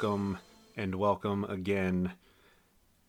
[0.00, 0.38] Welcome,
[0.76, 2.12] and welcome again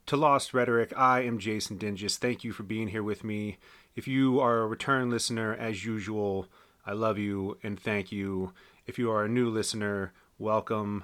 [0.07, 0.91] to Lost Rhetoric.
[0.98, 2.17] I am Jason Dingus.
[2.17, 3.59] Thank you for being here with me.
[3.95, 6.48] If you are a return listener, as usual,
[6.88, 8.53] I love you and thank you.
[8.88, 11.03] If you are a new listener, welcome,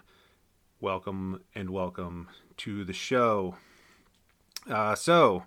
[0.80, 3.58] welcome, and welcome to the show.
[4.68, 5.44] Uh, so,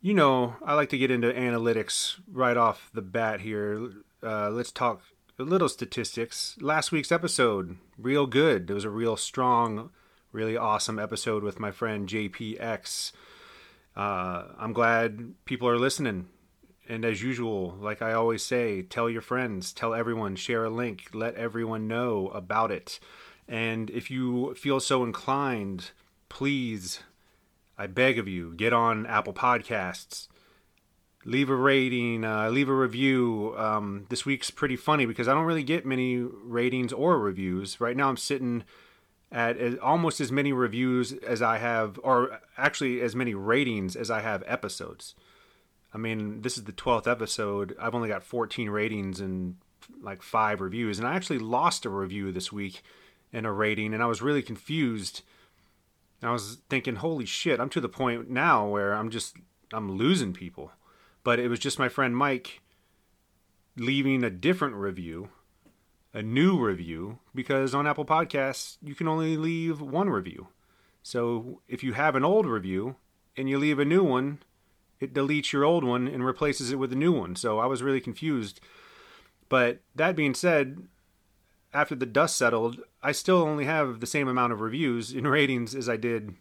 [0.00, 3.90] you know, I like to get into analytics right off the bat here.
[4.22, 5.02] Uh, let's talk
[5.42, 6.56] a little statistics.
[6.60, 8.70] Last week's episode, real good.
[8.70, 9.90] It was a real strong,
[10.30, 13.10] really awesome episode with my friend JPX.
[13.96, 16.28] Uh, I'm glad people are listening.
[16.88, 21.08] And as usual, like I always say, tell your friends, tell everyone, share a link,
[21.12, 23.00] let everyone know about it.
[23.48, 25.90] And if you feel so inclined,
[26.28, 27.00] please,
[27.76, 30.28] I beg of you, get on Apple Podcasts
[31.24, 33.54] leave a rating, uh, leave a review.
[33.56, 37.80] Um, this week's pretty funny because I don't really get many ratings or reviews.
[37.80, 38.64] Right now, I'm sitting
[39.30, 44.20] at almost as many reviews as I have, or actually as many ratings as I
[44.20, 45.14] have episodes.
[45.94, 47.76] I mean, this is the 12th episode.
[47.80, 49.56] I've only got 14 ratings and
[50.00, 50.98] like five reviews.
[50.98, 52.82] And I actually lost a review this week
[53.32, 55.22] and a rating, and I was really confused.
[56.22, 59.36] I was thinking, holy shit, I'm to the point now where I'm just,
[59.72, 60.72] I'm losing people
[61.24, 62.60] but it was just my friend Mike
[63.76, 65.28] leaving a different review,
[66.12, 70.48] a new review, because on Apple Podcasts, you can only leave one review.
[71.02, 72.96] So if you have an old review
[73.36, 74.38] and you leave a new one,
[75.00, 77.34] it deletes your old one and replaces it with a new one.
[77.34, 78.60] So I was really confused.
[79.48, 80.86] But that being said,
[81.74, 85.74] after the dust settled, I still only have the same amount of reviews and ratings
[85.74, 86.34] as I did,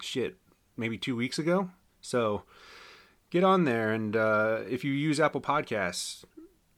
[0.00, 0.36] shit,
[0.76, 1.70] maybe two weeks ago.
[2.00, 2.44] So
[3.30, 6.24] get on there and uh, if you use Apple Podcasts,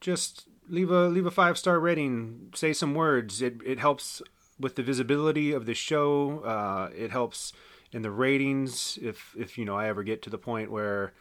[0.00, 2.50] just leave a leave a five star rating.
[2.54, 3.42] Say some words.
[3.42, 4.22] It it helps
[4.58, 6.40] with the visibility of the show.
[6.40, 7.52] Uh, it helps
[7.92, 8.98] in the ratings.
[9.02, 11.12] If if you know I ever get to the point where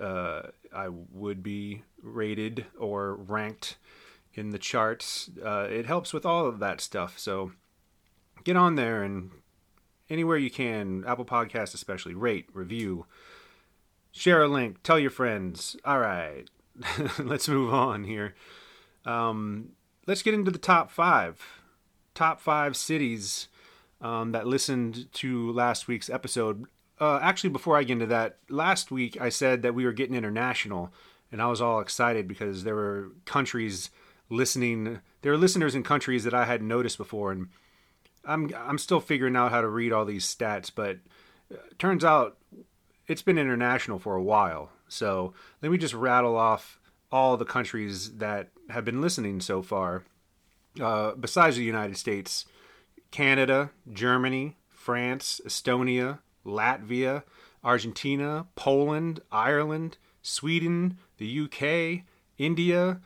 [0.00, 0.42] uh,
[0.74, 3.76] I would be rated or ranked
[4.34, 7.18] in the charts, uh, it helps with all of that stuff.
[7.18, 7.52] So
[8.44, 9.30] get on there and
[10.08, 13.06] anywhere you can, Apple Podcasts especially, rate, review
[14.16, 15.76] share a link, tell your friends.
[15.84, 16.44] All right,
[17.18, 18.34] let's move on here.
[19.04, 19.70] Um,
[20.06, 21.40] let's get into the top five.
[22.14, 23.48] Top five cities
[24.00, 26.64] um, that listened to last week's episode.
[26.98, 30.16] Uh, actually, before I get into that, last week I said that we were getting
[30.16, 30.92] international,
[31.30, 33.90] and I was all excited because there were countries
[34.30, 35.00] listening.
[35.20, 37.48] There are listeners in countries that I hadn't noticed before, and
[38.24, 40.70] I'm I'm still figuring out how to read all these stats.
[40.74, 40.98] But
[41.52, 42.38] uh, turns out
[43.08, 44.70] it's been international for a while.
[44.88, 46.80] So let me just rattle off
[47.10, 50.04] all the countries that have been listening so far.
[50.80, 52.44] Uh, besides the United States,
[53.10, 57.22] Canada, Germany, France, Estonia, Latvia,
[57.64, 62.04] Argentina, Poland, Ireland, Sweden, the UK,
[62.38, 63.00] India,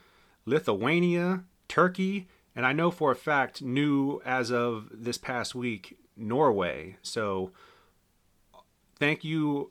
[0.44, 6.96] Lithuania, Turkey, and I know for a fact, new as of this past week, Norway.
[7.02, 7.52] So
[8.96, 9.70] thank you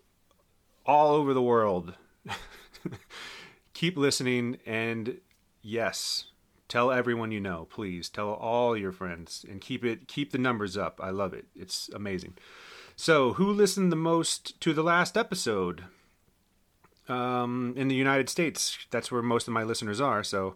[0.85, 1.93] all over the world.
[3.73, 5.19] Keep listening and
[5.61, 6.25] yes,
[6.67, 8.09] tell everyone you know, please.
[8.09, 10.99] Tell all your friends and keep it keep the numbers up.
[11.01, 11.45] I love it.
[11.55, 12.37] It's amazing.
[12.95, 15.85] So, who listened the most to the last episode?
[17.07, 20.23] Um, in the United States, that's where most of my listeners are.
[20.23, 20.55] So,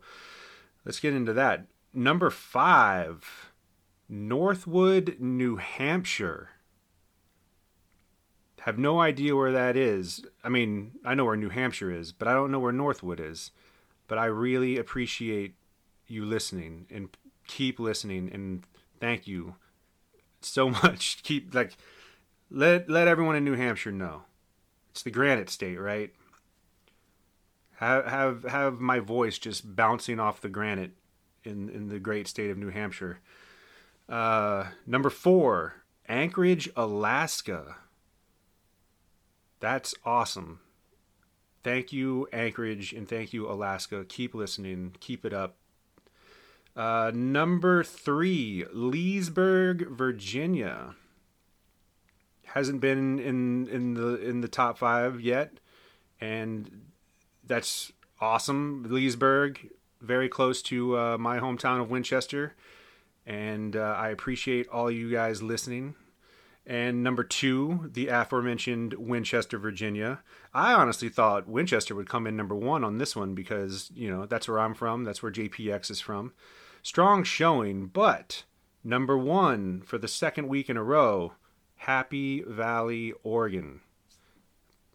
[0.85, 1.67] let's get into that.
[1.93, 3.51] Number five,
[4.09, 6.49] Northwood, New Hampshire.
[8.63, 10.23] Have no idea where that is.
[10.41, 13.51] I mean, I know where New Hampshire is, but I don't know where Northwood is.
[14.07, 15.55] But I really appreciate
[16.07, 17.09] you listening and
[17.45, 18.63] keep listening and
[19.01, 19.55] thank you
[20.39, 21.23] so much.
[21.23, 21.75] Keep like
[22.49, 24.21] let let everyone in New Hampshire know.
[24.91, 26.13] It's the granite state, right?
[27.75, 30.91] Have have have my voice just bouncing off the granite
[31.43, 33.19] in in the great state of New Hampshire.
[34.07, 37.75] Uh, number four, Anchorage, Alaska.
[39.63, 40.59] That's awesome.
[41.63, 44.03] Thank you, Anchorage, and thank you, Alaska.
[44.03, 44.93] Keep listening.
[44.99, 45.55] Keep it up.
[46.75, 50.95] Uh, number three, Leesburg, Virginia.
[52.47, 55.61] Hasn't been in in the in the top five yet,
[56.19, 56.81] and
[57.47, 58.85] that's awesome.
[58.89, 59.69] Leesburg,
[60.01, 62.53] very close to uh, my hometown of Winchester,
[63.25, 65.95] and uh, I appreciate all you guys listening.
[66.65, 70.21] And number two, the aforementioned Winchester, Virginia.
[70.53, 74.25] I honestly thought Winchester would come in number one on this one because, you know,
[74.25, 75.03] that's where I'm from.
[75.03, 76.33] That's where JPX is from.
[76.81, 78.43] strong showing, but
[78.83, 81.33] number one for the second week in a row,
[81.75, 83.81] Happy Valley, Oregon.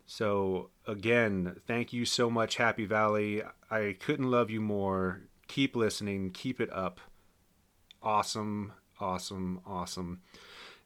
[0.07, 3.43] So, again, thank you so much, Happy Valley.
[3.71, 5.23] I couldn't love you more.
[5.49, 7.01] Keep listening, keep it up.
[8.03, 10.23] Awesome, awesome, awesome.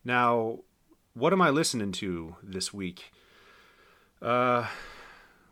[0.05, 0.61] Now,
[1.15, 3.13] what am I listening to this week?
[4.21, 4.67] Uh,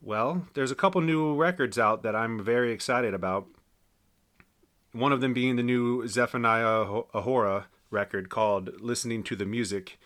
[0.02, 3.46] well, there's a couple new records out that I'm very excited about.
[4.92, 9.98] One of them being the new Zephaniah Ohora record called "Listening to the Music."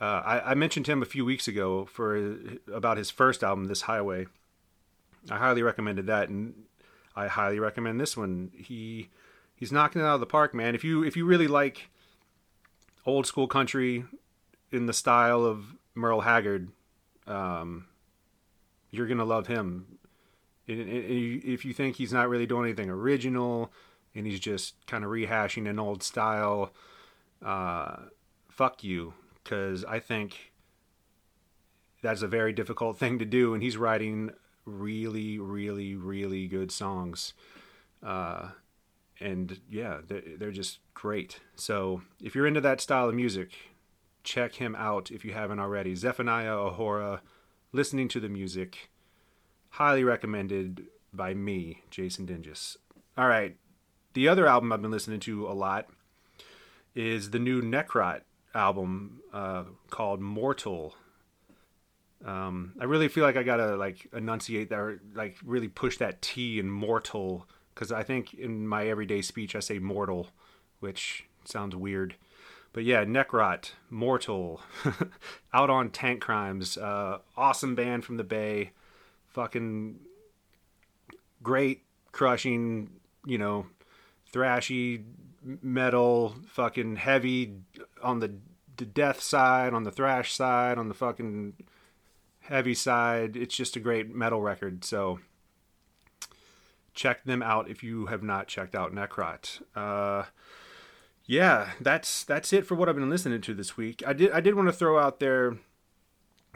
[0.00, 2.36] Uh, I, I, mentioned him a few weeks ago for
[2.72, 4.26] about his first album, "This Highway."
[5.30, 6.64] I highly recommended that, and
[7.14, 8.50] I highly recommend this one.
[8.54, 9.08] He
[9.54, 10.74] he's knocking it out of the park, man.
[10.74, 11.88] If you if you really like
[13.06, 14.04] old school country
[14.72, 16.70] in the style of Merle Haggard,
[17.26, 17.86] um,
[18.90, 19.98] you're gonna love him.
[20.68, 23.72] And if you think he's not really doing anything original
[24.14, 26.72] and he's just kind of rehashing an old style,
[27.44, 27.96] uh,
[28.48, 30.52] fuck you, because I think
[32.02, 34.30] that's a very difficult thing to do, and he's writing
[34.64, 37.34] really, really, really good songs.
[38.02, 38.50] Uh,
[39.20, 41.40] and yeah, they're, they're just great.
[41.56, 43.50] So if you're into that style of music,
[44.22, 45.94] check him out if you haven't already.
[45.94, 47.20] Zephaniah Ohora,
[47.72, 48.90] listening to the music,
[49.70, 52.76] highly recommended by me, Jason Dingus.
[53.16, 53.56] All right,
[54.14, 55.88] the other album I've been listening to a lot
[56.94, 58.22] is the new Necrot
[58.54, 60.94] album uh, called Mortal.
[62.24, 66.22] Um, I really feel like I gotta like enunciate that, or like really push that
[66.22, 70.28] T in mortal, because I think in my everyday speech I say mortal,
[70.80, 72.14] which sounds weird.
[72.72, 74.62] But yeah, Necrot, Mortal,
[75.52, 78.70] out on Tankcrimes, uh, awesome band from the Bay,
[79.28, 79.98] fucking
[81.42, 81.82] great,
[82.12, 82.90] crushing,
[83.26, 83.66] you know,
[84.32, 85.04] thrashy
[85.42, 87.56] metal, fucking heavy
[88.02, 88.32] on the
[88.84, 91.54] death side, on the thrash side, on the fucking
[92.40, 93.36] heavy side.
[93.36, 94.84] It's just a great metal record.
[94.84, 95.20] So
[96.94, 99.62] check them out if you have not checked out Necrot.
[99.74, 100.24] Uh,
[101.26, 104.02] yeah, that's that's it for what I've been listening to this week.
[104.06, 105.56] I did I did want to throw out there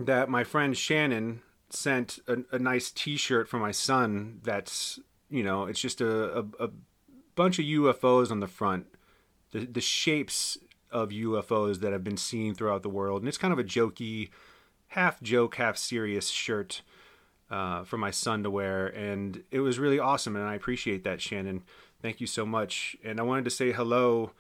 [0.01, 4.41] that my friend Shannon sent a, a nice T-shirt for my son.
[4.43, 4.99] That's
[5.29, 6.71] you know, it's just a, a, a
[7.35, 8.87] bunch of UFOs on the front.
[9.53, 10.59] The the shapes
[10.91, 14.31] of UFOs that have been seen throughout the world, and it's kind of a jokey,
[14.89, 16.83] half joke, half serious shirt
[17.51, 21.21] uh, for my son to wear, and it was really awesome, and I appreciate that,
[21.21, 21.63] Shannon.
[22.03, 22.97] Thank you so much.
[23.03, 24.33] And I wanted to say hello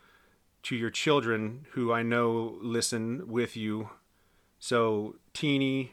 [0.67, 3.91] to your children who I know listen with you.
[4.59, 5.93] So, Teeny,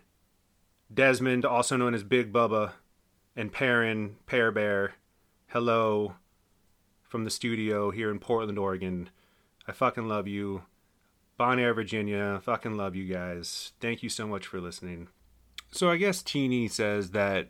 [0.91, 2.71] Desmond, also known as Big Bubba,
[3.35, 4.95] and Perrin, Pear Bear,
[5.49, 6.15] hello
[7.03, 9.12] from the studio here in Portland, Oregon.
[9.67, 10.63] I fucking love you.
[11.38, 13.74] Bon Air, Virginia, fucking love you guys.
[13.79, 15.07] Thank you so much for listening.
[15.69, 17.50] So, I guess Teeny says that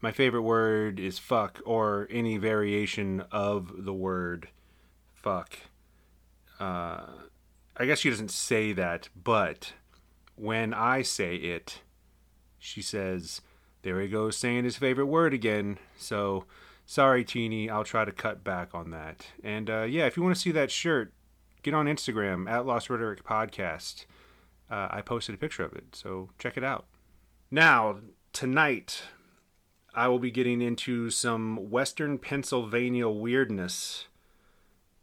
[0.00, 4.50] my favorite word is fuck or any variation of the word
[5.16, 5.58] fuck
[6.58, 7.06] uh,
[7.76, 9.72] I guess she doesn't say that, but
[10.34, 11.80] when I say it,
[12.58, 13.40] she says,
[13.82, 15.78] There he goes saying his favorite word again.
[15.96, 16.44] So,
[16.86, 19.26] sorry, Teeny, I'll try to cut back on that.
[19.42, 21.12] And uh, yeah, if you want to see that shirt,
[21.62, 24.06] get on Instagram at Lost Rhetoric Podcast.
[24.70, 26.86] Uh, I posted a picture of it, so check it out.
[27.50, 28.00] Now,
[28.32, 29.02] tonight,
[29.94, 34.06] I will be getting into some Western Pennsylvania weirdness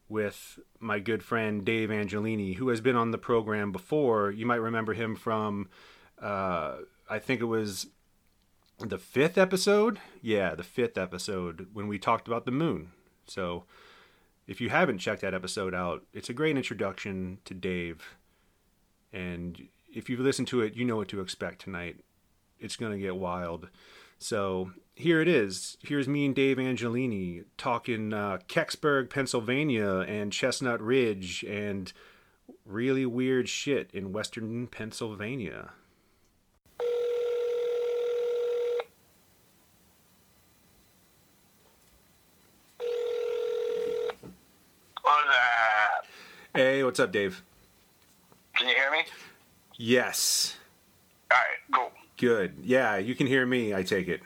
[0.08, 4.32] with my good friend Dave Angiolini, who has been on the program before.
[4.32, 5.70] You might remember him from,
[6.22, 6.78] uh,
[7.10, 7.88] I think it was
[8.80, 10.00] the fifth episode.
[10.22, 12.92] Yeah, the fifth episode when we talked about the moon.
[13.26, 13.66] So
[14.48, 18.16] if you haven't checked that episode out, it's a great introduction to Dave.
[19.12, 22.02] And if you've listened to it, you know what to expect tonight.
[22.60, 23.70] It's going to get wild.
[24.20, 25.78] So here it is.
[25.82, 31.92] Here's me and Dave Angiolini talking uh, Kecksburg, Pennsylvania, and Chestnut Ridge, and
[32.66, 35.72] really weird shit in Western Pennsylvania.
[46.56, 47.44] Hey, what's up, Dave?
[48.56, 49.00] Can you hear me?
[49.76, 50.56] Yes.
[51.30, 51.92] All right, cool.
[52.16, 52.54] Good.
[52.64, 54.22] Yeah, you can hear me, I take it.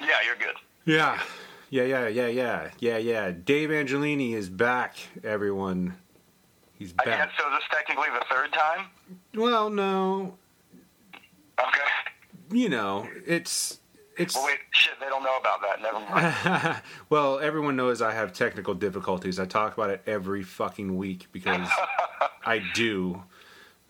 [0.00, 0.56] Yeah, you're good.
[0.84, 1.20] Yeah.
[1.70, 3.30] Yeah, yeah, yeah, yeah, yeah, yeah.
[3.30, 5.94] Dave Angiolini is back, everyone.
[6.74, 7.06] He's back.
[7.06, 7.44] Guess so.
[7.50, 8.86] This technically the third time.
[9.34, 10.34] Well, no.
[11.60, 11.80] Okay.
[12.52, 13.78] You know, it's
[14.16, 15.80] it's Well, wait, shit, they don't know about that.
[15.80, 16.82] Never mind.
[17.10, 19.38] well, everyone knows I have technical difficulties.
[19.38, 21.68] I talk about it every fucking week because
[22.44, 23.22] I do.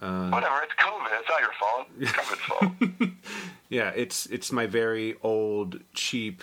[0.02, 1.08] Uh, Whatever, it's COVID.
[1.18, 1.86] It's not your fault.
[1.98, 3.10] It's COVID's fault.
[3.70, 6.42] Yeah, it's it's my very old, cheap,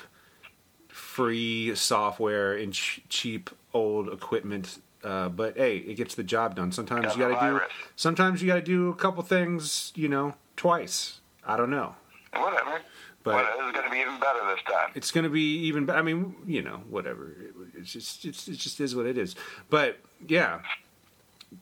[0.87, 4.79] free software and ch- cheap old equipment.
[5.03, 6.71] Uh, but hey, it gets the job done.
[6.71, 7.61] Sometimes Got you got to do.
[7.95, 9.91] Sometimes you got to do a couple things.
[9.95, 11.19] You know, twice.
[11.45, 11.95] I don't know.
[12.33, 12.81] Whatever.
[13.23, 14.91] But- this is going to be even better this time.
[14.95, 15.85] It's going to be even.
[15.85, 17.31] be- I mean, you know, whatever.
[17.31, 19.35] It- It's just, it's, it just is what it is.
[19.69, 20.61] But yeah,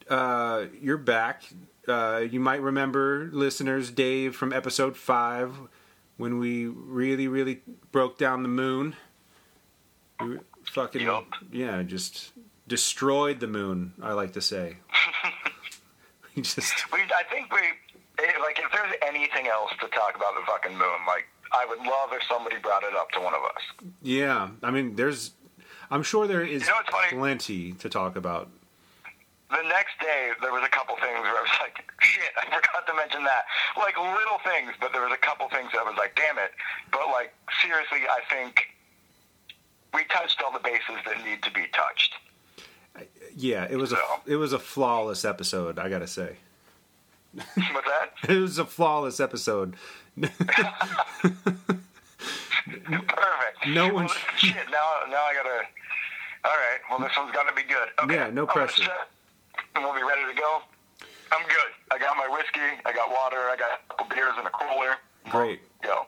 [0.09, 1.43] uh, you're back.
[1.87, 5.55] Uh, you might remember, listeners, Dave from episode five,
[6.17, 7.61] when we really, really
[7.91, 8.95] broke down the moon.
[10.19, 10.39] We
[10.71, 11.25] fucking Yup.
[11.51, 12.31] yeah, just
[12.67, 13.93] destroyed the moon.
[14.01, 14.77] I like to say.
[16.35, 20.33] we just We, I think we, eh, like, if there's anything else to talk about
[20.39, 23.41] the fucking moon, like, I would love if somebody brought it up to one of
[23.43, 23.87] us.
[24.01, 24.49] yeah.
[24.63, 25.31] I mean, there's.
[25.91, 28.49] I'm sure there is You know plenty to talk about.
[29.51, 32.87] The next day, there was a couple things where I was like, shit, I forgot
[32.87, 33.45] to mention that.
[33.77, 36.51] Like, little things, but there was a couple things that I was like, damn it.
[36.91, 38.69] But, like, seriously, I think
[39.93, 42.13] we touched all the bases that need to be touched.
[43.35, 45.77] Yeah, it was a it was a flawless episode.
[45.79, 46.37] I gotta say,
[47.33, 48.11] What's that?
[48.29, 49.75] it was a flawless episode.
[50.21, 50.49] Perfect.
[53.67, 55.61] No Well, one- shit, now, now I gotta.
[56.45, 57.89] All right, well, this one's gotta be good.
[58.03, 58.15] Okay.
[58.15, 58.83] Yeah, no pressure.
[59.75, 60.61] And we'll be ready to go.
[61.31, 61.71] I'm good.
[61.91, 64.95] I got my whiskey, I got water, I got a couple beers in a cooler.
[65.29, 65.59] Great.
[65.83, 66.05] Go.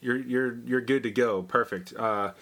[0.00, 1.42] You're you're you're good to go.
[1.42, 1.92] Perfect.
[1.96, 2.32] Uh,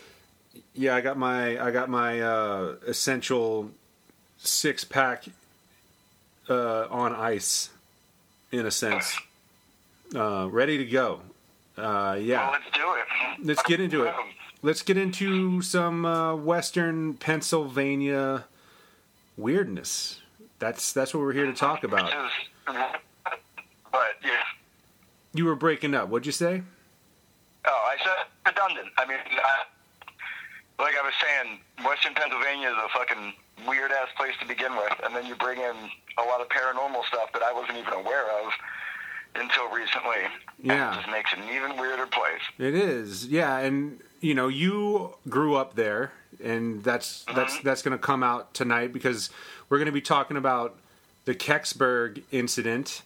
[0.74, 3.70] yeah, I got my I got my uh, essential
[4.36, 5.24] six pack
[6.48, 7.70] uh, on ice,
[8.52, 9.18] in a sense,
[10.14, 11.20] uh, ready to go.
[11.76, 11.82] Uh,
[12.16, 13.46] Well, yeah, let's do it.
[13.46, 14.14] let's get into it.
[14.62, 18.44] Let's get into some uh, Western Pennsylvania
[19.36, 20.20] weirdness.
[20.58, 22.12] That's that's what we're here to talk about.
[22.66, 24.42] But yeah.
[25.34, 26.08] You were breaking up.
[26.08, 26.62] What'd you say?
[27.64, 28.88] Oh, I said redundant.
[28.96, 33.32] I mean, I, like I was saying, Western Pennsylvania is a fucking
[33.66, 35.74] weird ass place to begin with, and then you bring in
[36.18, 38.52] a lot of paranormal stuff that I wasn't even aware of
[39.34, 40.26] until recently.
[40.62, 40.90] Yeah.
[40.90, 42.42] And it just makes it an even weirder place.
[42.58, 46.12] It is, yeah, and you know, you grew up there,
[46.42, 47.66] and that's that's mm-hmm.
[47.66, 49.30] that's going to come out tonight because
[49.68, 50.76] we're going to be talking about
[51.24, 53.02] the Kecksburg incident,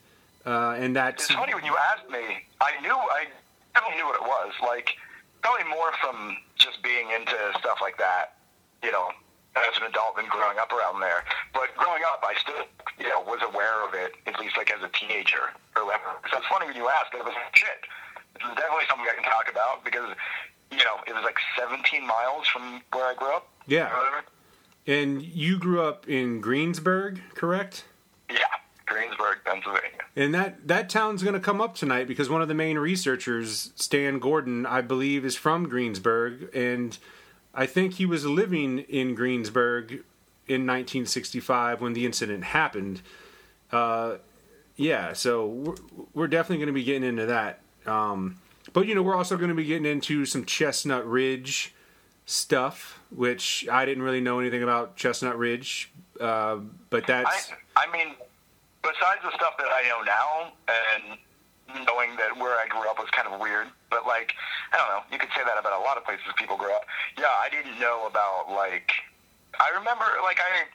[0.46, 3.26] uh, and that's It's funny when you asked me, I knew, I
[3.74, 4.52] definitely knew what it was.
[4.62, 4.94] Like,
[5.42, 8.36] probably more from just being into stuff like that,
[8.82, 9.10] you know,
[9.56, 11.24] as an adult and growing up around there.
[11.52, 12.64] But growing up, I still,
[12.98, 16.16] you know, was aware of it, at least like as a teenager or whatever.
[16.30, 17.82] So it's funny when you ask, it was like, shit,
[18.38, 20.14] this is definitely something I can talk about because,
[20.70, 23.50] you know, it was like 17 miles from where I grew up.
[23.66, 23.90] Yeah.
[24.86, 27.84] And you grew up in Greensburg, correct?
[28.30, 28.38] Yeah,
[28.86, 29.90] Greensburg, Pennsylvania.
[30.14, 33.72] And that that town's going to come up tonight because one of the main researchers,
[33.76, 36.98] Stan Gordon, I believe, is from Greensburg, and
[37.54, 40.04] I think he was living in Greensburg
[40.48, 43.00] in 1965 when the incident happened.
[43.70, 44.16] Uh,
[44.76, 45.74] yeah, so we're,
[46.14, 47.60] we're definitely going to be getting into that.
[47.86, 48.38] Um,
[48.72, 51.74] but you know, we're also going to be getting into some Chestnut Ridge
[52.26, 56.58] stuff, which I didn't really know anything about Chestnut Ridge, uh,
[56.90, 58.14] but that's I mean,
[58.82, 61.18] besides the stuff that I know now and
[61.86, 64.34] knowing that where I grew up was kind of weird, but like,
[64.72, 66.84] I don't know, you could say that about a lot of places people grew up.
[67.18, 68.92] Yeah, I didn't know about like,
[69.58, 70.68] I remember like I,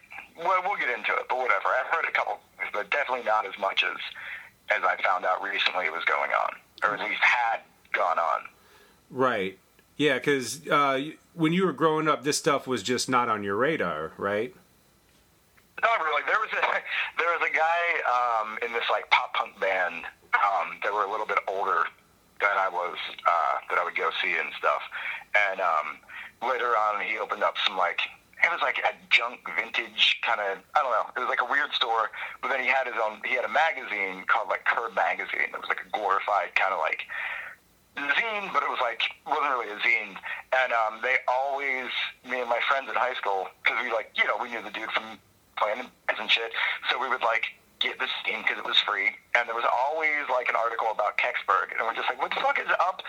[0.43, 1.69] well, we'll get into it, but whatever.
[1.69, 2.39] I've heard a couple,
[2.73, 3.97] but definitely not as much as
[4.69, 6.51] as I found out recently was going on,
[6.83, 7.61] or at least had
[7.93, 8.41] gone on.
[9.09, 9.57] Right.
[9.97, 11.01] Yeah, because uh,
[11.33, 14.53] when you were growing up, this stuff was just not on your radar, right?
[15.81, 16.21] Not really.
[16.25, 16.61] There was a
[17.17, 21.11] there was a guy um, in this like pop punk band um, that were a
[21.11, 21.85] little bit older
[22.39, 24.81] than I was uh, that I would go see and stuff.
[25.33, 25.97] And um,
[26.47, 27.99] later on, he opened up some like
[28.43, 31.09] it was like a junk vintage kind of I don't know.
[31.17, 32.09] It was like a weird store.
[32.41, 33.21] But then he had his own.
[33.25, 35.49] He had a magazine called like Curb Magazine.
[35.49, 37.05] It was like a glorified kind of like
[37.97, 40.15] zine, but it was like wasn't really a zine.
[40.53, 41.89] And um, they always,
[42.23, 44.71] me and my friends in high school, because we like, you know, we knew the
[44.71, 45.17] dude from
[45.57, 46.51] playing and shit,
[46.89, 47.45] so we would like
[47.79, 49.13] get this zine because it was free.
[49.35, 52.41] And there was always like an article about Kecksburg, and we're just like, what the
[52.41, 53.01] fuck is up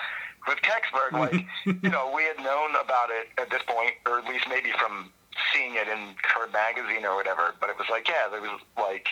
[0.47, 1.13] with Kecksburg?
[1.13, 1.45] Like,
[1.83, 5.13] you know, we had known about it at this point, or at least maybe from
[5.53, 7.55] seeing it in Curb magazine or whatever.
[7.61, 9.09] But it was like, yeah, there was like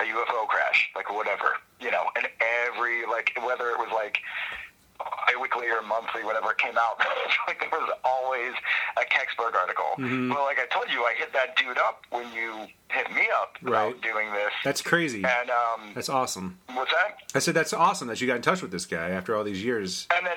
[0.00, 2.28] a UFO crash, like whatever, you know, and
[2.68, 4.18] every like whether it was like
[5.26, 6.98] bi-weekly or monthly, whatever came out,
[7.48, 8.52] like there was always
[8.96, 9.84] a Kecksburg article.
[9.98, 10.30] Mm-hmm.
[10.32, 13.56] Well, like I told you, I hit that dude up when you hit me up
[13.62, 13.88] Right.
[13.88, 14.52] about doing this.
[14.64, 15.24] That's crazy.
[15.24, 16.58] and um, That's awesome.
[16.74, 17.18] what's that?
[17.34, 19.62] I said that's awesome that you got in touch with this guy after all these
[19.62, 20.06] years.
[20.16, 20.36] And then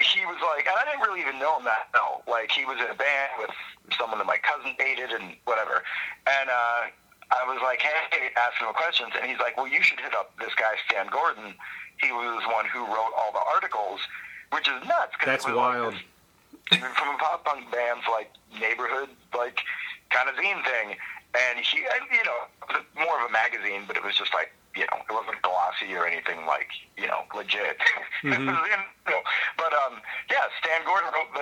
[0.00, 2.22] he was like, and I didn't really even know him that well.
[2.28, 3.50] Like he was in a band with
[3.98, 5.82] someone that my cousin dated and whatever.
[6.26, 6.88] And uh,
[7.30, 7.90] I was like, hey,
[8.36, 11.54] asking him questions, and he's like, well, you should hit up this guy Stan Gordon.
[12.00, 14.00] He was the one who wrote all the articles,
[14.52, 15.14] which is nuts.
[15.16, 15.94] 'cause That's was like wild.
[15.94, 19.60] this- from a pop punk band's like neighborhood like
[20.10, 20.96] kind of zine thing,
[21.34, 24.86] and he, and, you know, more of a magazine, but it was just like you
[24.86, 27.78] know, it wasn't glossy or anything like you know legit.
[28.22, 28.46] Mm-hmm.
[28.46, 29.22] was, you know,
[29.56, 31.32] but um, yeah, Stan Gordon wrote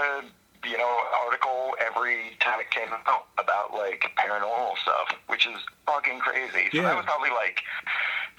[0.62, 5.58] the you know article every time it came out about like paranormal stuff, which is
[5.86, 6.68] fucking crazy.
[6.72, 6.82] So Yeah.
[6.84, 7.62] that was probably like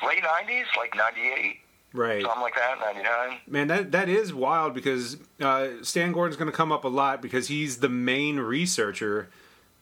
[0.03, 1.59] late '90s, like '98,
[1.93, 2.22] Right.
[2.22, 3.38] something like that, '99.
[3.48, 7.22] Man, that that is wild because uh, Stan Gordon's going to come up a lot
[7.22, 9.29] because he's the main researcher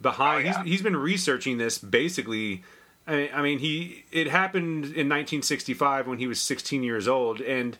[0.01, 0.45] behind.
[0.45, 0.63] Oh, yeah.
[0.63, 2.63] he's, he's been researching this basically.
[3.05, 7.41] I mean, I mean, he it happened in 1965 when he was 16 years old,
[7.41, 7.77] and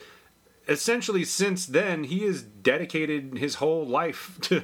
[0.67, 4.63] essentially since then he has dedicated his whole life to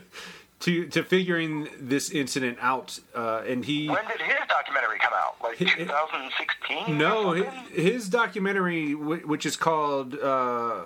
[0.63, 2.99] to to figuring this incident out.
[3.15, 5.35] Uh, and he When did his documentary come out?
[5.41, 6.97] Like It- it- 2016?
[6.97, 10.85] No, his, his documentary, which is called, uh,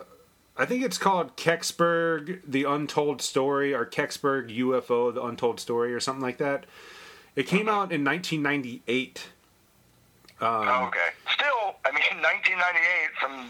[0.58, 6.00] I think it's called Kecksburg: The Untold Story, or Kecksburg UFO: The Untold Story, or
[6.00, 6.66] something like that.
[7.36, 9.28] It came out in 1998.
[10.42, 11.10] Oh, okay.
[11.34, 13.48] Still, I mean, 1998 from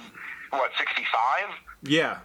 [0.59, 1.45] what 65?
[1.83, 2.17] Yeah,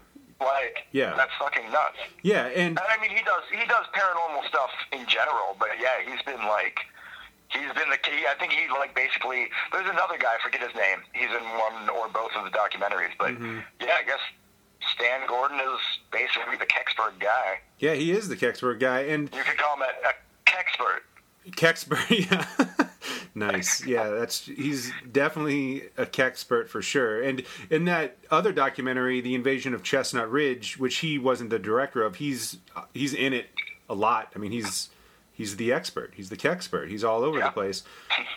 [0.44, 1.14] Like, Yeah.
[1.16, 1.98] that's fucking nuts.
[2.22, 6.00] yeah, and And I mean, he does he does paranormal stuff in general, but yeah,
[6.04, 6.78] he's been like.
[7.48, 8.24] He's been the key.
[8.26, 9.48] I think he like basically.
[9.72, 10.36] There's another guy.
[10.38, 11.00] I forget his name.
[11.12, 13.12] He's in one or both of the documentaries.
[13.18, 13.58] But Mm-hmm.
[13.80, 14.20] yeah, I guess
[14.94, 17.60] Stan Gordon is basically the Kecksburg guy.
[17.78, 20.12] yeah, he is the Kecksburg guy, and You could call him a, a
[20.50, 21.00] Kecksburg.
[21.50, 22.86] Kecksburg, yeah.
[23.34, 23.84] Nice.
[23.86, 27.22] Yeah, that's he's definitely a Keckspert for sure.
[27.22, 32.02] And in that other documentary, The Invasion of Chestnut Ridge, which he wasn't the director
[32.02, 32.58] of, he's
[32.94, 33.46] he's in it
[33.88, 34.32] a lot.
[34.34, 34.90] I mean, he's
[35.32, 36.12] he's the expert.
[36.16, 36.88] He's the Keckspert.
[36.88, 37.46] He's all over Yeah.
[37.46, 37.82] the place.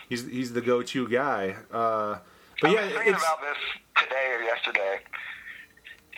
[0.08, 1.56] He's he's the go-to guy.
[1.72, 2.18] Uh, I
[2.62, 5.00] but was yeah, thinking it's about this today or yesterday.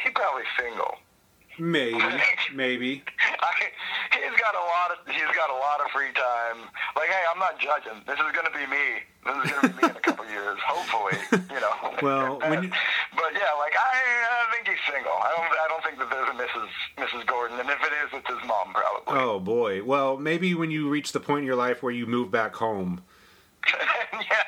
[0.05, 0.95] He probably single.
[1.59, 1.99] Maybe
[2.55, 3.03] maybe.
[3.41, 3.51] I,
[4.13, 6.69] he's got a lot of he's got a lot of free time.
[6.97, 8.03] Like, hey, I'm not judging.
[8.07, 9.03] This is gonna be me.
[9.27, 11.19] This is gonna be me in a couple years, hopefully.
[11.55, 11.75] You know.
[12.03, 12.71] Well, when you-
[13.17, 13.91] but yeah, like I,
[14.31, 15.11] I think he's single.
[15.13, 16.69] I don't I don't think that there's a Mrs.
[16.97, 17.27] Mrs.
[17.27, 19.21] Gordon, and if it is, it's his mom probably.
[19.21, 19.83] Oh boy.
[19.83, 23.03] Well, maybe when you reach the point in your life where you move back home.
[24.13, 24.45] yeah,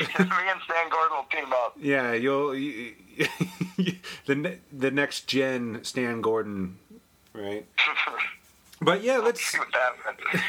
[0.00, 1.76] me and Stan Gordon will team up.
[1.80, 2.94] Yeah, you'll you,
[4.26, 6.78] the the next gen Stan Gordon,
[7.32, 7.66] right?
[8.80, 10.42] But yeah, let's See what happens.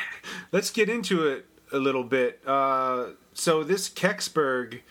[0.52, 2.42] let's get into it a little bit.
[2.46, 4.82] Uh, so this Kecksburg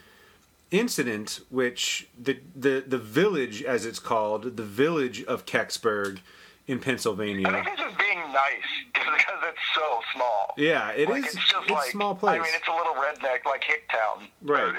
[0.71, 6.21] incident, which the the the village, as it's called, the village of Kecksburg
[6.67, 7.47] in Pennsylvania.
[7.49, 10.55] I think he's just being nice because it's so small.
[10.57, 11.35] Yeah, it like, is.
[11.35, 12.41] It's just It's like small place.
[12.41, 14.29] I mean, it's a little redneck, like Hicktown.
[14.43, 14.63] Right.
[14.63, 14.77] Or,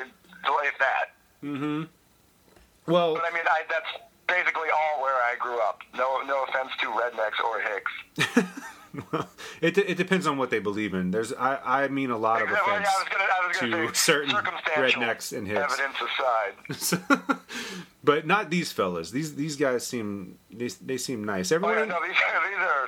[0.64, 1.14] If that.
[1.44, 1.88] Mhm.
[2.88, 5.82] Well, But I mean, I, that's basically all where I grew up.
[5.96, 8.46] No, no offense to rednecks or Hicks.
[9.62, 11.12] it it depends on what they believe in.
[11.12, 12.66] There's I I mean a lot of offense.
[12.68, 15.80] I was gonna, I was gonna to certain rednecks and Hicks.
[15.80, 17.40] Evidence aside.
[18.04, 19.12] but not these fellas.
[19.12, 21.52] These these guys seem they, they seem nice.
[21.52, 21.78] Oh, Everyone.
[21.78, 22.16] yeah, no, these,
[22.50, 22.88] these are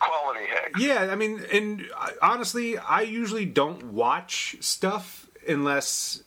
[0.00, 0.80] quality Hicks.
[0.80, 6.22] Yeah, I mean, and I- honestly, I usually don't watch stuff unless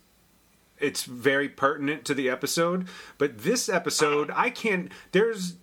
[0.80, 2.88] it's very pertinent to the episode.
[3.18, 4.42] But this episode, uh-huh.
[4.42, 4.92] I can't.
[5.12, 5.56] There's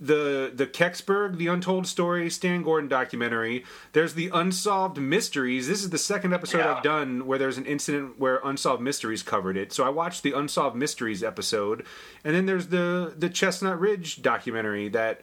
[0.00, 3.64] the the Kecksburg, the Untold Story, Stan Gordon documentary.
[3.92, 5.68] There's the Unsolved Mysteries.
[5.68, 6.74] This is the second episode Yeah.
[6.76, 9.72] I've done where there's an incident where Unsolved Mysteries covered it.
[9.72, 11.84] So I watched the Unsolved Mysteries episode,
[12.24, 15.20] and then there's the the Chestnut Ridge documentary that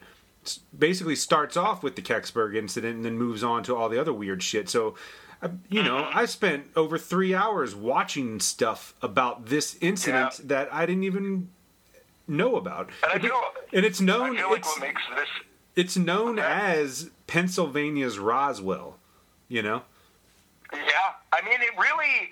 [0.78, 4.14] basically starts off with the Kecksburg incident and then moves on to all the other
[4.14, 4.70] weird shit.
[4.70, 4.96] So.
[5.42, 6.18] I- You know, Mm-hmm.
[6.18, 10.46] I spent over three hours watching stuff about this incident Yeah.
[10.48, 11.50] that I didn't even
[12.28, 12.90] know about.
[13.04, 13.42] And I feel,
[13.74, 14.36] And it's I known.
[14.36, 15.28] feel like it's, what makes this.
[15.76, 16.48] it's known Okay.
[16.48, 18.98] as Pennsylvania's Roswell.
[19.48, 19.82] You know.
[20.74, 20.80] Yeah,
[21.32, 22.30] I mean, it really.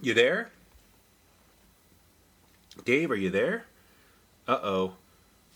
[0.00, 0.50] You there?
[2.84, 3.64] Dave, are you there?
[4.46, 4.92] Uh oh.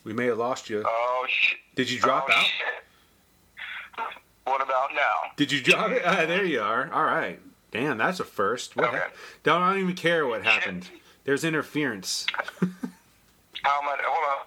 [0.04, 0.82] We may have lost you.
[0.84, 1.58] Oh shit.
[1.76, 2.44] Did you drop oh, out?
[2.44, 4.06] Shit.
[4.44, 5.30] What about now?
[5.36, 6.02] Did you drop it?
[6.06, 6.90] Ah, there you are.
[6.92, 7.38] All right.
[7.72, 8.76] Damn, that's a first.
[8.76, 8.98] What Okay.
[8.98, 10.88] hap- don't, I don't even care what happened.
[11.24, 12.26] There's interference.
[12.60, 14.00] How much?
[14.04, 14.46] Hold on.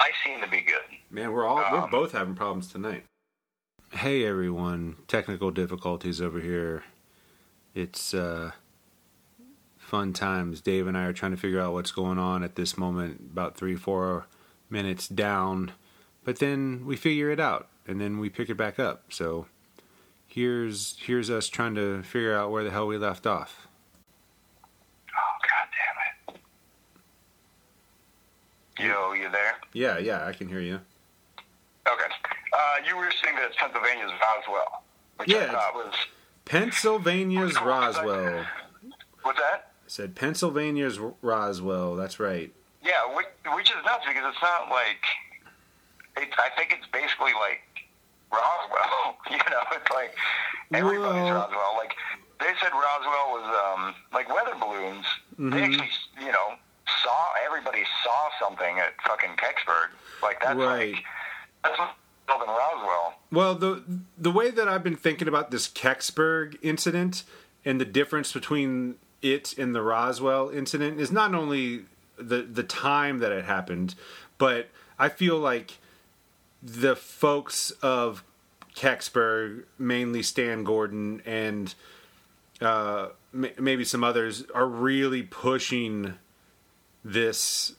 [0.00, 0.82] I seem to be good.
[1.10, 3.04] Man, we're all we're Um, both having problems tonight.
[3.92, 6.82] Hey everyone, technical difficulties over here.
[7.74, 8.50] It's uh
[9.78, 10.60] fun times.
[10.60, 13.56] Dave and I are trying to figure out what's going on at this moment, about
[13.56, 14.26] 3 4
[14.68, 15.72] minutes down.
[16.24, 19.04] But then we figure it out and then we pick it back up.
[19.12, 19.46] So
[20.34, 23.68] here's here's us trying to figure out where the hell we left off.
[25.10, 25.68] Oh God
[26.28, 26.40] damn it!
[28.88, 29.54] Yo, you there?
[29.72, 30.80] Yeah, yeah, I can hear you.
[31.86, 32.12] Okay.
[32.52, 34.82] Uh, you were saying that it's Pennsylvania's Roswell,
[35.18, 35.94] which Yeah, I thought was
[36.44, 38.44] Pennsylvania's Cool, Roswell.
[39.22, 39.70] what's that?
[39.86, 41.94] I said Pennsylvania's Roswell.
[41.96, 42.52] That's right.
[42.82, 45.00] Yeah, which, which is nuts because it's not like
[46.16, 47.60] it, I think it's basically like
[48.34, 49.16] Roswell.
[49.30, 50.14] you know, it's like
[50.72, 51.74] everybody's Well- Roswell.
[51.76, 51.94] Like
[52.40, 53.46] they said, Roswell was
[53.78, 55.06] um, like weather balloons.
[55.38, 55.50] Mm-hmm.
[55.50, 55.88] They actually,
[56.26, 56.54] you know,
[57.02, 57.16] saw
[57.46, 59.88] everybody saw something at fucking Kecksburg.
[60.22, 60.94] Like that's Right.
[60.94, 61.04] like
[61.62, 63.14] that's more than Roswell.
[63.30, 63.82] Well, the
[64.18, 67.22] the way that I've been thinking about this Kecksburg incident
[67.64, 71.84] and the difference between it and the Roswell incident is not only
[72.18, 73.94] the the time that it happened,
[74.38, 74.68] but
[74.98, 75.78] I feel like
[76.64, 78.24] the folks of
[78.74, 81.74] Kecksburg, mainly Stan Gordon and
[82.60, 86.14] uh, m- maybe some others, are really pushing
[87.04, 87.74] this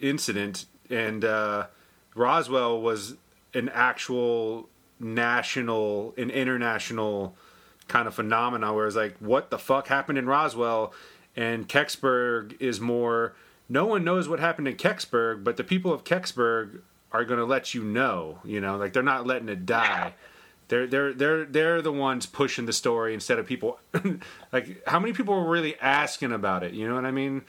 [0.00, 0.66] incident.
[0.90, 1.68] And uh,
[2.14, 3.14] Roswell was
[3.54, 4.68] an actual
[4.98, 7.36] national and international
[7.86, 10.92] kind of phenomena where it's like, what the fuck happened in Roswell?
[11.36, 13.34] And Kecksburg is more,
[13.68, 16.80] no one knows what happened in Kecksburg, but the people of Kecksburg
[17.14, 20.14] are going to let you know, you know, like they're not letting it die.
[20.68, 23.78] They're they're they're they're the ones pushing the story instead of people.
[24.52, 26.74] like how many people are really asking about it?
[26.74, 27.42] You know what I mean?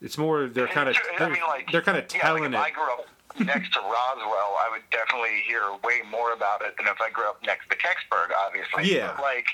[0.00, 2.56] It's more they're kind of I mean, like they're kind of yeah, telling like it.
[2.56, 3.06] I grew up
[3.38, 7.28] next to Roswell, I would definitely hear way more about it than if I grew
[7.28, 8.94] up next to Kecksburg, obviously.
[8.94, 9.12] Yeah.
[9.14, 9.46] But, like,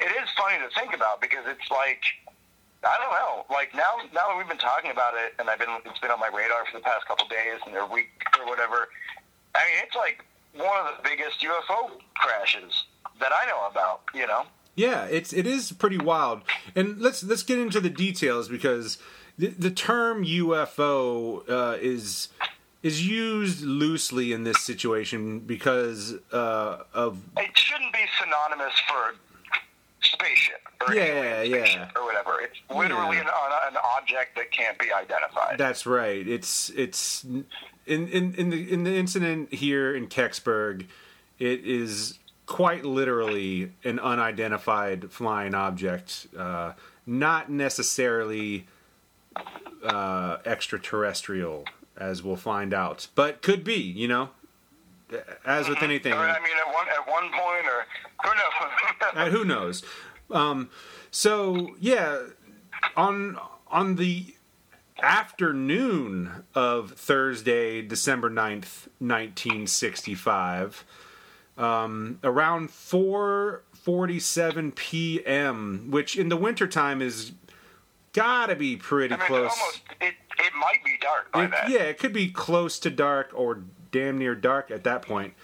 [0.00, 2.02] it is funny to think about because it's like,
[2.86, 3.54] I don't know.
[3.54, 6.20] Like now, now that we've been talking about it, and I've been, it's been on
[6.20, 8.88] my radar for the past couple days and a week or whatever.
[9.54, 12.84] I mean, it's like one of the biggest UFO crashes
[13.20, 14.02] that I know about.
[14.14, 14.44] You know.
[14.74, 16.42] Yeah, it's it is pretty wild.
[16.74, 18.98] And let's let's get into the details because
[19.38, 22.28] the, the term UFO uh, is
[22.82, 29.14] is used loosely in this situation because uh, of It shouldn't be synonymous for
[30.02, 31.88] spaceship or Yeah, yeah.
[31.96, 32.40] or whatever.
[32.40, 33.22] It's literally Yeah.
[33.22, 35.58] an, an object that can't be identified.
[35.58, 36.26] That's right.
[36.26, 37.44] It's it's in
[38.08, 40.86] in in the in the incident here in Kecksburg,
[41.38, 46.72] it is quite literally an unidentified flying object, uh,
[47.06, 48.66] not necessarily
[49.84, 51.64] uh, extraterrestrial,
[51.96, 53.74] as we'll find out, but could be.
[53.80, 54.28] You know,
[55.44, 56.12] as with anything.
[56.12, 57.86] I mean, at one at one point, or
[58.24, 59.14] who knows?
[59.14, 59.84] Uh, who knows?
[60.30, 60.70] Um,
[61.10, 62.18] so yeah,
[62.96, 64.34] on on the
[65.02, 70.84] afternoon of Thursday, December 9th, 1965,
[71.58, 77.32] um, around 4:47 p.m., which in the wintertime is
[78.12, 79.50] got to be pretty I mean, close.
[79.60, 80.14] almost it.
[80.36, 83.60] It might be dark by It- yeah, it could be close to dark or
[83.92, 85.34] damn near dark at that point.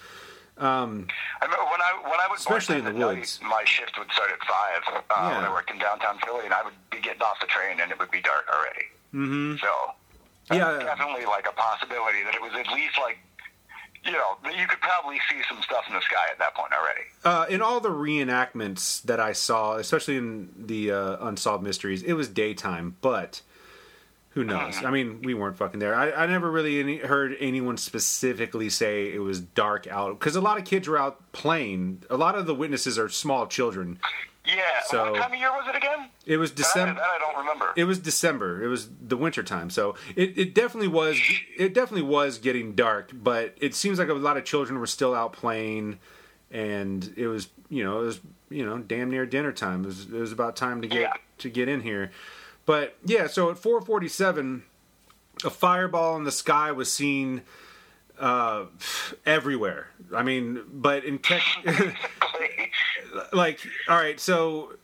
[0.60, 3.40] I remember when I when I would Especially in the at night, woods.
[3.42, 5.36] my shift would start at five uh, Yeah.
[5.36, 7.90] when I worked in downtown Philly, and I would be getting off the train, and
[7.90, 8.86] it would be dark already.
[9.14, 9.56] Mm-hmm.
[9.64, 10.78] So Yeah.
[10.78, 13.18] definitely like a possibility that it was at least like
[14.04, 16.72] you know that you could probably see some stuff in the sky at that point
[16.72, 17.04] already.
[17.24, 22.14] Uh, in all the reenactments that I saw, especially in the uh, Unsolved Mysteries, it
[22.14, 23.42] was daytime, but
[24.30, 24.76] who knows?
[24.76, 24.86] Uh-huh.
[24.88, 25.94] I mean, we weren't fucking there.
[25.94, 30.40] I, I never really any, heard anyone specifically say it was dark out because a
[30.40, 32.04] lot of kids were out playing.
[32.10, 33.98] A lot of the witnesses are small children.
[34.46, 34.54] Yeah.
[34.86, 36.08] So- what time of year was it again?
[36.26, 36.94] It was That, December.
[36.94, 37.72] that I don't remember.
[37.76, 38.62] It was December.
[38.62, 41.18] It was the winter time, so it, it definitely was.
[41.58, 45.12] It definitely was getting dark, but it seems like a lot of children were still
[45.14, 45.98] out playing,
[46.50, 49.82] and it was you know it was you know damn near dinner time.
[49.82, 51.12] It was, it was about time to get Yeah.
[51.38, 52.12] to get in here,
[52.70, 53.26] but yeah.
[53.26, 54.62] So at four forty seven,
[55.42, 57.42] a fireball in the sky was seen
[58.20, 58.66] uh,
[59.26, 59.88] everywhere.
[60.14, 61.42] I mean, but in Keck.
[63.32, 64.74] like all right so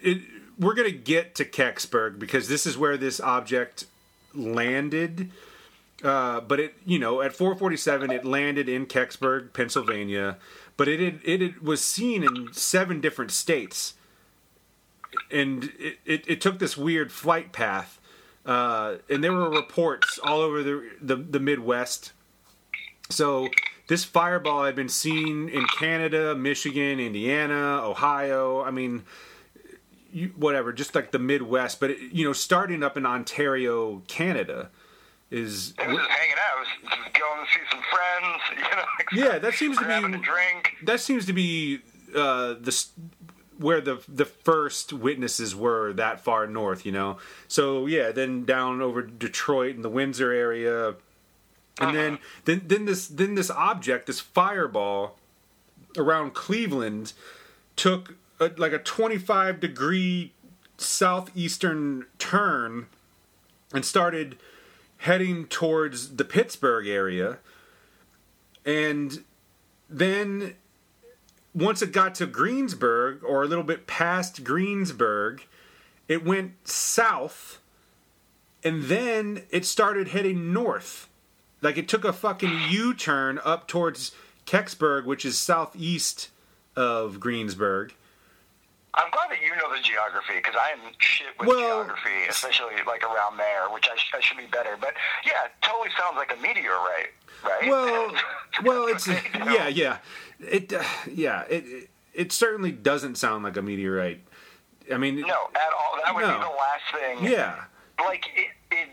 [0.00, 0.22] it,
[0.58, 3.84] we're gonna get to kecksburg because this is where this object
[4.32, 5.30] landed
[6.02, 10.38] uh, but it you know at 447 it landed in kecksburg pennsylvania
[10.76, 13.94] but it had, it was seen in seven different states,
[15.30, 18.00] and it, it, it took this weird flight path.
[18.46, 22.12] Uh, and there were reports all over the, the the Midwest.
[23.10, 23.48] So
[23.88, 28.62] this fireball had been seen in Canada, Michigan, Indiana, Ohio.
[28.62, 29.04] I mean,
[30.12, 31.80] you, whatever, just like the Midwest.
[31.80, 34.70] But it, you know, starting up in Ontario, Canada,
[35.30, 36.56] is It was just hanging out.
[36.56, 38.42] It was just going to see some friends.
[38.56, 38.84] You know.
[38.98, 40.74] like, Yeah, that seems to be- a drink.
[40.84, 41.80] that seems to be
[42.14, 42.86] uh, the
[43.58, 46.84] where the the first witnesses were that far north.
[46.84, 50.94] You know, so yeah, then down over Detroit and the Windsor area,
[51.80, 52.22] and then uh-huh.
[52.44, 55.18] then then this then this object, this fireball,
[55.96, 57.12] around Cleveland,
[57.76, 60.32] took a, like a twenty five degree
[60.76, 62.86] southeastern turn,
[63.72, 64.36] and started
[64.98, 67.38] heading towards the Pittsburgh area,
[68.64, 69.22] and
[69.88, 70.54] then
[71.54, 75.46] once it got to Greensburg or a little bit past Greensburg,
[76.08, 77.60] it went south
[78.64, 81.08] and then it started heading north.
[81.60, 84.12] Like it took a fucking U turn up towards
[84.46, 86.30] Kecksburg, which is southeast
[86.74, 87.94] of Greensburg.
[88.96, 92.74] I'm glad that you know the geography because I am shit with Well- geography, especially
[92.86, 94.76] like around there, which I, sh- I should be better.
[94.80, 94.94] But
[95.26, 97.12] yeah, it totally sounds like a meteorite,
[97.44, 97.68] right?
[97.68, 98.12] Well,
[98.64, 99.52] well, it's You know?
[99.52, 99.98] yeah, yeah,
[100.40, 104.20] it, uh, yeah, it, it it certainly doesn't sound like a meteorite.
[104.92, 105.98] I mean, No, at all.
[106.04, 106.34] That would No.
[106.38, 107.32] be the last thing.
[107.32, 107.64] yeah,
[107.98, 108.88] Like it, it,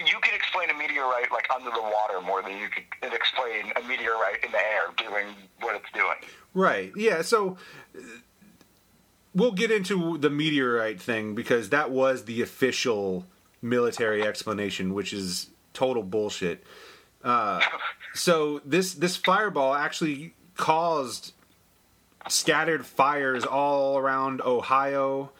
[0.00, 3.82] you can explain a meteorite like under the water more than you could explain a
[3.86, 5.26] meteorite in the air doing
[5.60, 6.16] what it's doing.
[6.54, 6.92] Right.
[6.96, 7.22] Yeah.
[7.22, 7.56] So
[7.96, 8.00] uh,
[9.34, 13.26] we'll get into the meteorite thing because that was the official
[13.60, 16.64] military explanation, which is total bullshit.
[17.24, 17.60] Uh,
[18.14, 21.32] so this this fireball actually caused
[22.28, 25.30] scattered fires all around Ohio.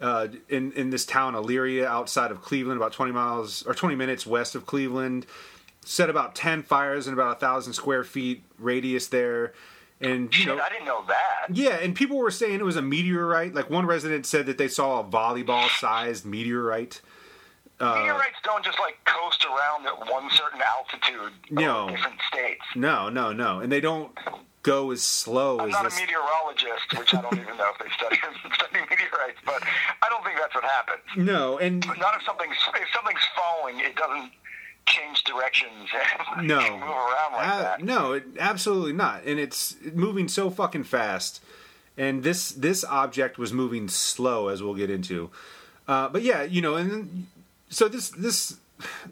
[0.00, 4.26] Uh, in in this town Elyria, outside of Cleveland, about twenty miles or twenty minutes
[4.26, 5.26] west of Cleveland,
[5.84, 9.52] set about ten fires in about a thousand square feet radius there,
[10.02, 11.46] and you know I didn't know that.
[11.56, 13.54] yeah, and people were saying it was a meteorite.
[13.54, 17.00] Like one resident said that they saw a volleyball-sized meteorite.
[17.80, 21.88] Uh, Meteorites don't just like coast around at one certain altitude No.
[21.88, 22.62] different states.
[22.76, 24.12] No, no, no, and they don't
[24.62, 25.98] go as slow I'm as not this.
[25.98, 28.16] a meteorologist, which I don't even know if they study,
[28.54, 29.64] study meteorites, but
[30.00, 31.02] I don't think that's what happens.
[31.16, 34.30] no, and Not if something's if something's falling, it doesn't
[34.86, 35.88] change directions
[36.36, 37.82] and no, move around like Uh, that.
[37.82, 39.24] no, it, absolutely not.
[39.24, 41.42] And it's moving so fucking fast.
[41.96, 45.30] And this this object was moving slow, as we'll get into.
[45.86, 47.26] Uh, but yeah, you know, and then,
[47.68, 48.56] so this this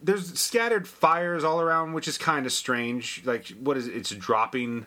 [0.02, 3.22] there's scattered fires all around, which is kind of strange.
[3.26, 3.94] Like, what is it?
[3.96, 4.86] It's dropping.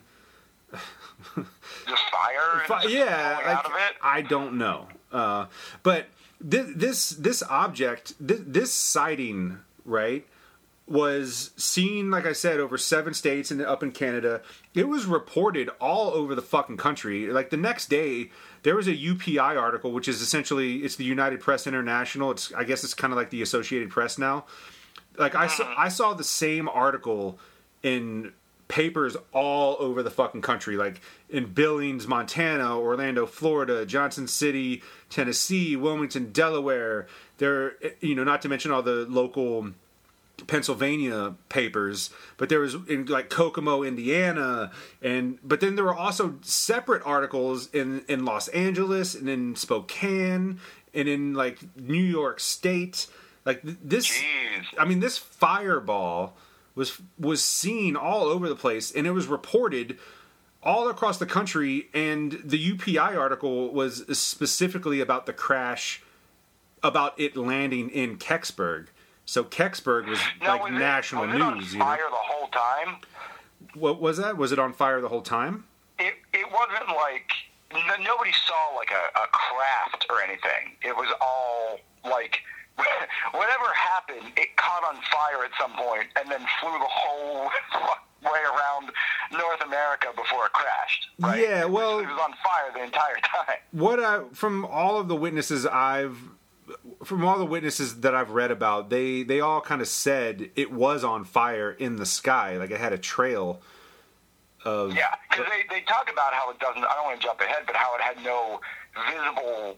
[1.86, 3.96] Just fire, Fi- yeah, like, out of it.
[4.02, 4.88] I don't know.
[5.12, 5.46] Uh,
[5.82, 6.06] but
[6.40, 10.26] this this this object, this, this sighting, right,
[10.86, 14.42] was seen, like I said, over seven states and up in Canada.
[14.74, 17.28] It was reported all over the fucking country.
[17.28, 18.30] Like the next day,
[18.64, 22.30] there was a UPI article, which is essentially it's the United Press International.
[22.30, 24.44] It's I guess it's kind of like the Associated Press now.
[25.16, 27.38] Like I saw, I saw the same article
[27.82, 28.32] in
[28.68, 35.76] papers all over the fucking country, like in Billings, Montana, Orlando, Florida, Johnson City, Tennessee,
[35.76, 37.06] Wilmington, Delaware.
[37.38, 39.70] There, you know, not to mention all the local
[40.46, 44.70] Pennsylvania papers, but there was in like Kokomo, Indiana,
[45.00, 50.58] and but then there were also separate articles in in Los Angeles and in Spokane
[50.92, 53.06] and in like New York State.
[53.44, 54.64] Like this, Jeez.
[54.78, 56.36] I mean, this fireball
[56.74, 59.98] was was seen all over the place, and it was reported
[60.62, 61.88] all across the country.
[61.94, 66.02] And the UPI article was specifically about the crash,
[66.82, 68.88] about it landing in Kecksburg.
[69.26, 71.72] So Kecksburg was Now, like was national it, was it on news.
[71.72, 71.84] You know?
[71.84, 72.96] fire the whole time?
[73.74, 74.36] What was that?
[74.36, 75.64] Was it on fire the whole time?
[75.98, 77.30] It it wasn't like
[77.72, 80.76] n- nobody saw like a, a craft or anything.
[80.82, 81.78] It was all
[82.10, 82.40] like
[83.32, 87.44] whatever happened, it caught on fire at some point and then flew the whole
[88.24, 88.90] way around
[89.32, 91.06] North America before it crashed.
[91.20, 91.40] Right?
[91.40, 93.56] Yeah, It was- well- it was on fire the entire time.
[93.72, 96.18] what I from all of the witnesses I've
[97.04, 100.72] from all the witnesses that I've read about, they they all kind of said it
[100.72, 103.60] was on fire in the sky, like it had a trail
[104.64, 106.84] of Yeah, because they, they talk about how it doesn't.
[106.84, 108.60] I don't want to jump ahead, but how it had no
[109.10, 109.76] visible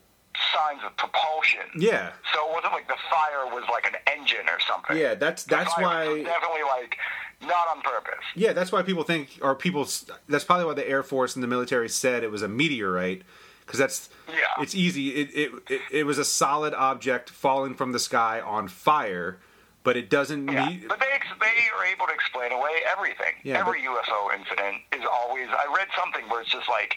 [0.52, 1.62] signs of propulsion.
[1.76, 2.12] yeah.
[2.34, 4.96] So it wasn't like the fire was like an engine or something.
[4.96, 6.98] Yeah, that's that's why definitely like
[7.42, 8.24] not on purpose.
[8.34, 9.88] Yeah, that's why people think, or people.
[10.28, 13.22] That's probably why the Air Force and the military said it was a meteorite,
[13.66, 14.34] because that's Yeah.
[14.60, 15.10] it's easy.
[15.10, 19.38] It, it it it was a solid object falling from the sky on fire,
[19.82, 20.88] but it doesn't Yeah, need.
[20.88, 21.06] but they
[21.40, 23.34] they are able to explain away everything.
[23.42, 25.48] Yeah, Every UFO incident is always.
[25.50, 26.96] I read something where it's just like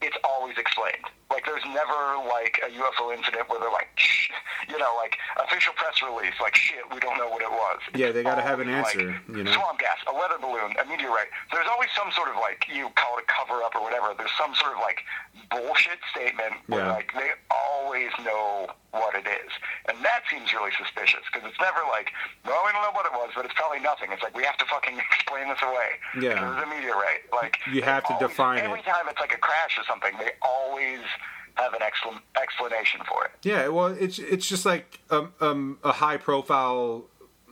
[0.00, 1.04] it's always explained.
[1.32, 4.30] Like there's never like a UFO incident where they're like, Shh,
[4.68, 7.80] you know, like official press release, like shit, we don't know what it was.
[7.94, 9.52] Yeah, they gotta have an answer, like, you know?
[9.52, 11.28] swamp gas, a weather balloon, a meteorite.
[11.50, 14.12] There's always some sort of like you call it a cover up or whatever.
[14.16, 15.00] There's some sort of like
[15.50, 16.92] bullshit statement where Yeah.
[16.92, 19.48] like they always know what it is,
[19.88, 22.12] and that seems really suspicious because it's never like,
[22.44, 24.12] well, we don't know what it was, but it's probably nothing.
[24.12, 25.96] It's like we have to fucking explain this away.
[26.20, 26.36] Yeah.
[26.36, 27.24] because it's a meteorite.
[27.32, 28.64] Like You have to always- define it.
[28.68, 31.00] Every time it's like a crash or something, they always
[31.54, 33.30] have an exclam- explanation for it.
[33.42, 37.04] Yeah, well, it's it's just like um, um, a high profile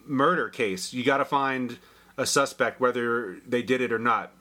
[0.07, 0.93] murder case.
[0.93, 1.79] You got to find
[2.17, 4.33] a suspect whether they did it or not.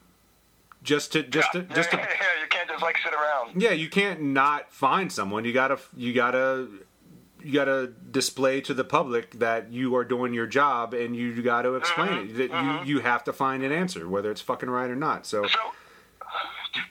[0.81, 1.61] Just to just yeah.
[1.61, 2.07] to just to yeah,
[2.41, 3.61] you can't just like sit around.
[3.61, 5.43] yeah, you can't not find someone.
[5.43, 6.67] You gotta you gotta
[7.43, 11.63] you gotta display to the public that you are doing your job, and you got
[11.63, 12.41] to explain Mm-hmm.
[12.41, 12.49] it.
[12.51, 15.25] That you you have to find an answer, whether it's fucking right or not.
[15.25, 15.59] So So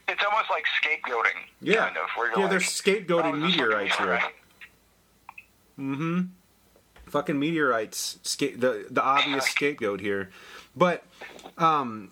[0.09, 1.39] it's almost like scapegoating.
[1.61, 4.21] yeah, kind of, yeah, like, they're scapegoating "Oh, meteorites here.
[5.79, 6.27] meteorite."
[7.07, 10.31] fucking meteorites sca- the the obvious scapegoat here
[10.77, 11.05] but
[11.57, 12.11] um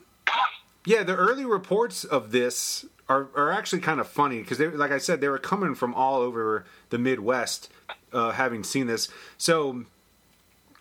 [0.86, 4.90] yeah the early reports of this are, are actually kind of funny because they like
[4.90, 7.70] i said they were coming from all over the midwest
[8.12, 9.84] uh, having seen this so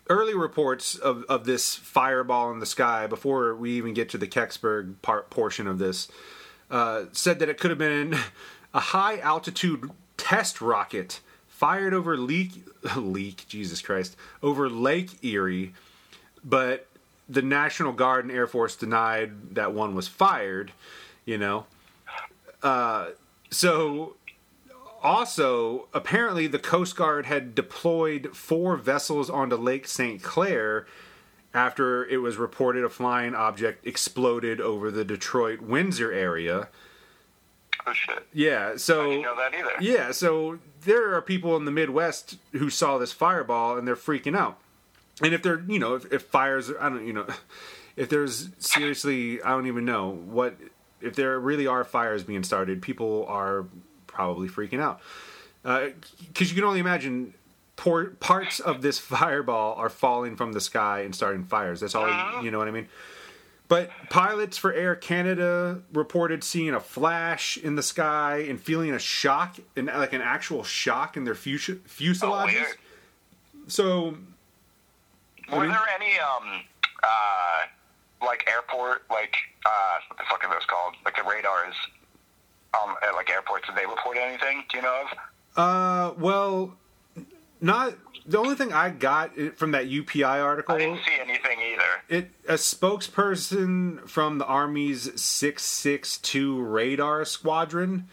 [0.08, 4.26] early reports of, of this fireball in the sky before we even get to the
[4.26, 6.08] kecksburg part portion of this
[6.70, 8.14] uh, said that it could have been
[8.74, 12.64] a high altitude test rocket fired over leak
[12.96, 15.72] leak Jesus Christ over Lake Erie,
[16.44, 16.86] but
[17.28, 20.72] the National Guard and Air Force denied that one was fired.
[21.24, 21.66] You know,
[22.62, 23.08] uh,
[23.50, 24.14] so
[25.02, 30.22] also apparently the Coast Guard had deployed four vessels onto Lake St.
[30.22, 30.86] Clair
[31.56, 36.68] after it was reported a flying object exploded over the Detroit Windsor area.
[37.86, 38.26] Oh shit!
[38.32, 39.70] Yeah, I so didn't know that either.
[39.80, 44.36] yeah, so there are people in the Midwest who saw this fireball and they're freaking
[44.36, 44.58] out.
[45.22, 47.26] And if they're, you know, if, if fires, I don't, you know,
[47.96, 50.56] if there's seriously, I don't even know what,
[51.00, 53.64] if there really are fires being started, people are
[54.06, 55.00] probably freaking out.
[55.64, 55.88] Uh,
[56.28, 57.32] because you can only imagine
[57.76, 61.80] por- parts of this fireball are falling from the sky and starting fires.
[61.80, 62.88] That's all, you know what I mean?
[63.68, 68.98] But pilots for Air Canada reported seeing a flash in the sky and feeling a
[68.98, 72.52] shock, and like an actual shock in their fus- Oh, fuselages.
[72.54, 72.76] weird.
[73.66, 74.16] so,
[75.52, 76.62] Were mean- there any um
[77.02, 77.62] uh
[78.24, 79.34] like airport like
[79.66, 80.94] uh what the fuck are those called?
[81.04, 81.74] Like the radars
[82.80, 83.66] um at like airports?
[83.66, 84.62] Did they report anything?
[84.70, 85.18] Do you know of?
[85.56, 86.76] uh, well,
[87.60, 87.94] not
[88.26, 90.74] the only thing I got from that UPI article.
[90.74, 92.02] I didn't see anything either.
[92.08, 98.08] It a spokesperson from the Army's 662 radar squadron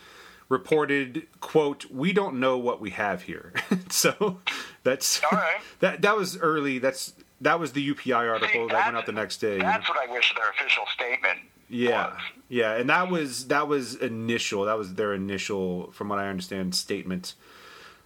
[0.49, 3.53] reported, "quote We don't know what we have here."
[3.89, 4.39] so
[4.83, 5.57] that's All right.
[5.79, 6.79] that that was early.
[6.79, 9.57] That's that was the UPI article See, that went out the next day.
[9.59, 12.21] That's what I wish their official statement Yeah, was.
[12.47, 14.65] yeah, and that was that was initial.
[14.65, 17.33] That was their initial, from what I understand, statement.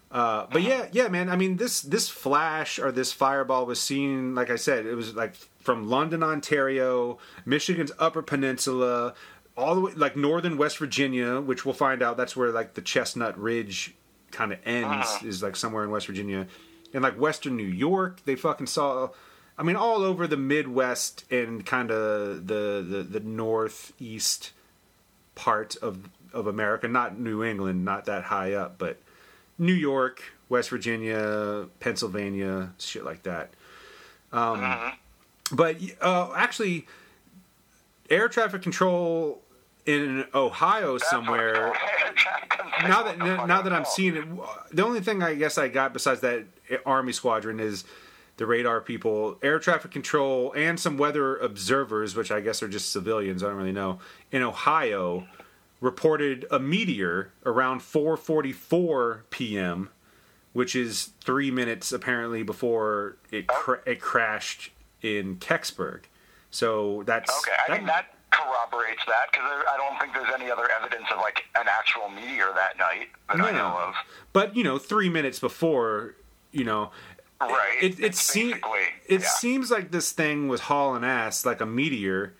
[0.10, 1.30] Uh, but yeah, yeah, man.
[1.30, 4.36] I mean, this this flash or this fireball was seen.
[4.36, 9.14] Like I said, it was like from London, Ontario, Michigan's Upper Peninsula,
[9.58, 12.82] all the way like northern West Virginia, which we'll find out that's where like the
[12.82, 13.96] Chestnut Ridge
[14.32, 16.48] kind of ends is like somewhere in West Virginia,
[16.94, 18.24] and like Western New York.
[18.24, 19.10] They fucking saw.
[19.58, 24.52] I mean, all over the Midwest and kind of the, the the northeast
[25.36, 29.00] part of of America, not New England, not that high up, but
[29.58, 33.52] New York, West Virginia, Pennsylvania, shit like that.
[34.32, 34.94] Um,
[35.52, 36.86] But uh, actually,
[38.10, 39.42] air traffic control
[39.86, 41.74] in Ohio somewhere.
[42.82, 44.26] now that now that I'm seeing it,
[44.72, 46.46] the only thing I guess I got besides that
[46.86, 47.86] army squadron is
[48.36, 52.92] the radar people, air traffic control, and some weather observers, which I guess are just
[52.92, 53.42] civilians.
[53.42, 54.00] I don't really know.
[54.32, 55.26] In Ohio,
[55.80, 59.90] reported a meteor around 4:44 p.m.,
[60.54, 63.54] which is three minutes apparently before it oh.
[63.54, 64.72] cra- it crashed
[65.02, 66.02] in Kecksburg.
[66.52, 70.68] So that's Okay, I think that corroborates that because I don't think there's any other
[70.80, 73.96] evidence of like an actual meteor that night that I know of.
[74.34, 76.16] But you know, three minutes before,
[76.52, 76.92] you know,
[77.40, 77.78] Right.
[77.82, 78.56] It it, It's seems
[79.08, 79.28] it yeah.
[79.28, 82.34] seems like this thing was hauling ass like a meteor,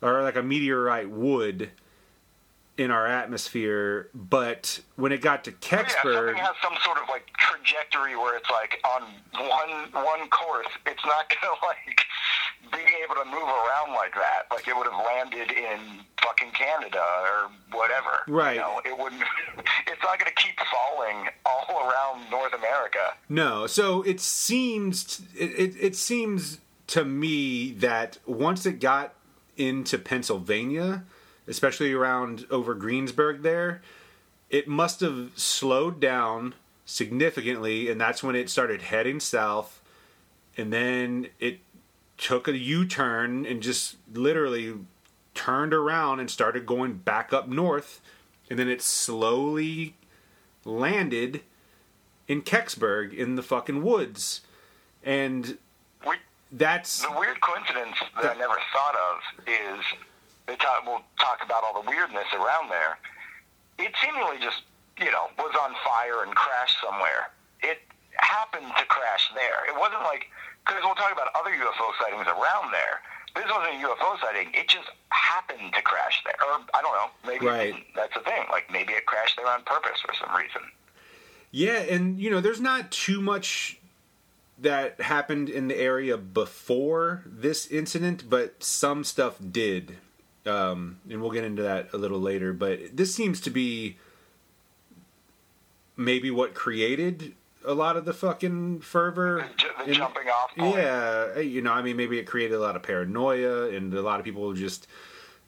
[0.00, 1.70] or like a meteorite would
[2.76, 4.10] in our atmosphere.
[4.14, 8.36] But when it got to Oh, Yeah, Kecksburg, has some sort of like trajectory where
[8.36, 9.02] it's like on
[9.32, 12.04] one one course, it's not gonna like
[12.72, 14.44] be able to move around like that.
[14.50, 18.22] Like it would have landed in fucking Canada or whatever.
[18.26, 18.54] Right.
[18.56, 19.22] You know, it wouldn't.
[19.86, 23.14] It's not gonna keep falling all around North America.
[23.28, 29.14] No, so it seems it, it, it seems to me that once it got
[29.56, 31.04] into Pennsylvania,
[31.46, 33.82] especially around over Greensburg there,
[34.50, 36.54] it must have slowed down
[36.86, 39.80] significantly and that's when it started heading south
[40.56, 41.58] and then it
[42.18, 44.74] took a U-turn and just literally
[45.34, 48.02] turned around and started going back up north
[48.50, 49.94] and then it slowly
[50.64, 51.42] landed
[52.28, 54.42] in Kecksburg in the fucking woods.
[55.02, 55.58] And
[56.52, 59.84] that's the weird coincidence that I never thought of is
[60.46, 62.98] they talk, we'll talk about all the weirdness around there.
[63.78, 64.62] It seemingly just,
[64.98, 67.30] you know, was on fire and crashed somewhere.
[67.62, 67.78] It
[68.16, 69.66] happened to crash there.
[69.68, 70.26] It wasn't like,
[70.66, 73.00] because we'll talk about other UFO sightings around there.
[73.34, 74.52] This wasn't a UFO sighting.
[74.54, 76.36] It just happened to crash there.
[76.46, 77.74] Or, I don't know, maybe Right.
[77.96, 78.44] that's the thing.
[78.50, 80.62] Like, maybe it crashed there on purpose for some reason.
[81.50, 83.78] yeah, and you know, there's not too much
[84.58, 89.96] that happened in the area before this incident, but some stuff did.
[90.46, 93.96] Um, and we'll get into that a little later, but this seems to be
[95.96, 97.34] maybe what created
[97.64, 99.46] a lot of the fucking fervor.
[99.58, 100.76] The, the in- jumping off point.
[100.76, 104.18] Yeah, you know, I mean, maybe it created a lot of paranoia, and a lot
[104.18, 104.86] of people just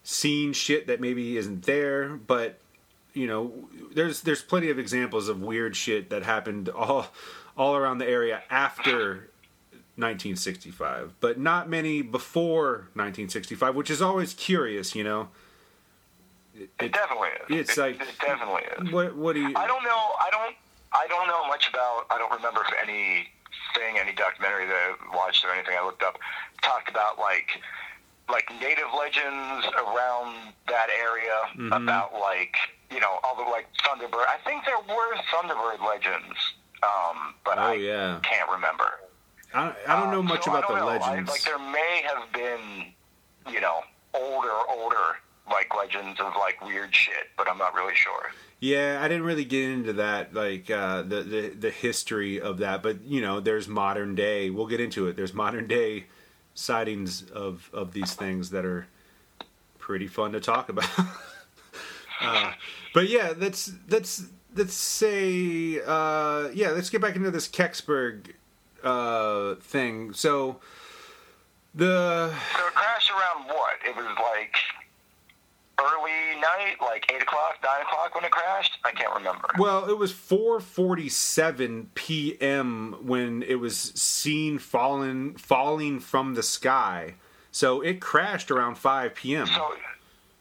[0.02, 2.08] seeing shit that maybe isn't there.
[2.10, 2.58] But
[3.12, 3.52] you know,
[3.94, 7.08] there's there's plenty of examples of weird shit that happened all
[7.56, 9.28] all around the area after
[9.96, 15.28] 1965, but not many before 1965, which is always curious, you know.
[16.54, 17.68] It, It it- definitely is.
[17.68, 18.92] it's it, like- it definitely is.
[18.92, 19.52] what what do you?
[19.56, 20.02] I don't know.
[20.20, 20.54] I don't.
[20.92, 22.06] I don't know much about.
[22.10, 23.28] I don't remember if any
[23.74, 26.18] thing, any documentary that I watched or anything I looked up
[26.62, 27.60] talked about like
[28.30, 31.72] like native legends around that area Mm-hmm.
[31.72, 32.54] about like
[32.90, 34.24] you know all the like Thunderbird.
[34.28, 36.36] I think there were Thunderbird legends,
[36.82, 38.20] um, but Oh, I yeah.
[38.22, 39.00] can't remember.
[39.54, 40.86] I, I don't know Um, much so about the know.
[40.86, 41.30] legends.
[41.30, 42.92] I, like there may have been,
[43.52, 43.80] you know,
[44.14, 45.18] older, older
[45.50, 48.32] like legends of like weird shit, but I'm not really sure.
[48.58, 52.82] Yeah, I didn't really get into that, like uh, the, the the history of that.
[52.82, 54.48] But you know, there's modern day.
[54.50, 55.14] We'll get into it.
[55.16, 56.06] There's modern day
[56.54, 58.86] sightings of of these things that are
[59.78, 60.88] pretty fun to talk about.
[62.20, 62.52] uh,
[62.94, 64.24] but yeah, let's let's
[64.54, 68.32] let's say uh, yeah, let's get back into this Kecksburg
[68.86, 70.12] uh, thing.
[70.12, 70.60] So
[71.74, 73.74] the So it crashed around what?
[73.86, 74.56] It was like
[75.78, 78.78] early night, like eight o'clock, nine o'clock when it crashed.
[78.84, 79.48] I can't remember.
[79.58, 82.96] Well, it was 4:47 p.m.
[83.02, 87.14] when it was seen falling falling from the sky.
[87.52, 89.46] So it crashed around 5 p.m.
[89.46, 89.72] So,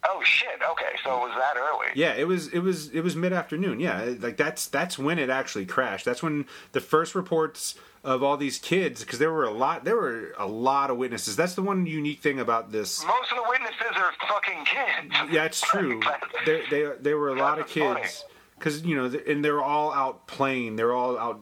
[0.10, 0.60] oh shit.
[0.72, 1.88] Okay, so it was that early.
[1.96, 3.80] yeah, it was it was it was mid-afternoon.
[3.80, 6.06] Yeah, like that's that's when it actually crashed.
[6.06, 7.76] That's when the first reports
[8.06, 11.36] of all these kids because there were a lot there were a lot of witnesses.
[11.36, 15.34] That's the one unique thing about this Most of the witnesses are fucking kids.
[15.34, 16.00] Yeah, it's true.
[16.46, 18.24] There, they, there were a lot of kids
[18.58, 20.76] because you know, and they're all out playing.
[20.76, 21.42] they're all out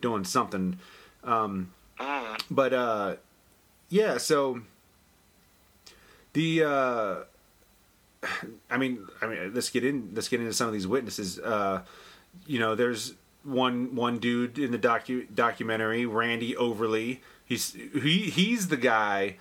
[0.00, 0.78] doing something.
[1.24, 2.40] Um, Mm.
[2.48, 3.16] but uh,
[3.88, 4.60] yeah, so
[6.32, 7.14] the uh,
[8.70, 10.12] I mean, I mean, let's get in.
[10.14, 11.40] Let's get into some of these witnesses.
[11.40, 11.82] Uh,
[12.46, 13.14] you know, there's
[13.44, 17.22] one one dude in the docu documentary, Randy Overly.
[17.44, 19.36] He's he he's the guy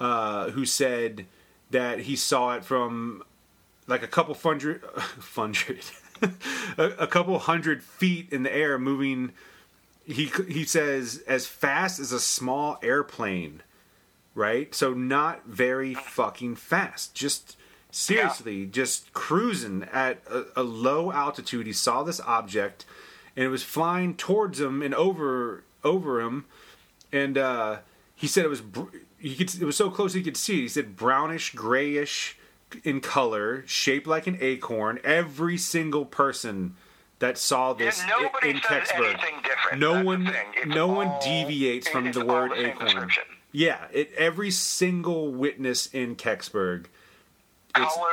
[0.00, 1.26] uh, who said
[1.70, 3.22] that he saw it from
[3.86, 4.82] like a couple hundred,
[5.34, 5.84] hundred
[6.78, 9.32] a, a couple hundred feet in the air, moving.
[10.04, 13.62] He he says as fast as a small airplane,
[14.34, 14.74] right?
[14.74, 17.14] So not very fucking fast.
[17.14, 17.56] Just
[17.90, 21.66] seriously, just cruising at a, a low altitude.
[21.66, 22.84] He saw this object,
[23.36, 26.44] and it was flying towards him and over over him,
[27.12, 27.78] and uh,
[28.14, 30.62] he said it was br- he could it was so close he could see it.
[30.62, 32.38] He said brownish grayish
[32.82, 34.98] in color, shaped like an acorn.
[35.04, 36.74] Every single person
[37.20, 39.78] that saw this Yeah, in Kecksburg, anything different.
[39.80, 40.26] no That's one.
[40.56, 43.10] It's no one deviates from the word the acorn.
[43.52, 46.86] Yeah, it, every single witness in Kecksburg,
[47.76, 48.08] It's- Color,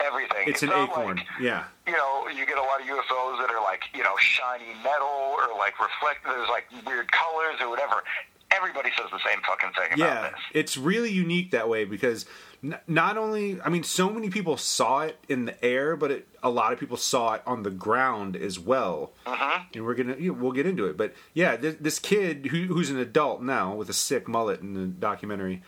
[0.00, 0.48] everything.
[0.48, 1.18] it's an acorn.
[1.18, 4.14] Like, yeah, you know, you get a lot of UFOs that are like, you know,
[4.18, 6.24] shiny metal or like reflect.
[6.24, 8.02] There's like weird colors or whatever.
[8.50, 10.40] Everybody says the same fucking thing about yeah, this.
[10.54, 12.26] it's really unique that way because
[12.62, 16.28] n- not only, I mean, so many people saw it in the air, but it,
[16.42, 19.12] a lot of people saw it on the ground as well.
[19.26, 19.62] Mm-hmm.
[19.74, 20.96] And we're gonna, you know, we'll get into it.
[20.96, 24.74] But yeah, this, this kid who, who's an adult now with a sick mullet in
[24.74, 25.62] the documentary.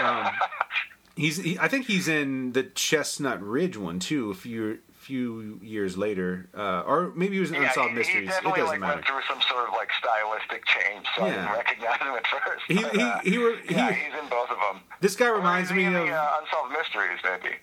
[0.00, 0.28] Um,
[1.16, 4.30] he's, he, I think he's in the Chestnut Ridge one too.
[4.30, 4.78] If you're
[5.12, 8.28] few years later, uh, or maybe he was in Yeah, Unsolved he, Mysteries.
[8.28, 8.94] he It doesn't like matter.
[8.96, 11.34] went through some sort of like stylistic change, so I Yeah.
[11.34, 12.64] didn't recognize him at first.
[12.68, 14.82] He- but, he- uh, he were- he- yeah, he's in both of them.
[15.00, 15.94] This guy reminds me of.
[15.94, 17.54] the, uh, Unsolved Mysteries, maybe.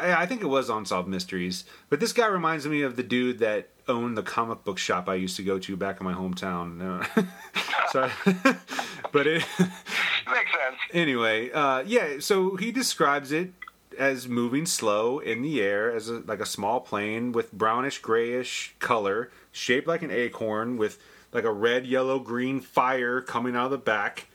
[0.00, 3.38] I I think it was Unsolved Mysteries, but this guy reminds me of the dude
[3.38, 6.66] that owned the comic book shop I used to go to back in my hometown.
[7.92, 8.10] Sorry,
[9.12, 9.44] but it.
[9.58, 10.78] Makes sense.
[10.92, 12.18] anyway, uh, yeah.
[12.18, 13.52] So he describes it
[13.98, 18.74] as moving slow in the air, as a, like a small plane with brownish grayish
[18.78, 20.98] color, shaped like an acorn, with
[21.32, 24.26] like a red, yellow, green fire coming out of the back.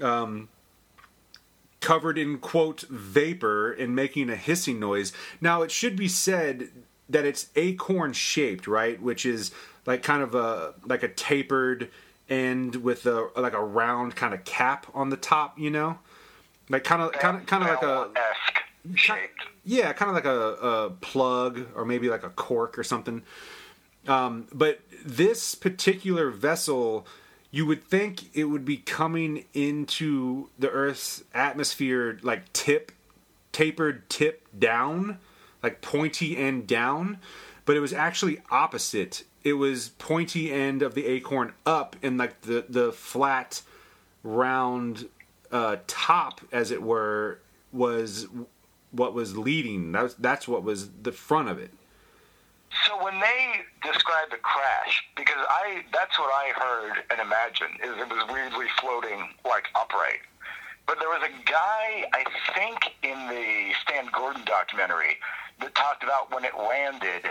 [0.00, 0.48] Um,
[1.80, 5.12] covered in quote vapor and making a hissing noise.
[5.40, 6.70] Now it should be said
[7.10, 9.00] that it's acorn shaped, right?
[9.02, 9.50] Which is
[9.84, 11.90] like kind of a like a tapered
[12.30, 15.98] end with a like a round kind of cap on the top, you know?
[16.70, 18.08] Like kind of kind of kind of like a
[18.94, 19.44] shaped.
[19.64, 23.22] yeah, kind of like a, a plug or maybe like a cork or something.
[24.06, 27.06] Um, but this particular vessel,
[27.50, 32.92] you would think it would be coming into the Earth's atmosphere like tip,
[33.52, 35.18] tapered tip down,
[35.62, 37.18] like pointy end down,
[37.64, 39.24] but it was actually opposite.
[39.44, 43.62] It was pointy end of the acorn up and like the the flat,
[44.22, 45.08] round
[45.50, 47.38] uh, top, as it were,
[47.72, 48.26] was
[48.92, 49.92] what was leading.
[49.92, 51.70] That's that's what was the front of it.
[52.86, 58.00] So when they described the crash, because I that's what I heard and imagined is
[58.00, 60.20] it was weirdly floating like upright.
[60.86, 62.24] But there was a guy I
[62.54, 65.18] think in the Stan Gordon documentary
[65.60, 67.26] that talked about when it landed.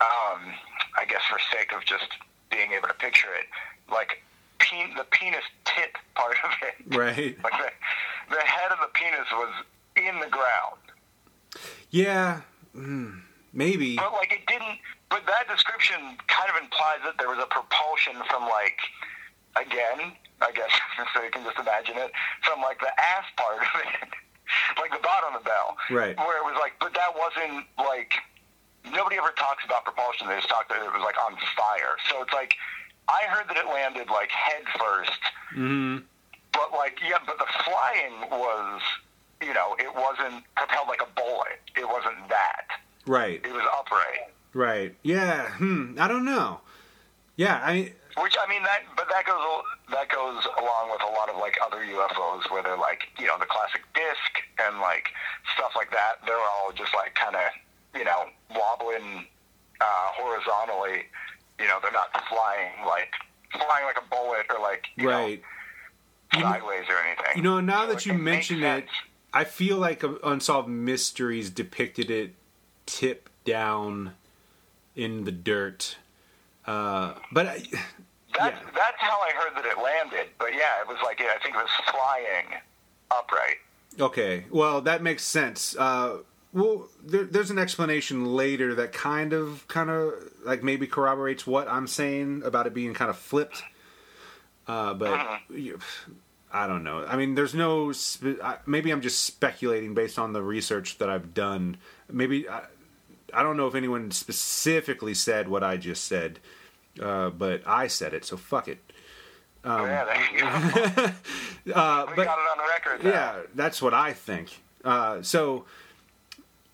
[0.00, 0.54] Um,
[0.96, 2.06] I guess for sake of just
[2.50, 3.46] being able to picture it,
[3.92, 4.22] like
[4.58, 7.36] pen, the penis tip part of it, Right.
[7.44, 9.52] like the, the head of the penis was
[9.96, 10.78] in the ground.
[11.90, 12.42] Yeah.
[12.76, 13.20] mm,
[13.52, 13.96] maybe.
[13.96, 14.78] But like it didn't.
[15.10, 15.96] But that description
[16.28, 18.76] kind of implies that there was a propulsion from like,
[19.56, 20.12] again,
[20.44, 20.68] I guess
[21.14, 22.12] so you can just imagine it
[22.44, 24.08] from like the ass part of it,
[24.80, 26.16] like the bottom of the bell, Right.
[26.18, 28.12] Where it was like, but that wasn't like
[28.92, 30.28] nobody ever talks about propulsion.
[30.28, 31.96] They just talk that it was like on fire.
[32.12, 32.54] So it's like
[33.08, 35.20] I heard that it landed like head first,
[35.56, 36.04] hmm
[36.52, 38.82] but like yeah, but the flying was.
[39.42, 41.60] You know, it wasn't propelled like a bullet.
[41.76, 42.66] It wasn't that.
[43.06, 43.40] Right.
[43.44, 44.32] It was upright.
[44.52, 44.94] Right.
[45.02, 45.48] Yeah.
[45.52, 45.94] Hmm.
[45.98, 46.60] I don't know.
[47.36, 47.60] Yeah.
[47.62, 47.92] I.
[48.20, 49.40] Which I mean that, but that goes
[49.92, 53.38] that goes along with a lot of like other UFOs where they're like you know
[53.38, 55.10] the classic disc and like
[55.54, 56.16] stuff like that.
[56.26, 57.42] They're all just like kind of
[57.94, 59.24] you know wobbling
[59.80, 59.84] uh,
[60.18, 61.04] horizontally.
[61.60, 63.12] You know they're not flying like
[63.52, 65.40] flying like a bullet or like you Right.
[66.32, 67.36] know sideways or anything.
[67.36, 68.86] You know, now So that you mention it.
[69.32, 72.34] I feel like Unsolved Mysteries depicted it
[72.86, 74.12] tip down
[74.96, 75.96] in the dirt.
[76.66, 77.58] Uh, but I,
[78.38, 78.70] That's yeah.
[78.74, 80.28] that's how I heard that it landed.
[80.38, 82.60] But yeah, it was like I think it was flying
[83.10, 83.56] upright.
[84.00, 85.76] Okay, well that makes sense.
[85.76, 86.18] Uh,
[86.52, 90.14] well, there, there's an explanation later that kind of, kind of
[90.44, 93.62] like maybe corroborates what I'm saying about it being kind of flipped.
[94.66, 95.78] Uh, but you-
[96.52, 97.04] I don't know.
[97.04, 97.92] I mean, there's no.
[97.92, 101.76] Spe- I- maybe I'm just speculating based on the research that I've done.
[102.10, 102.62] Maybe I,
[103.34, 106.38] I don't know if anyone specifically said what I just said,
[107.02, 108.78] uh, but I said it, so fuck it.
[109.64, 111.10] yeah, there you.
[111.74, 113.04] Uh, we but got it on record.
[113.04, 113.10] now.
[113.10, 114.58] yeah, that's what I think.
[114.82, 115.66] Uh, so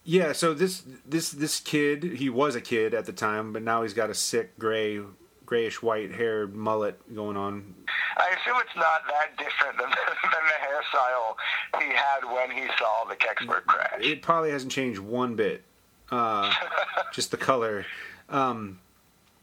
[0.04, 3.82] yeah, so this this this kid, he was a kid at the time, but now
[3.82, 5.00] he's got a sick gray
[5.46, 7.74] grayish white haired mullet going on.
[8.16, 9.90] I assume it's not that different than,
[10.22, 14.00] than the hairstyle he had when he saw the Kecksburg crash.
[14.00, 15.62] It probably hasn't changed one bit.
[16.10, 16.52] Uh,
[17.12, 17.86] just the color.
[18.28, 18.80] Um,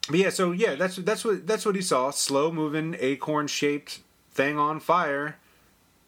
[0.08, 2.12] but yeah, so yeah, that's that's what that's what he saw.
[2.12, 4.00] Slow moving acorn shaped
[4.32, 5.38] thing on fire,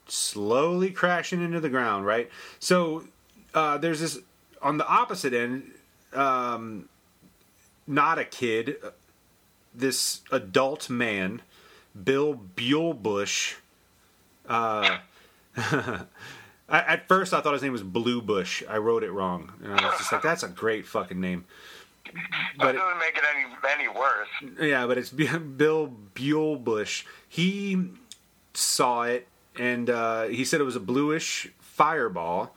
[0.08, 2.06] slowly crashing into the ground.
[2.06, 2.30] Right.
[2.60, 3.06] So
[3.54, 4.20] uh, there's this
[4.62, 5.72] on the opposite end.
[6.14, 6.90] Um,
[7.86, 8.78] not a kid.
[9.76, 11.42] This adult man,
[12.02, 13.56] Bill Bulebush.
[14.48, 14.98] Uh,
[15.58, 16.06] I,
[16.70, 18.64] at first, I thought his name was Blue Bush.
[18.70, 21.46] I wrote it wrong, and I was just like, "That's a great fucking name."
[22.06, 22.14] That
[22.58, 23.46] but doesn't make it any
[23.80, 24.28] any worse.
[24.60, 27.04] yeah, but it's Bill Bulebush.
[27.28, 27.90] He
[28.54, 32.56] saw it, and uh, he said it was a bluish fireball.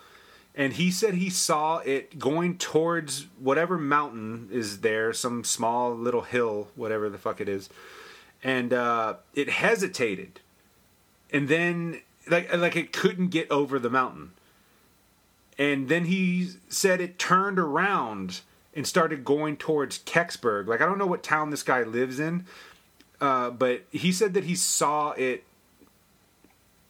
[0.56, 6.22] And he said he saw it going towards whatever mountain is there, some small little
[6.22, 7.68] hill, whatever the fuck it is.
[8.42, 10.40] And uh, it hesitated,
[11.30, 14.32] and then like like it couldn't get over the mountain.
[15.58, 18.40] And then he said it turned around
[18.74, 20.68] and started going towards Kecksburg.
[20.68, 22.46] Like I don't know what town this guy lives in,
[23.20, 25.44] uh, but he said that he saw it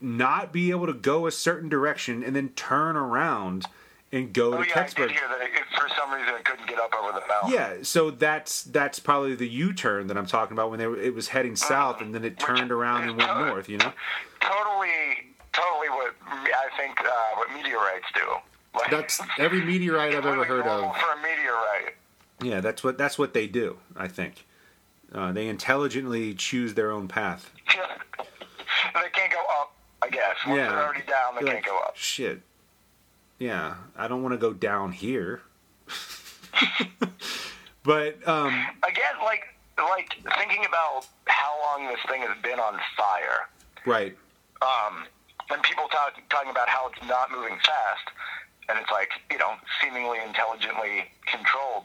[0.01, 3.67] not be able to go a certain direction and then turn around
[4.13, 5.09] and go Oh to yeah, Kecksburg.
[5.09, 7.53] did hear that it, for some reason it couldn't get up over the mountain.
[7.53, 11.15] Yeah, so that's that's probably the U-turn that I'm talking about when they were, it
[11.15, 13.69] was heading south and then it turned around and went north.
[13.69, 13.93] You know,
[14.41, 18.21] Totally, totally what I think uh, what meteorites do.
[18.75, 20.95] Like, that's every meteorite I've ever heard of.
[20.97, 21.95] For a meteorite.
[22.43, 23.79] Yeah, that's what that's what they do.
[23.97, 24.47] I think
[25.13, 27.51] uh, they intelligently choose their own path.
[28.95, 29.39] they can't go
[30.07, 30.37] I guess.
[30.47, 31.97] Once yeah, they're already down, they You're can't like, go up.
[31.97, 32.41] Shit.
[33.39, 35.43] Yeah, I don't want to go down here.
[37.83, 39.43] but um, Again, like
[39.79, 43.49] like thinking about how long this thing has been on fire.
[43.85, 44.17] right.
[44.63, 45.05] um,
[45.51, 48.07] and people talk, talking about how it's not moving fast,
[48.69, 51.85] and it's like you know seemingly intelligently controlled.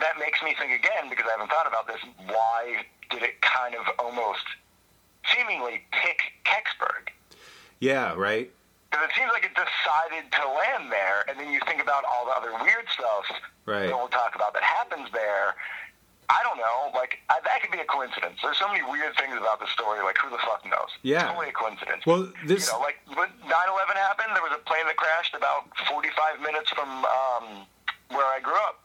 [0.00, 2.00] That makes me think again because I haven't thought about this.
[2.26, 4.44] Why did it kind of almost
[5.30, 7.10] seemingly pick Kecksburg?
[7.80, 8.50] Yeah, right.
[8.90, 12.26] Because it seems like it decided to land there, and then you think about all
[12.26, 13.24] the other weird stuff
[13.64, 13.86] Right.
[13.88, 15.54] that we'll talk about that happens there.
[16.28, 16.90] I don't know.
[16.94, 18.38] Like I, that could be a coincidence.
[18.42, 20.02] There's so many weird things about the story.
[20.02, 20.88] Like who the fuck knows?
[21.02, 21.28] Yeah.
[21.28, 22.04] It's only a coincidence.
[22.06, 25.68] Well, this- you know, like when 9/11 happened, there was a plane that crashed about
[25.88, 27.66] 45 minutes from um,
[28.10, 28.81] where I grew up.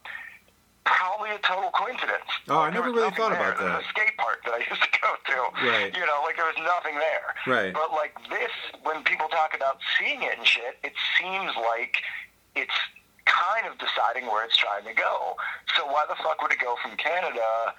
[0.88, 2.32] Probably a total coincidence.
[2.48, 3.84] Oh, I never really thought about that.
[3.84, 5.38] a skate park that I used to go to.
[5.68, 5.92] Right.
[5.92, 7.36] You know, like there was nothing there.
[7.46, 7.74] Right.
[7.76, 8.52] But like this,
[8.84, 12.00] when people talk about seeing it and shit, it seems like
[12.56, 12.74] it's
[13.28, 15.36] kind of deciding where it's trying to go.
[15.76, 17.76] So why the fuck would it go from Canada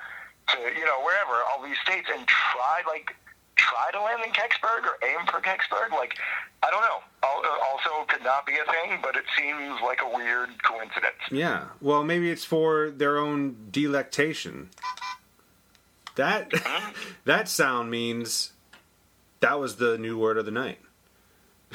[0.52, 3.16] to you know wherever all these states and try like
[3.58, 5.90] try to land in Kecksburg or aim for Kecksburg?
[5.90, 6.14] Like
[6.62, 7.00] I don't know.
[7.22, 11.16] Also, could not be a thing, but it seems like a weird coincidence.
[11.30, 11.64] Yeah.
[11.80, 14.70] Well, maybe it's for their own delectation.
[16.16, 16.50] That
[17.24, 18.52] that sound means
[19.40, 20.78] that was the new word of the night.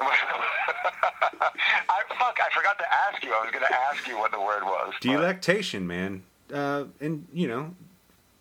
[0.00, 2.38] I fuck.
[2.40, 3.32] I forgot to ask you.
[3.32, 4.92] I was going to ask you what the word was.
[4.94, 6.22] but- Delectation, man.
[6.52, 7.74] Uh, and you know,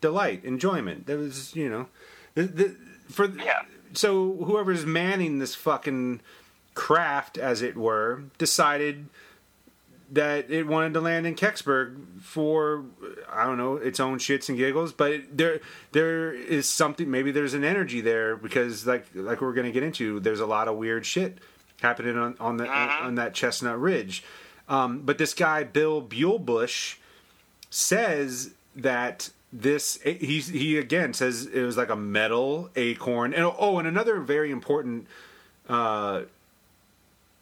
[0.02, 1.08] delight, enjoyment.
[1.08, 1.88] That was, you know,
[2.36, 2.76] the, the
[3.10, 3.64] for Yeah.
[3.94, 6.22] so whoever's manning this fucking
[6.74, 9.08] craft, as it were, decided
[10.12, 12.86] that it wanted to land in Kecksburg for
[13.32, 15.60] I don't know its own shits and giggles, but there
[15.92, 17.10] there is something.
[17.10, 20.20] Maybe there's an energy there because like like we're gonna get into.
[20.20, 21.40] There's a lot of weird shit
[21.82, 24.24] happening on on the on that Chestnut Ridge.
[24.70, 26.96] Um, but this guy Bill Bulebush
[27.70, 33.34] says that this he he again says it was like a metal acorn.
[33.34, 35.08] And oh and another very important
[35.70, 36.24] uh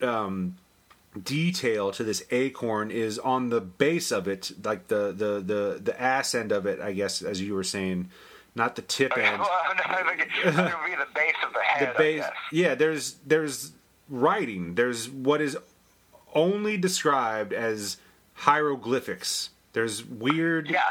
[0.01, 0.57] um
[1.23, 6.01] detail to this acorn is on the base of it like the the the the
[6.01, 8.09] ass end of it i guess as you were saying
[8.55, 9.39] not the tip end.
[9.39, 11.93] well, no, I think it, it would be the base of the head.
[11.93, 13.73] the base yeah there's there's
[14.11, 14.75] writing.
[14.75, 15.57] There's what is
[16.35, 17.97] only described as
[18.33, 19.49] hieroglyphics.
[19.73, 20.81] There's weird Yeah,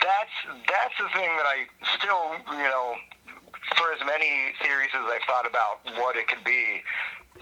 [0.00, 0.36] that's
[0.68, 1.66] that's the thing that I
[1.98, 2.94] still, you know,
[3.76, 6.82] for as many theories as I've thought about what it could be,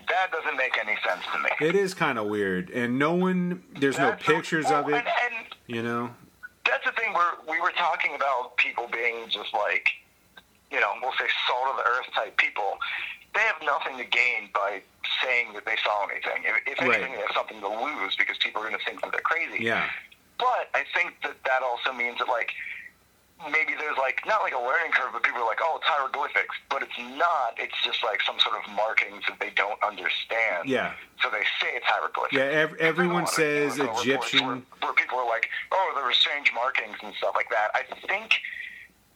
[0.08, 1.50] that doesn't make any sense to me.
[1.68, 4.94] it is kind of weird and no one there's no That's- pictures well, of it
[4.96, 6.10] and, and you know
[6.64, 9.88] that's the thing where we were talking about people being just like,
[10.72, 12.76] you know, we'll say salt of the earth type people.
[13.34, 14.80] They have nothing to gain by
[15.22, 16.42] saying that they saw anything.
[16.42, 16.96] If, if Right.
[16.98, 19.62] anything, they have something to lose because people are going to think that they're crazy.
[19.62, 19.86] yeah
[20.38, 22.52] But I think that that also means that like
[23.50, 26.54] maybe there's like not like a learning curve, but people are like, oh, it's hieroglyphics,
[26.70, 27.54] but it's not.
[27.58, 30.68] It's just like some sort of markings that they don't understand.
[30.68, 30.92] Yeah.
[31.22, 32.34] So they say it's hieroglyphics.
[32.34, 36.04] Yeah, ev- everyone a lot of says Egyptian- Where, where people are like, oh, there
[36.04, 37.70] were strange markings and stuff like that.
[37.74, 38.32] I think.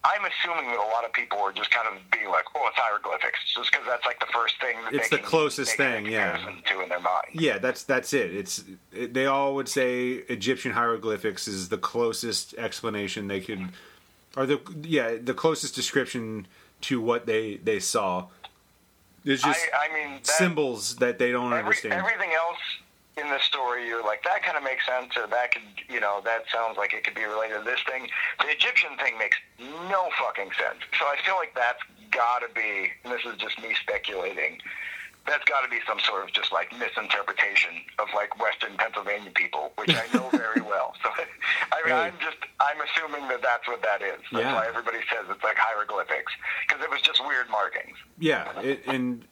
[0.02, 2.76] I'm assuming that a lot of people are just kind of being like, "Oh, it's
[2.78, 6.38] hieroglyphics," just because that's like the first thing that It's they the closest thing, yeah.
[6.68, 7.26] to in their mind.
[7.32, 12.54] yeah that's that's it it's it, they all would say egyptian hieroglyphics is the closest
[12.54, 13.68] explanation they could
[14.36, 16.46] or the yeah the closest description
[16.80, 18.26] to what they they saw
[19.24, 22.58] it's just I, I mean, that, symbols that they don't Every, understand everything else
[23.20, 26.20] in the story, you're like, that kind of makes sense, or that could, you know,
[26.24, 28.08] that sounds like it could be related to this thing.
[28.40, 30.80] The Egyptian thing makes no fucking sense.
[30.98, 34.58] So I feel like that's got to be, and this is just me speculating,
[35.26, 39.70] that's got to be some sort of just like misinterpretation of like Western Pennsylvania people,
[39.76, 40.94] which I know very well.
[41.04, 42.12] So I mean, Right.
[42.12, 44.18] I'm just I'm assuming that that's what that is.
[44.32, 44.54] That's Yeah.
[44.54, 46.32] why everybody says it's like hieroglyphics
[46.66, 47.96] because it was just weird markings.
[48.18, 49.22] Yeah, it, and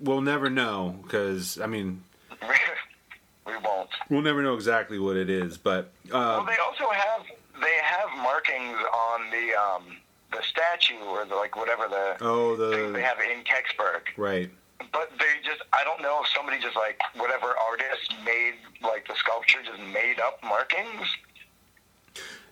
[0.00, 2.02] we'll never know because I mean
[3.46, 3.90] we won't.
[4.10, 5.56] we'll never know exactly what it is.
[5.58, 7.22] But Well, uh, they also have
[7.60, 9.96] they have markings on the um,
[10.32, 14.02] the statue or the, like whatever the oh thing they the have in Kecksburg.
[14.16, 14.50] right.
[14.92, 19.14] But they just I don't know if somebody just like whatever artist made like the
[19.14, 21.06] sculpture just made up markings.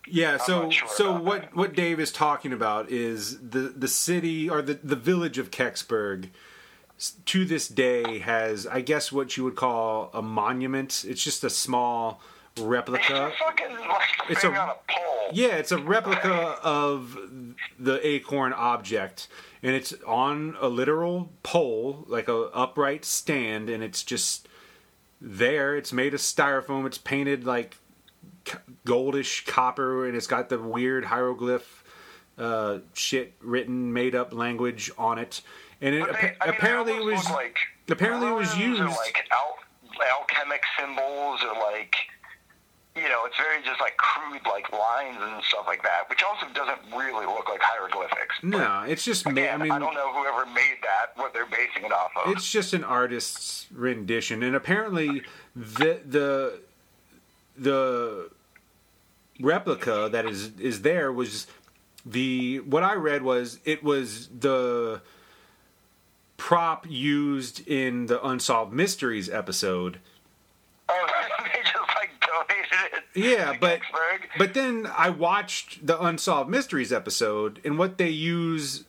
[0.07, 1.57] Yeah, so sure so what that.
[1.57, 6.30] what Dave is talking about is the the city or the the village of Kecksburg
[7.26, 11.05] to this day has I guess what you would call a monument.
[11.07, 12.20] It's just a small
[12.61, 13.32] replica.
[14.28, 15.30] It's a- on a pole.
[15.32, 16.32] Yeah, it's a replica
[16.62, 17.18] of
[17.78, 19.28] the acorn object
[19.62, 24.48] and it's on a literal pole, like a upright stand and it's just
[25.20, 25.76] there.
[25.76, 26.86] It's made of styrofoam.
[26.86, 27.76] It's painted like
[28.84, 31.84] goldish copper, and it's got the weird hieroglyph
[32.38, 35.42] uh, shit written, made up language on it.
[35.83, 37.59] And it, they, I mean, apparently it was like
[37.91, 38.80] apparently it was used.
[38.80, 39.59] like al-
[40.18, 41.97] alchemic symbols or like
[42.95, 46.47] you know, it's very just like crude like lines and stuff like that, which also
[46.53, 48.37] doesn't really look like hieroglyphics.
[48.43, 49.49] no, it's just made.
[49.49, 52.33] I mean, I don't know whoever made that, what they're basing it off of.
[52.33, 55.22] it's just an artist's rendition, and apparently
[55.57, 56.61] the the
[57.57, 58.30] the
[59.41, 61.47] replica that is is there was
[62.05, 65.01] the what I read was it was the
[66.43, 70.01] prop used in the unsolved mysteries episode
[70.88, 71.07] oh,
[71.45, 73.30] they just like donated it.
[73.38, 73.78] Yeah, but
[74.36, 78.82] but then I watched the Unsolved Mysteries episode, and what they use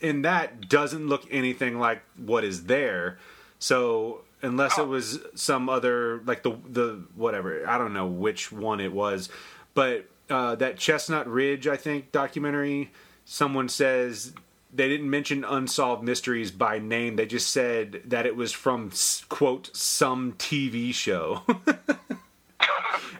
[0.00, 3.18] in that doesn't look anything like what is there.
[3.58, 4.84] So unless Oh.
[4.84, 9.28] it was some other like the the whatever I don't know which one it was,
[9.74, 12.90] but uh, that Chestnut Ridge I think documentary,
[13.26, 14.32] someone says
[14.74, 17.16] they didn't mention Unsolved Mysteries by name.
[17.16, 18.90] They just said that it was from
[19.28, 21.42] quote some TV show.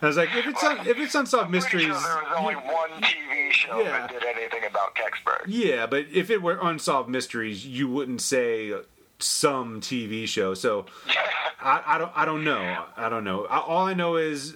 [0.03, 2.91] I was like, if it's un- if it's Unsolved Mysteries, sure there was only one
[3.03, 3.91] TV show Yeah.
[4.07, 5.45] that did anything about Kecksburg.
[5.47, 8.75] yeah, but if it were Unsolved Mysteries, you wouldn't say
[9.19, 10.53] some TV show.
[10.55, 10.87] So
[11.61, 12.85] I, I don't I don't know.
[12.97, 13.47] I don't know.
[13.47, 14.55] I, all I know is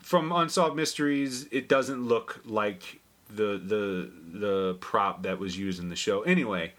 [0.00, 5.88] from Unsolved Mysteries, it doesn't look like the the the prop that was used in
[5.88, 6.22] the show.
[6.22, 6.72] Anyway,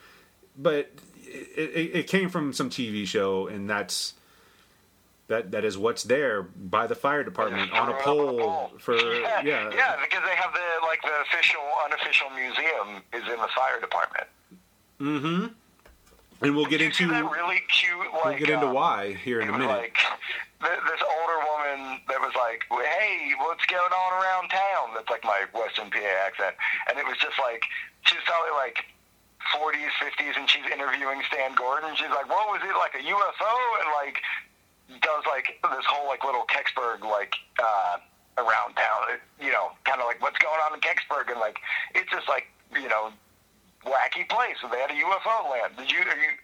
[0.57, 4.13] but it, it, it came from some TV show, and that's.
[5.27, 9.69] That, that is what's there by the fire department on a pole for yeah, yeah
[9.71, 14.27] yeah, because they have the like the official unofficial museum is in the fire department.
[14.99, 15.53] Mm-hmm.
[16.41, 19.39] And we'll get Did into that really cute like we'll get into um, why here
[19.39, 19.97] in a minute like
[20.61, 25.47] this older woman that was like, "Hey, what's going on around town?" That's like my
[25.53, 26.55] Western PA accent,
[26.89, 27.63] and it was just like
[28.03, 28.83] she's probably like
[29.55, 31.95] 40s, 50s, and she's interviewing Stan Gordon.
[31.95, 34.19] She's like, "What was it like a UFO?" And like
[35.01, 37.97] does like this whole like little Kecksburg like uh,
[38.37, 41.57] around town, you know, kind of like what's going on in Kecksburg, and like
[41.95, 43.11] it's just like you know
[43.85, 44.57] wacky place.
[44.59, 45.77] They had a UFO land.
[45.77, 45.99] Did you?
[45.99, 46.35] Are you?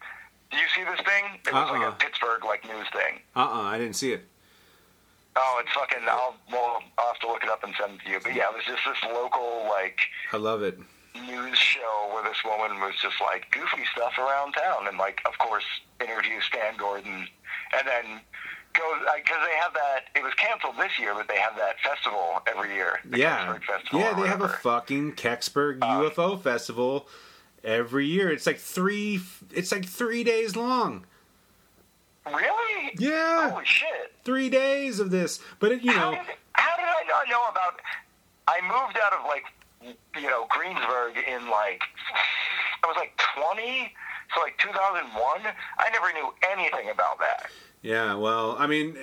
[0.56, 1.24] Did you see this thing?
[1.46, 1.90] It was like Uh-uh.
[1.90, 3.20] a Pittsburgh like news thing.
[3.36, 4.24] uh-uh i didn't see it
[5.38, 6.08] Oh, it's fucking.
[6.08, 8.20] I'll well, I'll have to look it up and send it to you.
[8.24, 10.00] But yeah, it was just this local like
[10.32, 10.80] i love it
[11.14, 15.38] news show where this woman was just like goofy stuff around town, and like of
[15.38, 15.66] course
[16.00, 17.28] interviews Stan Gordon,
[17.78, 18.22] and then
[18.74, 20.08] goes because they have that.
[20.16, 23.00] It was canceled this year, but they have that festival every year.
[23.14, 23.58] yeah
[23.92, 27.08] yeah they have a fucking kecksburg Uh, ufo festival
[27.66, 29.20] every year it's like three
[29.54, 31.06] it's like three days long
[32.26, 32.92] Really?
[32.98, 34.14] yeah Holy shit!
[34.24, 37.44] three days of this but it, you How know did, how did I not know
[37.50, 37.80] about?
[38.48, 39.44] I moved out of like
[40.16, 41.84] you know Greensburg in like
[42.84, 43.94] I was like twenty,
[44.34, 45.42] so like two thousand one.
[45.78, 47.50] I never knew anything about that.
[47.84, 48.98] yeah well i mean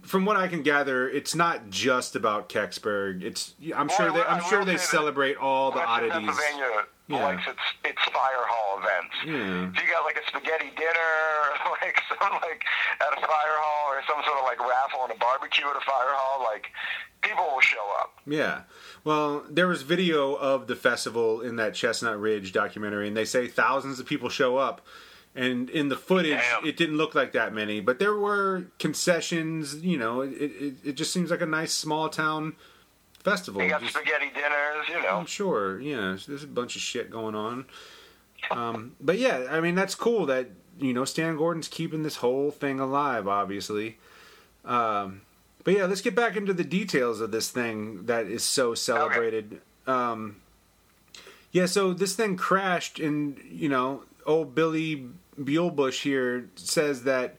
[0.00, 4.42] from what i can gather it's not just about kecksburg it's i'm sure they i'm
[4.48, 6.84] sure they celebrate all the oddities Pennsylvania
[7.16, 7.24] Yeah.
[7.24, 9.14] likes its its fire hall events.
[9.26, 9.68] Yeah.
[9.68, 11.12] If you got like a spaghetti dinner,
[11.64, 12.62] or like some like
[13.00, 15.84] at a fire hall, or some sort of like raffle and a barbecue at a
[15.84, 16.66] fire hall, like
[17.22, 18.14] people will show up.
[18.26, 18.62] Yeah.
[19.04, 23.48] Well, there was video of the festival in that Chestnut Ridge documentary, and they say
[23.48, 24.80] thousands of people show up.
[25.34, 26.66] and in the footage Damn.
[26.66, 30.92] it didn't look like that many but there were concessions you know it, it, it
[30.92, 32.54] just seems like a nice small town
[33.24, 35.16] festival They got Just- spaghetti dinners, you know.
[35.18, 37.66] i'm sure yeah there's a bunch of shit going on
[38.50, 40.48] um, but yeah i mean that's cool that
[40.78, 43.98] you know stan gordon's keeping this whole thing alive obviously
[44.64, 45.22] um,
[45.64, 49.60] but yeah let's get back into the details of this thing that is so celebrated
[49.86, 50.36] um,
[51.50, 55.08] yeah, so this thing crashed, and you know, old Billy
[55.38, 57.36] Bulebush here says that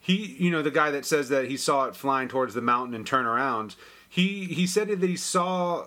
[0.00, 2.94] he, you know, the guy that says that he saw it flying towards the mountain
[2.94, 3.76] and turn around.
[4.08, 5.86] He he said that he saw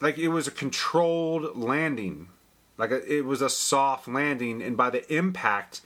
[0.00, 2.28] like it was a controlled landing,
[2.76, 5.80] like a, it was a soft landing, and by the impact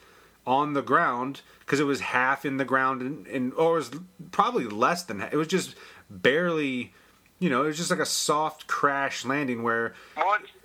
[0.46, 3.90] on the ground, because it was half in the ground, and, and or was
[4.30, 5.20] probably less than.
[5.20, 5.74] It was just
[6.10, 6.94] barely.
[7.38, 9.94] You know, it was just like a soft crash landing where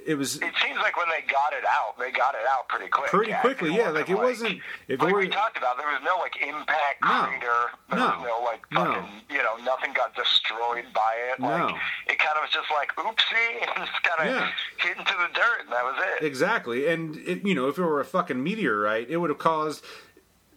[0.07, 2.87] it, was it seems like when they got it out, they got it out pretty
[2.87, 3.09] quick.
[3.09, 3.41] Pretty yeah.
[3.41, 6.17] quickly, yeah, like, it wasn't- if it like were- we talked about, there was no
[6.17, 7.25] like impact No.
[7.27, 7.71] crater.
[7.89, 8.05] There No.
[8.05, 9.05] was no like No.
[9.29, 11.39] you know, nothing got destroyed by it.
[11.39, 11.77] Like No.
[12.07, 14.51] it kind of was just like oopsie, and just kind of Yeah.
[14.77, 16.25] hit into the dirt, and that was it.
[16.25, 19.83] Exactly, and it, you know, if it were a fucking meteorite, it would have caused,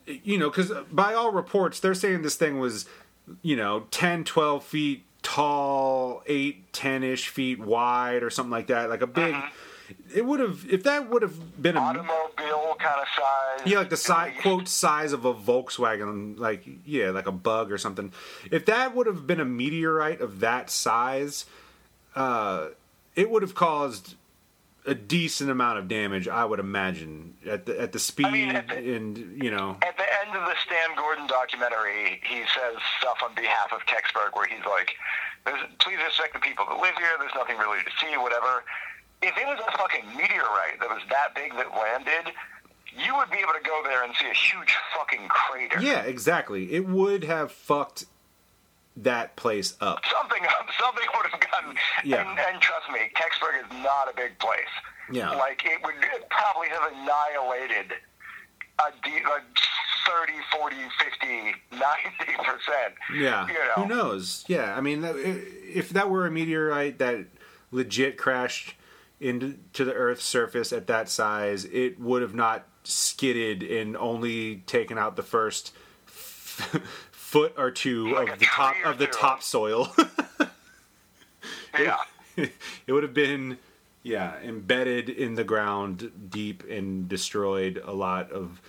[0.06, 2.86] you know, because by all reports, they're saying this thing was,
[3.42, 8.88] you know, 10, 12 feet tall, eight, ten ish feet wide, or something like that,
[8.88, 9.36] like a big.
[10.14, 13.66] It would have, if that would have been a, Automobile kind of size.
[13.66, 17.78] yeah, like the size, quote size of a Volkswagen, like yeah, like a bug or
[17.78, 18.12] something.
[18.50, 21.44] If that would have been a meteorite of that size,
[22.14, 22.68] uh,
[23.16, 24.14] it would have caused
[24.86, 28.68] a decent amount of damage, I would imagine, at the at the speed mean, at
[28.68, 33.18] the- and you know, At the end of the Stan Gordon documentary, he says stuff
[33.22, 34.92] on behalf of Kecksburg where he's like,
[35.44, 37.12] There's, please respect the people that live here.
[37.18, 38.64] There's nothing really to see, whatever.
[39.22, 42.32] If it was a fucking meteorite that was that big that landed,
[42.96, 45.80] you would be able to go there and see a huge fucking crater.
[45.80, 46.72] yeah, exactly.
[46.72, 48.06] It would have fucked
[49.02, 50.00] that place up.
[50.10, 50.42] Something,
[50.80, 51.74] something would have gotten.
[52.04, 52.28] Yeah.
[52.28, 54.60] And, and trust me, Kecksburg is not a big place.
[55.12, 55.30] Yeah.
[55.30, 57.92] Like it would it probably have annihilated
[58.78, 59.42] a de- like
[60.06, 60.76] 30, 40,
[61.20, 61.26] 50,
[61.72, 62.94] 90 percent.
[63.16, 63.46] Yeah.
[63.46, 63.72] You know.
[63.82, 64.44] Who knows?
[64.48, 64.74] Yeah.
[64.76, 67.26] I mean, that- if that were a meteorite that
[67.70, 68.74] legit crashed
[69.20, 74.96] into the Earth's surface at that size, it would have not skidded and only taken
[74.96, 75.74] out the first
[77.30, 79.94] foot or two Like of the top of the topsoil.
[81.78, 81.96] Yeah.
[82.36, 83.58] it would have been
[84.02, 88.60] yeah embedded in the ground deep and destroyed a lot of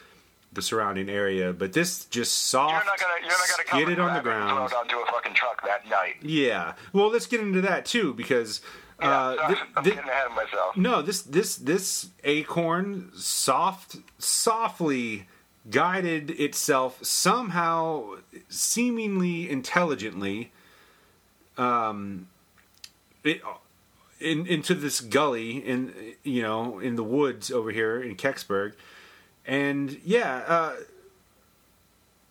[0.53, 4.14] the surrounding area but this just soft You're not gonna, you're not gonna skidded on
[4.14, 6.16] the it ground throw onto a fucking truck that night.
[6.22, 8.62] yeah well let's get into that too because
[9.01, 10.78] Yeah, uh, sorry, thi- I'm getting ahead of myself.
[10.78, 15.28] no this this this acorn soft softly
[15.70, 18.16] guided itself somehow
[18.49, 20.51] seemingly intelligently
[21.57, 22.28] um
[23.24, 23.41] it
[24.20, 25.93] in into this gully in
[26.24, 28.74] you know in the woods over here in Kecksburg.
[29.45, 30.76] And yeah uh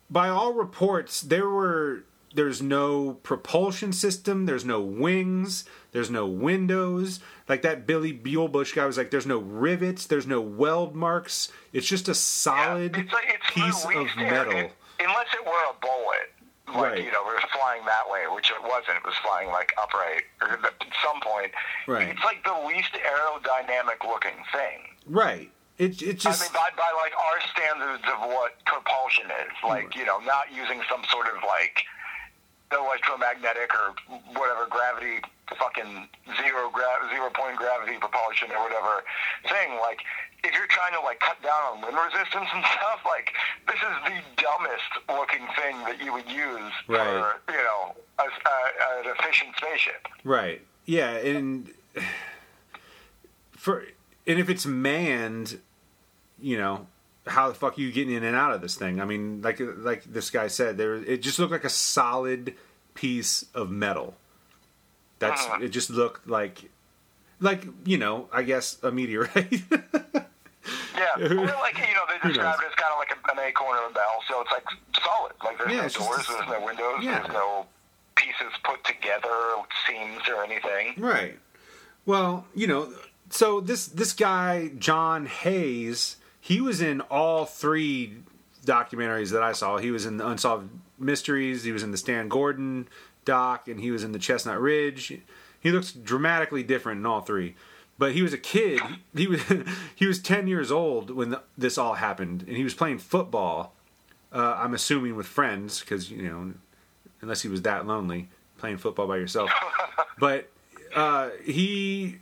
[0.09, 2.05] by all reports there were
[2.35, 7.19] there's no propulsion system there's no wings there's no windows
[7.51, 11.87] like that billy bulebush guy was like there's no rivets there's no weld marks it's
[11.87, 15.75] just a solid Yeah, it's like, it's piece of metal it- unless it were a
[15.83, 16.29] bullet,
[16.69, 17.05] like Right.
[17.05, 18.99] you know, it was flying that way, which it wasn't.
[18.99, 21.51] It was flying like upright, or at some point.
[21.89, 22.09] Right.
[22.11, 24.79] It's like the least aerodynamic looking thing.
[25.07, 29.53] right it, it just I mean, by, by like our standards of what propulsion is,
[29.65, 31.83] like you know, not using some sort of like
[32.73, 33.95] electromagnetic or
[34.39, 35.21] whatever gravity,
[35.59, 36.09] fucking
[36.43, 39.03] zero gra- zero point gravity propulsion or whatever
[39.49, 39.79] thing.
[39.81, 40.01] Like,
[40.45, 43.33] if you're trying to like cut down on wind resistance and stuff, like
[43.67, 47.07] this is the dumbest looking thing that you would use Right.
[47.07, 50.07] for you know a, a, an efficient spaceship.
[50.25, 50.63] Right.
[50.87, 51.71] Yeah, and
[53.53, 53.85] for
[54.27, 55.59] and if it's manned,
[56.41, 56.87] you know,
[57.27, 59.01] how the fuck are you getting in and out of this thing?
[59.01, 62.55] I mean, like like this guy said, there it just looked like a solid
[62.95, 64.15] piece of metal.
[65.19, 65.59] That's Uh-huh.
[65.65, 65.69] it.
[65.69, 66.71] Just looked like
[67.41, 69.63] like you know, I guess a meteorite.
[70.95, 73.79] Yeah, or like you know, they described it as kind of like a, an acorn
[73.79, 74.65] or a bell, so it's like
[75.03, 75.33] solid.
[75.43, 77.21] Like there's Yeah, no doors, a- there's no windows, Yeah.
[77.21, 77.67] there's no
[78.17, 79.31] pieces put together,
[79.87, 80.95] seams or anything.
[80.99, 81.39] Right.
[82.05, 82.93] Well, you know,
[83.31, 86.17] so this this guy John Hayes,
[86.51, 88.13] he was in all three
[88.67, 89.79] documentaries that I saw.
[89.79, 92.89] He was in the Unsolved Mysteries, he was in the Stan Gordon
[93.25, 95.17] doc, and he was in the Chestnut Ridge.
[95.61, 97.55] He looks dramatically different in all three.
[97.99, 98.81] but he was a kid.
[99.15, 99.43] He was
[99.95, 103.73] he was ten years old when the, this all happened, and he was playing football.
[104.33, 106.55] Uh, I'm assuming with friends because you know,
[107.21, 108.29] unless he was that lonely
[108.59, 109.53] playing football by yourself.
[110.19, 110.51] but
[110.97, 112.19] uh, he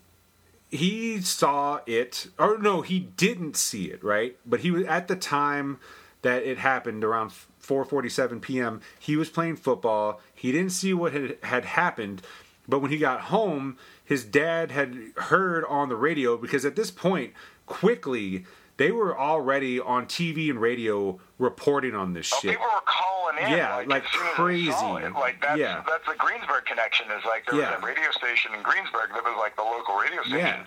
[0.71, 4.37] he saw it, or no, he didn't see it, right?
[4.45, 5.79] But he was at the time
[6.23, 8.81] that it happened around 4:47 p.m.
[8.99, 10.21] He was playing football.
[10.35, 12.23] He didn't see what had, had happened,
[12.67, 16.91] but when he got home, his dad had heard on the radio because at this
[16.91, 17.33] point,
[17.67, 18.45] quickly
[18.79, 22.53] they were already on TV and radio reporting on this oh, shit.
[22.53, 24.71] People were calling in, yeah, like, like crazy.
[24.71, 25.83] Like that's yeah.
[25.87, 27.07] that's the Greensburg connection.
[27.11, 27.75] Is like there yeah.
[27.75, 30.39] was a radio station in Greensburg that was like the local radio station.
[30.39, 30.65] Yeah.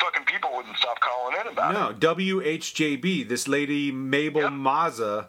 [0.00, 2.02] Fucking people wouldn't stop calling in about no, it.
[2.02, 3.28] No, WHJB.
[3.28, 4.50] This lady Mabel yep.
[4.50, 5.26] Mazza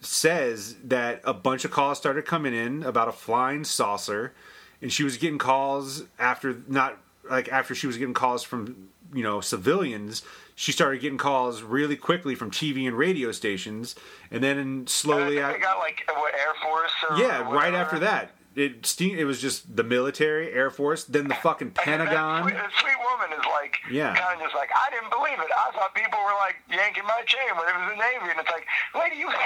[0.00, 4.34] says that a bunch of calls started coming in about a flying saucer,
[4.80, 6.96] and she was getting calls after not
[7.28, 10.22] like after she was getting calls from you know civilians
[10.60, 13.96] she started getting calls really quickly from TV and radio stations,
[14.30, 16.90] and then slowly, I, got like what Air Force.
[17.18, 21.72] yeah, right after that, it it was just the military, Air Force, then the fucking
[21.72, 22.46] Pentagon.
[22.46, 24.14] That, that sweet, woman is like, yeah.
[24.14, 25.50] kind of just like, I didn't believe it.
[25.50, 28.50] I thought people were like yanking my chain when it was the Navy, and it's
[28.50, 29.28] like, lady, you.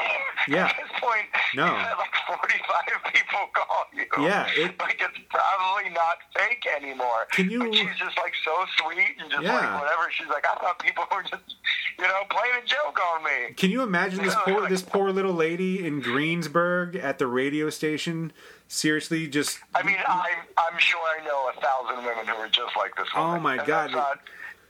[0.47, 0.69] Yeah.
[0.69, 1.25] At this point,
[1.57, 1.65] no.
[1.65, 4.05] you had like forty-five people call you.
[4.21, 4.45] Yeah.
[4.53, 7.25] It, like it's probably not fake anymore.
[7.33, 7.61] Can you?
[7.61, 9.57] But she's just like so sweet and just yeah.
[9.57, 10.11] like whatever.
[10.13, 11.57] She's like, I thought people were just,
[11.99, 13.55] you know, playing a joke on me.
[13.57, 18.33] Can you imagine this poor this poor little lady in Greensburg at the radio station?
[18.69, 22.75] seriously just i mean i'm i'm sure i know a thousand women who are just
[22.77, 23.37] like this woman.
[23.37, 24.19] oh my and god that's not,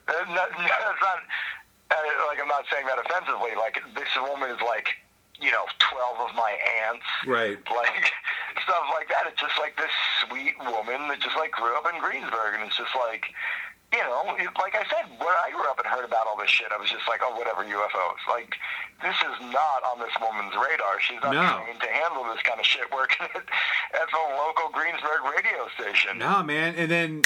[0.07, 1.19] that's not, that's not
[1.91, 4.89] uh, like i'm not saying that offensively like this woman is like
[5.41, 6.53] you know 12 of my
[6.85, 8.13] aunts right like
[8.63, 9.95] stuff like that it's just like this
[10.27, 13.31] sweet woman that just like grew up in greensburg and it's just like
[13.95, 14.23] you know,
[14.59, 16.91] like I said, when I grew up and heard about all this shit, I was
[16.91, 18.23] just like, oh, whatever, UFOs.
[18.29, 18.57] Like,
[19.03, 21.01] this is not on this woman's radar.
[21.01, 21.65] She's not no.
[21.65, 26.19] trained to handle this kind of shit working at, at the local Greensburg radio station.
[26.19, 26.75] No, man.
[26.77, 27.23] And then,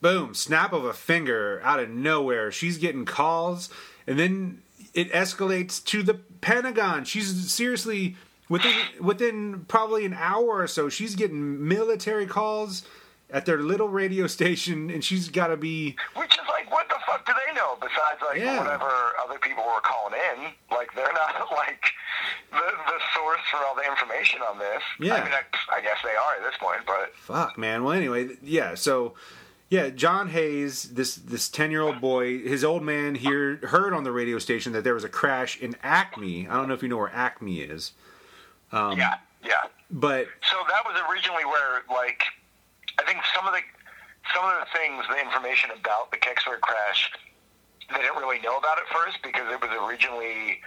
[0.00, 2.52] boom, snap of a finger out of nowhere.
[2.52, 3.70] She's getting calls,
[4.06, 4.62] and then
[4.92, 7.04] it escalates to the Pentagon.
[7.04, 8.16] She's seriously
[8.48, 10.88] within within probably an hour or so.
[10.88, 12.84] She's getting military calls
[13.34, 15.96] at their little radio station, and she's got to be.
[16.16, 18.58] Which is like, what the fuck do they know besides like Yeah.
[18.58, 18.90] whatever
[19.22, 20.52] other people were calling in?
[20.70, 21.82] Like they're not like
[22.52, 24.82] the the source for all the information on this.
[25.00, 25.14] Yeah.
[25.16, 27.82] I mean, I, I guess they are at this point, but Fuck, man.
[27.84, 28.74] Well, anyway, yeah.
[28.74, 29.14] So,
[29.70, 34.04] yeah, John Hayes, this this ten year old boy, his old man here heard on
[34.04, 36.46] the radio station that there was a crash in Acme.
[36.48, 37.92] I don't know if you know where Acme is,
[38.70, 39.14] Um, yeah,
[39.44, 39.62] yeah.
[39.90, 42.22] but So that was originally where, like,
[42.98, 43.60] I think some of the
[44.34, 47.10] some of the things, the information about the Kecksburg crash,
[47.92, 50.60] they didn't really know about at first because it was originally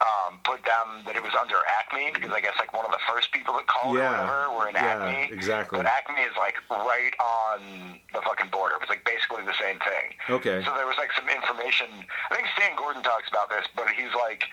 [0.00, 3.02] um, put down that it was under Acme because I guess like one of the
[3.10, 4.14] first people that called Yeah.
[4.14, 5.34] or whatever were in Yeah, Acme.
[5.34, 5.76] exactly.
[5.82, 8.76] But Acme is like right on the fucking border.
[8.76, 10.14] It was like basically the same thing.
[10.30, 10.62] Okay.
[10.64, 11.90] So there was like some information.
[12.30, 14.44] I think Stan Gordon talks about this, but he's like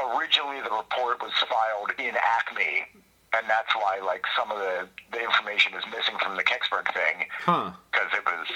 [0.00, 2.88] originally the report was filed in Acme,
[3.36, 7.26] and that's why like some of the the information is missing from the Kecksburg thing
[7.40, 7.72] huh?
[7.92, 8.46] because it was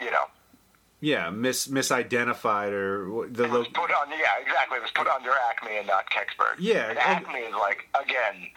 [0.00, 0.24] you know
[1.00, 5.30] Yeah, mis misidentified or the was lo- put on yeah exactly it was put under
[5.50, 6.56] Acme and not Kecksburg.
[6.58, 8.48] Yeah, and- Acme is like again.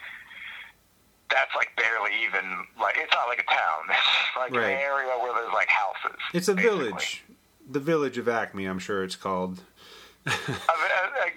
[1.30, 2.44] That's like barely even
[2.78, 3.84] like it's not like a town.
[4.32, 4.72] It's like Right.
[4.72, 6.18] an area where there's like houses.
[6.32, 6.88] It's a basically.
[6.88, 7.22] village,
[7.70, 8.64] the village of Acme.
[8.64, 9.60] I'm sure it's called.
[10.26, 10.30] I,
[10.78, 11.28] mean, I,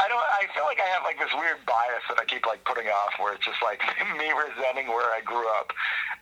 [0.00, 0.20] I don't.
[0.20, 3.16] I feel like I have like this weird bias that I keep like putting off,
[3.18, 3.80] where it's just like
[4.20, 5.72] me resenting where I grew up.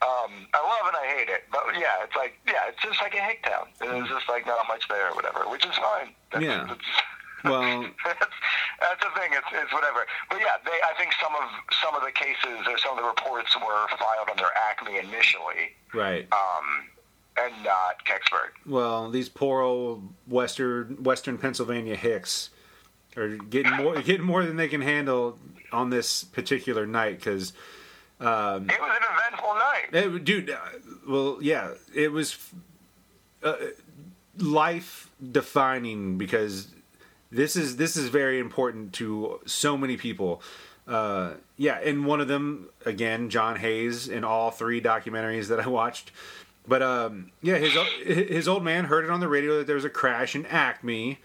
[0.02, 3.14] Um, I love and I hate it, but yeah, it's like yeah, it's just like
[3.14, 3.66] a hick town.
[3.80, 6.14] There's just like not much there, or whatever, which is fine.
[6.30, 6.66] That's, Yeah.
[6.70, 6.88] That's,
[7.44, 8.36] Well- that's,
[8.78, 9.30] that's the thing.
[9.34, 10.06] It's, it's whatever.
[10.30, 10.78] But yeah, they.
[10.86, 11.46] I think some of
[11.82, 16.26] some of the cases or some of the reports were filed under Acme initially, Right.
[16.30, 16.86] um,
[17.38, 18.50] and not Kecksburg.
[18.66, 22.50] Well, these poor old western Western Pennsylvania hicks
[23.16, 25.38] are getting more getting more than they can handle
[25.72, 27.52] on this particular night because,
[28.20, 30.14] um, It was an eventful night.
[30.16, 30.50] it, dude.
[30.50, 30.56] uh,
[31.08, 32.38] Well, yeah, it was
[33.42, 33.56] uh,
[34.38, 36.68] life defining because
[37.32, 40.40] this is this is very important to so many people.
[40.86, 45.68] Uh, yeah, and one of them again, John Hayes, in all three documentaries that I
[45.68, 46.12] watched.
[46.68, 47.72] But um, yeah, his
[48.04, 51.18] his old man heard it on the radio that there was a crash in Acme.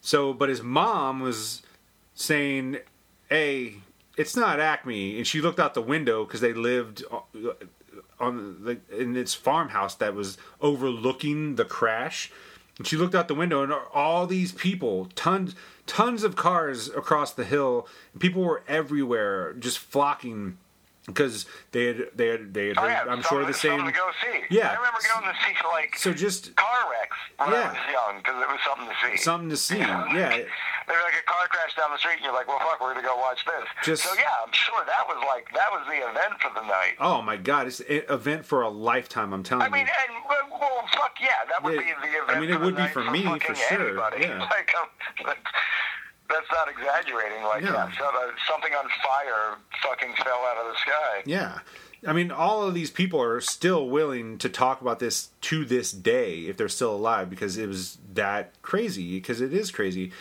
[0.00, 1.62] So, but his mom was
[2.14, 2.78] saying,
[3.28, 3.76] "Hey,
[4.16, 7.04] it's not Acme," and she looked out the window because they lived
[8.18, 12.32] on the in this farmhouse that was overlooking the crash.
[12.78, 17.32] And she looked out the window, and all these people, tons, tons of cars across
[17.32, 17.88] the hill.
[18.20, 20.58] People were everywhere, just flocking
[21.08, 23.84] because they had they had they had Oh, yeah, I'm something sure the same.
[23.84, 24.44] to go see.
[24.54, 24.68] Yeah.
[24.70, 27.56] I remember going to see like So just car wrecks when Yeah.
[27.56, 29.16] I was young because it was something to see.
[29.16, 29.78] something to see.
[30.18, 30.30] Yeah,
[30.86, 33.06] There's like a car crash down the street, and you're like, "Well, fuck, we're gonna
[33.06, 36.40] go watch this." Just- so yeah, I'm sure that was like that was the event
[36.40, 36.94] for the night.
[37.00, 37.66] Oh my God!
[37.66, 39.32] It's an event for a lifetime.
[39.34, 39.92] I'm telling I mean, you.
[40.08, 42.30] and well, fuck yeah, that would Yeah, be the event.
[42.36, 44.20] I mean, it would be for me, for sure, Anybody.
[44.26, 44.48] yeah.
[44.48, 45.34] Like, um,
[46.28, 47.42] that's, not exaggerating.
[47.44, 47.84] Like, Yeah.
[47.84, 51.22] uh, something on fire fucking fell out of the sky.
[51.26, 51.58] Yeah.
[52.06, 55.90] I mean, all of these people are still willing to talk about this to this
[55.90, 60.12] day if they're still alive because it was that crazy, because it is crazy.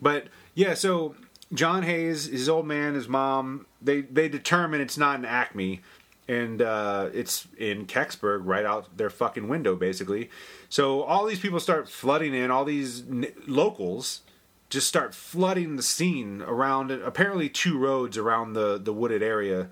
[0.00, 1.14] But yeah, so
[1.52, 5.82] John Hayes, his old man, his mom, they, they determine it's not an Acme
[6.28, 10.30] and uh, it's in Kecksburg, right out their fucking window, basically.
[10.70, 14.22] So all these people start flooding in, all these n- locals
[14.68, 19.68] just start flooding the scene around apparently two roads around the, the wooded area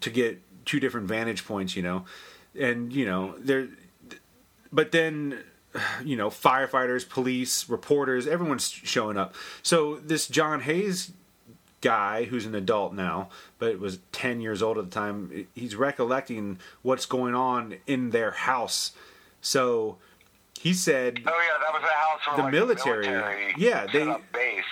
[0.00, 2.04] to get two different vantage points, you know,
[2.58, 3.68] and you know there,
[4.72, 5.38] but then
[6.04, 9.34] you know firefighters, police, reporters, everyone's showing up.
[9.62, 11.12] So this John Hayes
[11.80, 16.58] guy, who's an adult now, but was ten years old at the time, he's recollecting
[16.82, 18.92] what's going on in their house.
[19.40, 19.98] So
[20.62, 23.82] he said Oh yeah, that was the house where The like, military- the military yeah,
[23.86, 24.64] set they- up base.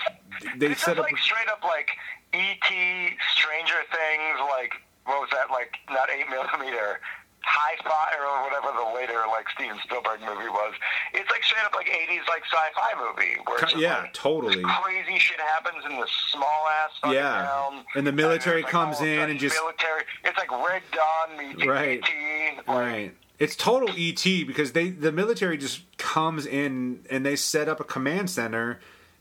[0.57, 1.05] they this set up.
[1.05, 1.91] like straight up like
[2.32, 3.16] E.T.
[3.34, 4.72] Stranger Things, like
[5.05, 5.51] what was that?
[5.51, 7.01] Like not eight millimeter.
[7.43, 10.74] High fi or whatever the later like Steven Spielberg movie was.
[11.14, 14.62] It's like straight up like '80s like sci-fi movie where it's yeah, like, totally.
[14.62, 17.47] crazy shit happens in this small ass Yeah.
[17.49, 17.84] town.
[17.97, 20.03] And the military there's, comes all of a in and just- military.
[20.22, 21.99] It's like Red Dawn meets Right.
[21.99, 22.57] E.T.
[22.59, 23.14] Like, Right.
[23.41, 27.84] It's total ET because they the military just comes in and they set up a
[27.84, 28.78] command center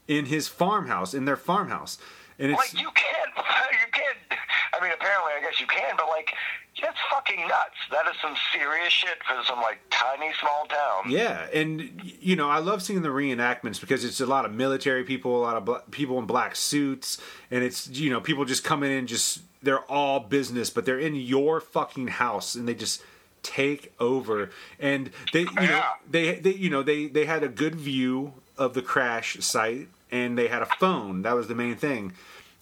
[0.10, 1.98] in his farmhouse, in their farmhouse.
[2.38, 4.40] And it's Like you can't, you can't.
[4.78, 6.34] I mean, apparently, I guess you can, but like,
[6.82, 7.76] that's fucking nuts.
[7.92, 11.12] That is some serious shit for some like tiny small town.
[11.12, 11.90] yeah, and
[12.20, 15.44] you know, I love seeing the reenactments because it's a lot of military people, a
[15.44, 17.20] lot of bla- people in black suits,
[17.52, 21.16] and it's you know, people just coming in just they're all business, but they're in
[21.16, 23.02] your fucking house and they just
[23.44, 27.76] take over and they you know they they you know they they had a good
[27.76, 32.12] view of the crash site and they had a phone that was the main thing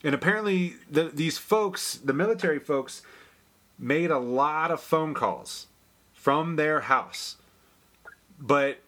[0.04, 3.02] and apparently the, these folks the military folks
[3.80, 5.68] made a lot of phone calls
[6.14, 7.38] from their house
[8.40, 8.80] but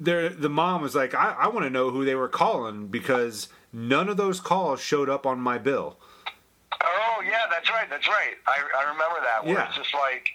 [0.00, 3.48] their the mom was like i, I want to know who they were calling because
[3.72, 5.96] none of those calls showed up on my bill
[6.80, 8.34] Oh yeah, that's right, that's right.
[8.46, 9.44] I, I remember that.
[9.44, 9.66] Where Yeah.
[9.66, 10.28] it's just like,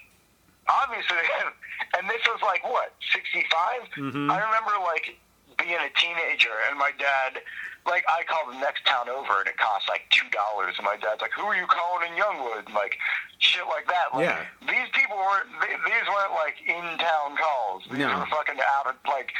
[0.68, 1.16] obviously,
[1.98, 3.48] and this was like what, 65?
[3.96, 4.30] Mm-hmm.
[4.30, 5.16] I remember like
[5.58, 7.40] being a teenager and my dad,
[7.86, 10.96] like I called the next town over and it cost like two dollars, and my
[10.96, 12.96] dad's like, "Who are you calling in Youngwood?" And like
[13.38, 14.14] shit like that.
[14.16, 14.40] Like, Yeah.
[14.66, 15.48] These people weren't.
[15.60, 17.84] They, these weren't like in town calls.
[17.90, 18.18] These No.
[18.18, 19.30] were fucking out of like.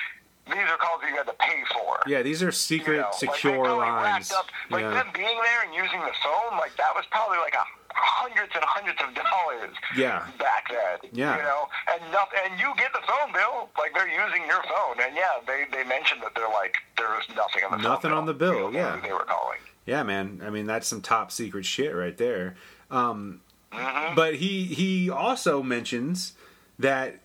[0.46, 2.04] These are calls that you had to pay for.
[2.06, 4.90] yeah these are secret You know, secure like, lines Up, like yeah.
[4.92, 7.64] them being there and using the phone, like that was probably like a
[7.94, 9.74] hundreds and hundreds of dollars.
[9.96, 10.26] Yeah.
[10.38, 11.10] Back then.
[11.12, 11.36] Yeah.
[11.36, 15.00] You know, and nothing, and you get the phone bill, like they're using your phone,
[15.00, 18.26] and yeah, they they mentioned that they're like there was nothing on the Nothing on
[18.26, 19.00] the bill, You know yeah.
[19.02, 19.58] they were calling.
[19.86, 20.42] Yeah, man.
[20.44, 22.56] I mean, that's some top secret shit right there.
[22.90, 23.40] Um,
[23.74, 24.14] Mm-hmm.
[24.14, 26.34] But he he also mentions
[26.78, 27.16] that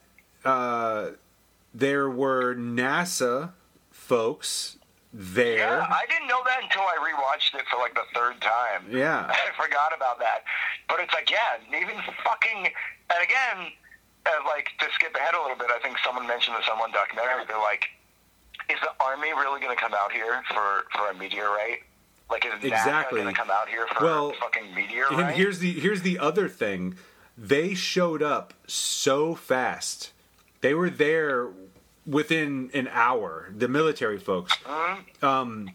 [0.43, 1.11] uh,
[1.73, 3.51] there were NASA
[3.91, 4.77] folks
[5.13, 5.79] there.
[5.79, 8.85] Yeah, I didn't know that until I rewatched it for like the third time.
[8.89, 9.25] Yeah.
[9.29, 10.43] I forgot about that.
[10.87, 13.71] But it's like, yeah, even fucking, and again,
[14.25, 16.91] uh, like to skip ahead a little bit, I think someone mentioned this on one
[16.91, 17.45] documentary.
[17.47, 17.85] They're like,
[18.69, 21.81] is the army really going to come out here for for a meteorite?
[22.29, 23.21] Like, is Exactly.
[23.21, 25.19] Going to come out here for Well, a fucking meteorite?
[25.19, 26.95] And here's the here's the other thing.
[27.37, 30.11] They showed up so fast.
[30.61, 31.47] They were there
[32.09, 33.49] within an hour.
[33.55, 34.53] The military folks.
[34.65, 35.25] Mm-hmm.
[35.25, 35.71] Um,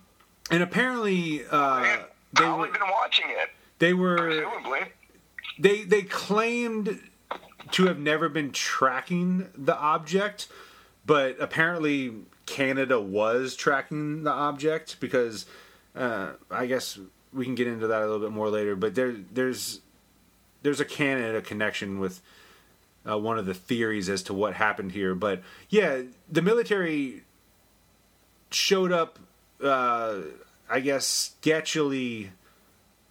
[0.51, 1.98] and apparently uh,
[2.36, 4.81] They've were been watching it, they were presumably.
[5.59, 7.01] they they claimed
[7.70, 10.48] to have never been tracking the object,
[11.06, 12.12] but apparently
[12.47, 15.47] Canada was tracking the object because
[15.97, 16.98] uh, I guess
[17.32, 18.77] we can get into that a little bit more later.
[18.77, 19.81] But there there's
[20.62, 22.20] there's a Canada connection with
[23.09, 25.14] uh, one of the theories as to what happened here.
[25.14, 27.22] But yeah, the military
[28.51, 29.18] showed up.
[29.62, 30.18] Uh,
[30.68, 32.31] I guess sketchily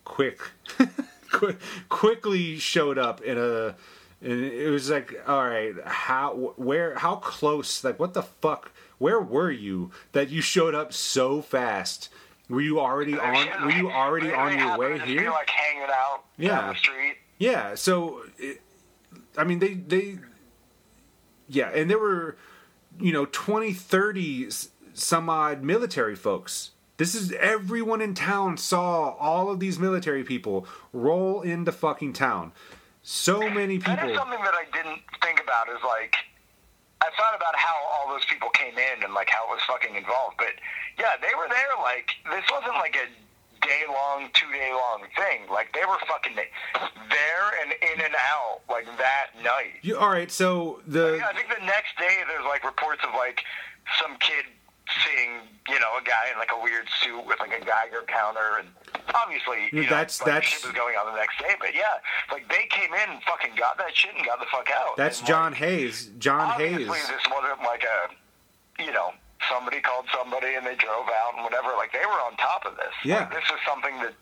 [0.06, 0.40] quick,
[1.32, 1.58] quick
[1.90, 3.76] quickly showed up in a
[4.22, 7.84] and it was like, all right, how, where, how close?
[7.84, 8.72] Like, what the fuck?
[8.98, 12.08] Where were you that you showed up so fast?
[12.50, 13.66] Were you already on?
[13.66, 15.30] Were you already on your way here?
[15.30, 16.48] Like hanging out Yeah.
[16.62, 17.16] down the street.
[17.38, 18.62] Yeah, so it,
[19.38, 20.20] I mean they they
[21.48, 22.38] yeah, and there were
[23.00, 26.72] you know 20 30 s- some odd military folks.
[26.98, 32.52] This is everyone in town saw all of these military people roll into fucking town.
[33.02, 33.96] So many people.
[33.96, 35.68] That is something that I didn't think about.
[35.70, 36.16] Is like
[37.02, 39.96] I thought about how all those people came in and like how it was fucking
[39.96, 40.36] involved.
[40.38, 40.54] But
[41.00, 41.74] yeah, they were there.
[41.82, 43.08] Like this wasn't like a
[43.64, 45.42] day long, two day long thing.
[45.52, 49.80] Like they were fucking there and in and out like that night.
[49.82, 53.14] You, all right, so the Yeah, I think the next day there's like reports of
[53.16, 53.42] like
[54.02, 54.46] some kid
[55.06, 58.60] seeing you know a guy in like a weird suit with like a Geiger counter
[58.60, 58.68] and
[59.16, 61.56] obviously you Yeah, know that's- like, that's- shit was going on the next day.
[61.60, 64.68] But yeah, like they came in and fucking got that shit and got the fuck
[64.76, 64.98] out.
[64.98, 66.10] that's And, John like, Hayes.
[66.20, 67.08] John obviously Hayes.
[67.08, 69.14] this wasn't like a you know
[69.50, 71.70] somebody called somebody and they drove out and whatever.
[71.78, 72.94] Like they were on top of this.
[73.04, 73.20] Yeah.
[73.28, 74.14] Like, this was something that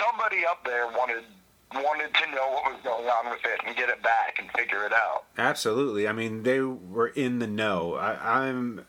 [0.00, 1.24] somebody up there wanted
[1.74, 4.84] wanted to know what was going on with it and get it back and figure
[4.86, 5.24] it out.
[5.36, 6.06] Absolutely.
[6.06, 7.94] I mean, they were in the know.
[7.94, 8.84] I, I'm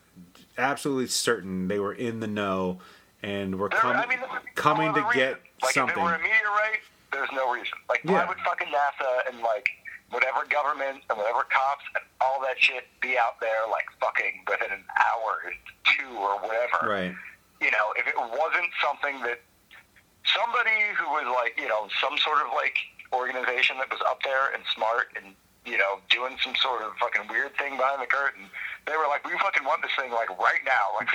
[0.56, 2.78] absolutely certain they were in the know
[3.22, 4.20] and were There- com- I mean,
[4.54, 5.92] coming to other get like, something.
[5.96, 6.80] If it were a meteorite,
[7.12, 7.78] there's no reason.
[7.88, 8.12] Like, Yeah.
[8.12, 9.68] why would fucking NASA and like
[10.10, 14.72] whatever government and whatever cops and all that shit be out there like fucking within
[14.72, 15.52] an hour, or
[15.84, 16.88] two or whatever?
[16.88, 17.14] right.
[17.60, 19.40] You know, if it wasn't something that
[20.24, 22.76] somebody who was like, you know, some sort of like
[23.12, 25.34] organization that was up there and smart and
[25.68, 28.44] you know doing some sort of fucking weird thing behind the curtain.
[28.86, 30.86] They were like, we fucking want this thing like right now.
[30.98, 31.08] Like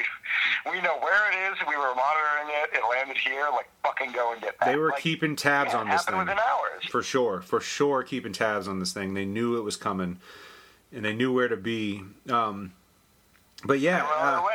[0.66, 1.58] we, we know where it is.
[1.68, 2.70] We were monitoring it.
[2.78, 3.48] It landed here.
[3.52, 4.68] Like fucking go and get that.
[4.68, 6.18] They were Like, keeping tabs on this thing.
[6.18, 6.86] within hours.
[6.90, 7.42] For sure.
[7.42, 9.14] For sure keeping tabs on this thing.
[9.16, 10.20] They knew it was coming
[10.96, 12.04] and they knew where to be.
[12.30, 12.74] Um,
[13.66, 13.98] but yeah.
[13.98, 14.48] They were on uh.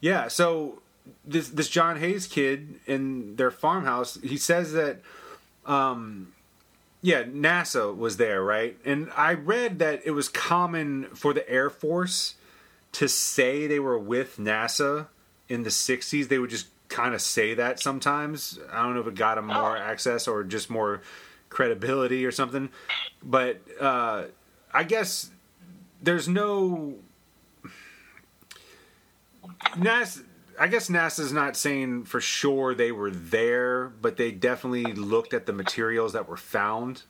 [0.00, 0.80] Yeah, so
[1.24, 5.00] this this John Hayes kid in their farmhouse, he says that
[5.66, 6.32] um
[7.02, 8.76] yeah, NASA was there, right?
[8.84, 12.34] And I read that it was common for the Air Force
[12.92, 15.06] to say they were with NASA
[15.48, 16.28] in the 60s.
[16.28, 18.58] They would just kind of say that sometimes.
[18.72, 21.02] I don't know if it got them more access or just more
[21.48, 22.68] credibility or something.
[23.22, 24.24] But uh
[24.72, 25.30] I guess
[26.02, 26.96] there's no
[29.76, 30.24] NASA,
[30.60, 35.46] I guess NASA's not saying for sure they were there, but they definitely looked at
[35.46, 37.04] the materials that were found.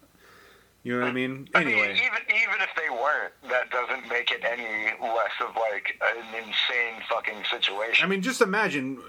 [0.84, 1.48] You know what I mean?
[1.52, 6.00] I mean, even even if they weren't, that doesn't make it any less of like
[6.00, 8.04] an insane fucking situation.
[8.04, 9.00] I mean, just imagine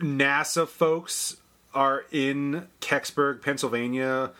[0.00, 1.36] NASA folks
[1.72, 4.32] are in Kecksburg, Pennsylvania,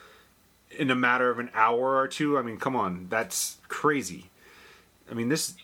[0.77, 2.37] in a matter of an hour or two.
[2.37, 4.31] I mean, come on, that's crazy.
[5.09, 5.55] I mean, this.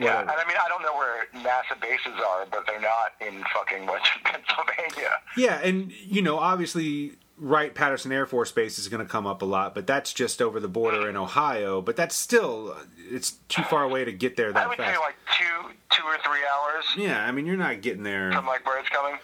[0.00, 3.42] Yeah, and I mean, I don't know where NASA bases are, but they're not in
[3.54, 5.10] fucking Western Pennsylvania.
[5.36, 9.42] Yeah, and you know, obviously, Wright Patterson Air Force Base is going to come up
[9.42, 11.80] a lot, but that's just over the border in Ohio.
[11.80, 12.76] But that's still
[13.10, 14.94] it's too far away to get there I that would fast.
[14.94, 18.30] say like two, two or three hours yeah, I mean, you're not getting there.
[18.32, 19.18] from like where it's coming.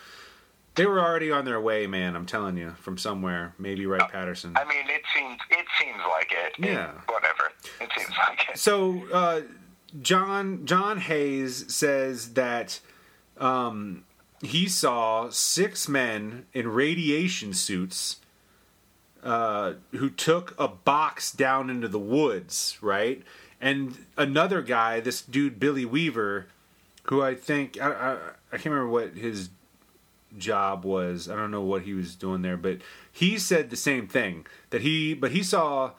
[0.76, 2.14] They were already on their way, man.
[2.14, 4.52] I'm telling you, from somewhere, maybe Wright Patterson.
[4.56, 6.52] I mean, it seems it seems like it.
[6.62, 6.90] It- Yeah.
[7.08, 7.50] whatever.
[7.80, 8.58] It seems like it.
[8.58, 9.40] So uh,
[10.00, 12.80] John John Hayes says that
[13.38, 14.04] um,
[14.42, 18.20] he saw six men in radiation suits
[19.22, 23.22] uh, who took a box down into the woods, right?
[23.60, 26.46] And another guy, this dude Billy Weaver,
[27.04, 28.12] who I think I, I,
[28.52, 29.50] I can't remember what his
[30.36, 31.28] job was.
[31.28, 32.78] I don't know what he was doing there, but
[33.10, 35.92] he said the same thing that he but he saw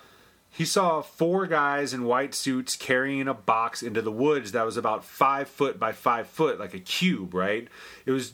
[0.58, 4.76] he saw four guys in white suits carrying a box into the woods that was
[4.76, 7.68] about five foot by five foot, like a cube, right?
[8.08, 8.32] It was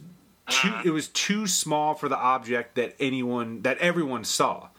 [0.48, 0.84] too uh-huh.
[0.86, 4.70] it was too small for the object that anyone that everyone saw.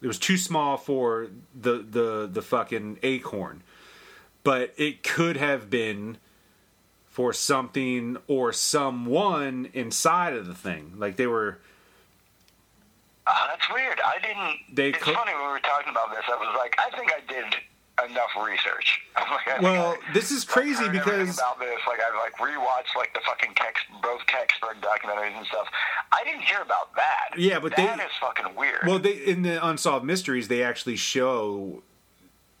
[0.00, 1.26] It was too small for
[1.60, 3.64] the the the fucking acorn.
[4.44, 6.18] But it could have been
[7.08, 10.92] for something or someone inside of the thing.
[10.98, 11.58] Like they were
[13.26, 14.00] Uh, that's weird.
[14.04, 14.74] I didn't.
[14.76, 16.22] They it's co- funny when we were talking about this.
[16.28, 17.44] I was like, I think I did
[18.10, 19.00] enough research.
[19.46, 23.12] Like, Well, I- this is crazy everything because about this, like I've like rewatched like
[23.14, 25.66] the fucking Kex, both Kecksburg documentaries and stuff.
[26.12, 27.38] I didn't hear about that.
[27.38, 28.80] Yeah, but that they- is fucking weird.
[28.86, 31.82] Well, they in the unsolved mysteries they actually show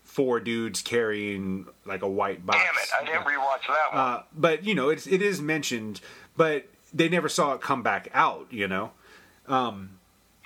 [0.04, 2.58] four dudes carrying like a white box.
[2.58, 2.88] Damn it!
[3.08, 4.00] I didn't rewatch that one.
[4.00, 6.00] Uh, but you know, it's it is mentioned,
[6.36, 8.46] but they never saw it come back out.
[8.50, 8.90] You know,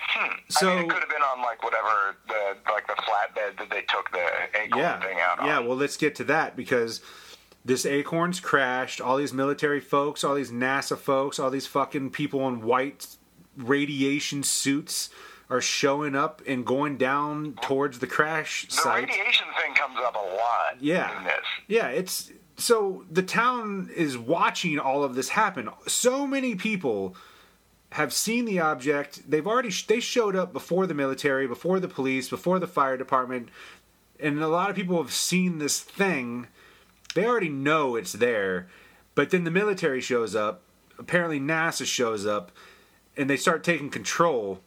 [0.01, 0.37] Hmm.
[0.49, 3.71] So- I mean, it could have been on like whatever the like the flatbed that
[3.71, 4.27] they took the
[4.59, 5.47] acorn yeah, thing out on.
[5.47, 5.59] yeah.
[5.61, 7.01] Well, let's get to that because
[7.65, 9.01] this acorns crashed.
[9.01, 13.07] All these military folks, all these NASA folks, all these fucking people in white
[13.57, 15.11] radiation suits
[15.51, 19.09] are showing up and going down towards the crash the site.
[19.09, 20.81] radiation thing comes up a lot.
[20.81, 21.19] Yeah.
[21.19, 21.45] in this.
[21.69, 25.69] Yeah, it's so the town is watching all of this happen.
[25.89, 27.17] So many people
[27.91, 29.29] have seen the object.
[29.29, 33.49] They've already they showed up before the military, before the police, before the fire department,
[34.19, 36.47] and a lot of people have seen this thing.
[37.15, 38.69] They already know it's there,
[39.15, 40.63] but then the military shows up.
[40.99, 42.53] Apparently, NASA shows up,
[43.17, 44.61] and they start taking control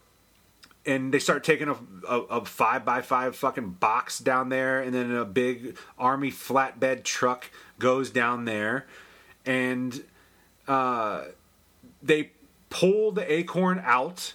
[0.86, 1.78] and they start taking a,
[2.08, 7.04] a, a five by five fucking box down there, and then a big army flatbed
[7.04, 8.86] truck goes down there,
[9.46, 10.04] and
[10.68, 11.24] uh,
[12.02, 12.32] they
[12.74, 14.34] pull the acorn out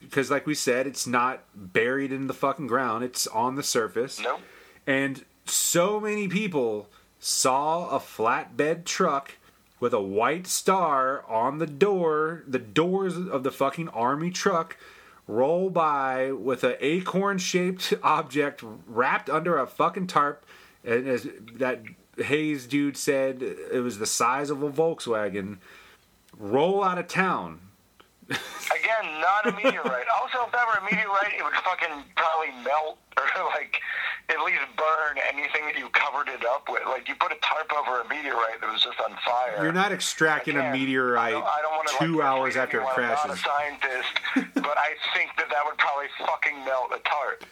[0.00, 4.20] because, like we said, it's not buried in the fucking ground; it's on the surface.
[4.20, 4.40] Nope.
[4.86, 6.88] And so many people
[7.18, 9.36] saw a flatbed truck
[9.80, 14.76] with a white star on the door, the doors of the fucking army truck
[15.26, 20.44] roll by with an acorn shaped object wrapped under a fucking tarp.
[20.84, 21.82] And as that
[22.18, 25.58] Hayes dude said, it was the size of a Volkswagen.
[26.38, 27.60] Roll out of town.
[28.30, 30.06] Again, not a meteorite.
[30.14, 33.24] also, if that were a meteorite, it would fucking probably melt or
[33.56, 33.80] like
[34.28, 36.82] at least burn anything that you covered it up with.
[36.86, 39.62] Like you put a tarp over a meteorite that was just on fire.
[39.62, 42.86] You're not extracting a meteorite I don't, I don't wanna, two like, hours after it
[42.86, 42.94] anyone.
[42.96, 43.44] I'm not a crashes.
[43.44, 47.44] scientist, but I think that that would probably fucking melt a tarp.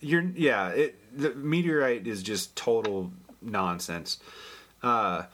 [0.00, 0.68] You're yeah.
[0.70, 4.18] It, the meteorite is just total nonsense.
[4.82, 5.24] Uh,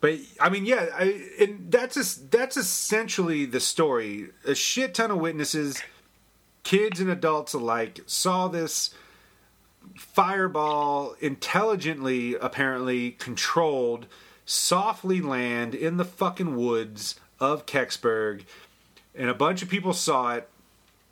[0.00, 4.28] but I mean, yeah, I, and that's that's essentially the story.
[4.44, 5.82] A shit ton of witnesses,
[6.62, 8.94] kids and adults alike, saw this
[9.96, 14.06] fireball intelligently, apparently controlled,
[14.44, 18.42] softly land in the fucking woods of Kecksburg,
[19.14, 20.48] and a bunch of people saw it.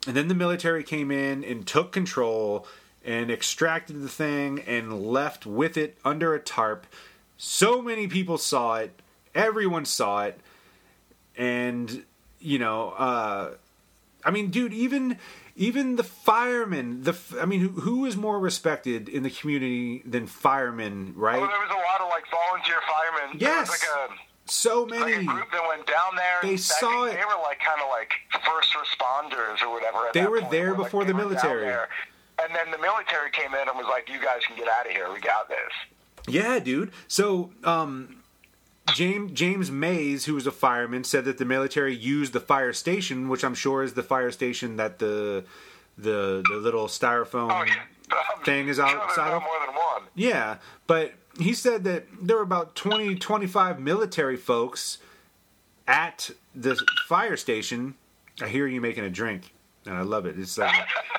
[0.05, 2.65] And then the military came in and took control
[3.03, 6.87] and extracted the thing and left with it under a tarp.
[7.37, 8.91] So many people saw it.
[9.33, 10.39] Everyone saw it.
[11.37, 12.03] And,
[12.39, 13.51] you know, uh,
[14.25, 15.17] I mean, dude, even
[15.55, 20.27] even the firemen, the i mean, who, who is more respected in the community than
[20.27, 21.39] firemen, right?
[21.39, 23.37] Well, there was a lot of like volunteer firemen.
[23.39, 23.69] Yes.
[23.69, 24.13] like a
[24.49, 25.13] so like many.
[25.13, 26.37] a group that went down there.
[26.41, 27.13] They and saw it.
[27.13, 28.13] They were like kind of like
[28.45, 30.07] first responders or whatever.
[30.07, 31.67] At They were point, there where, like, before the military.
[32.39, 34.91] And then the military came in and was like, "You guys can get out of
[34.91, 35.11] here.
[35.11, 35.73] We got this."
[36.27, 36.91] Yeah, dude.
[37.07, 38.21] So, um,
[38.93, 43.27] James James Mays, who was a fireman, said that the military used the fire station,
[43.29, 45.43] which I'm sure is the fire station that the
[45.97, 47.75] the the little styrofoam Oh, yeah.
[48.45, 49.41] Thing is outside of.
[49.41, 50.03] more than one.
[50.15, 54.99] Yeah, but he said that there were about 20, 25 military folks
[55.87, 57.95] at the fire station.
[58.41, 59.53] I hear you making a drink,
[59.85, 60.39] and I love it.
[60.39, 60.73] It's like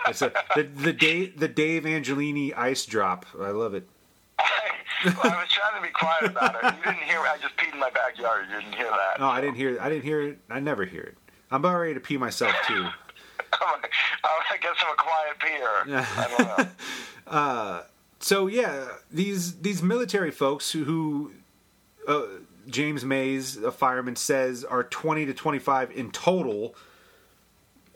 [0.07, 3.27] it's a, the the Dave the Dave Angiolini ice drop.
[3.39, 3.87] I love it.
[4.39, 6.77] I was trying to be quiet about it.
[6.77, 7.21] You didn't hear.
[7.21, 8.47] I just peed in my backyard.
[8.51, 9.21] You didn't hear that.
[9.21, 9.79] No, I didn't hear.
[9.81, 10.39] I didn't hear it.
[10.51, 11.17] I never hear it.
[11.51, 12.87] I'm about ready to pee myself too.
[14.51, 16.05] I guess I'm a quiet peer.
[16.17, 16.67] I
[17.27, 17.83] don't know.
[18.21, 21.33] So yeah, these these military folks who, who
[22.07, 22.27] uh,
[22.67, 26.75] James Mays, a fireman, says are 20 to 25 in total,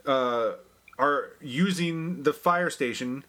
[0.07, 0.53] uh,
[0.99, 3.25] are using the fire station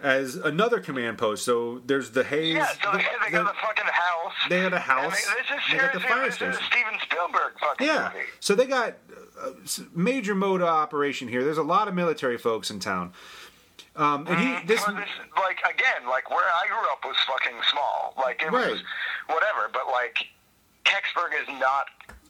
[0.00, 1.44] as another command post.
[1.44, 2.54] So there's the Hayes.
[2.54, 4.32] Yeah, so the- they, got the- the fucking house.
[4.48, 5.24] they had a house.
[5.26, 6.62] They, this is They got the fire this is a station.
[6.70, 8.10] Steven Spielberg fucking Yeah.
[8.14, 8.26] movie.
[8.40, 8.94] So they got
[9.42, 9.52] a
[9.94, 11.44] major mode of operation here.
[11.44, 13.12] There's a lot of military folks in town.
[13.96, 17.58] Um, and he this Well, this, like again, like where I grew up was fucking
[17.70, 18.14] small.
[18.16, 18.70] Like it Right.
[18.70, 18.80] was
[19.26, 20.28] whatever, but like
[20.84, 21.86] Kecksburg is not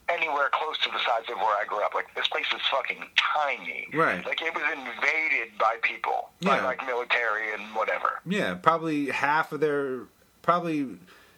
[0.09, 1.95] anywhere close to the size of where I grew up.
[1.95, 3.05] Like this place is fucking
[3.35, 3.89] tiny.
[3.95, 4.25] Right.
[4.25, 8.21] Like it was invaded by people, by like military and whatever.
[8.27, 10.01] Yeah, probably half of their
[10.43, 10.87] probably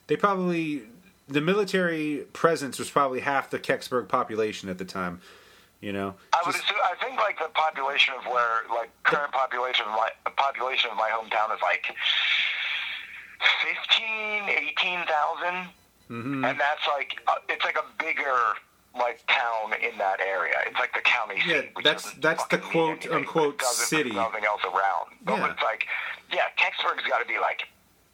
[0.07, 0.83] they probably
[1.29, 5.21] the military presence was probably half the Kecksburg population at the time.
[5.81, 6.77] You know, I would Just- assume.
[6.85, 11.09] I think like the population of where like current population of my population of my
[11.09, 11.87] hometown is like
[13.63, 15.69] 15, 18,000.
[16.11, 16.49] Mhm.
[16.49, 18.37] and that's like uh, it's like a bigger
[18.99, 20.55] like town in that area.
[20.67, 21.73] It's like the county Yeah, seat.
[21.85, 24.11] that's- that's the quote, anything, unquote, city.
[24.11, 25.15] Nothing else around.
[25.23, 25.51] But Yeah.
[25.53, 25.87] it's like,
[26.33, 27.69] yeah, Kecksburg's got to be like.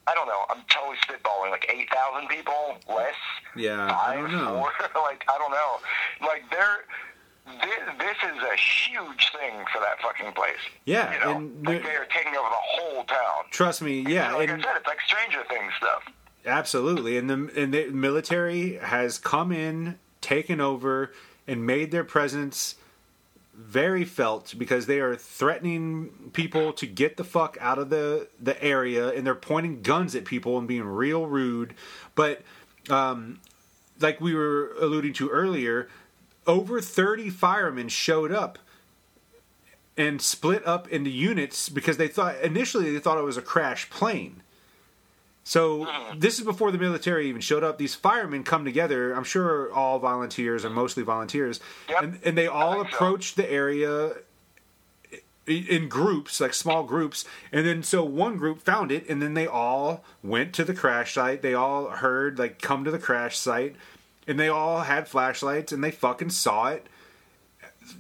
[0.09, 0.45] I don't know.
[0.51, 1.51] I'm totally spitballing.
[1.51, 3.17] Like eight thousand people, less.
[3.57, 4.55] Yeah, I five, don't know.
[4.61, 5.81] Four, like I don't know.
[6.25, 6.85] Like they're
[7.61, 10.63] this, this is a huge thing for that fucking place.
[10.85, 13.47] Yeah, you know, and like they are taking over the whole town.
[13.51, 16.05] Trust me, yeah, like and I said, it's like Stranger Things stuff.
[16.47, 17.17] Absolutely.
[17.19, 21.13] And the and the military has come in, taken over,
[21.47, 22.77] and made their presence
[23.55, 28.63] very felt because they are threatening people to get the fuck out of the the
[28.63, 31.75] area, and they're pointing guns at people and being real rude.
[32.15, 32.43] But
[32.91, 33.41] um,
[34.01, 35.89] like we were alluding to earlier,
[36.47, 38.59] over thirty firemen showed up
[39.97, 43.89] and split up into units because they thought initially they thought it was a crash
[43.89, 44.43] plane.
[45.47, 46.21] So mm.
[46.21, 47.79] this is before the military even showed up.
[47.79, 49.13] These firemen come together.
[49.13, 52.03] I'm sure all volunteers or mostly volunteers, Yep.
[52.03, 52.97] and, and they all think so.
[52.97, 54.15] approached the area
[55.47, 57.25] in groups, like small groups.
[57.53, 61.15] And then so one group found it, and then they all went to the crash
[61.15, 61.43] site.
[61.43, 63.77] They all heard like come to the crash site,
[64.27, 66.89] and they all had flashlights, and they fucking saw it.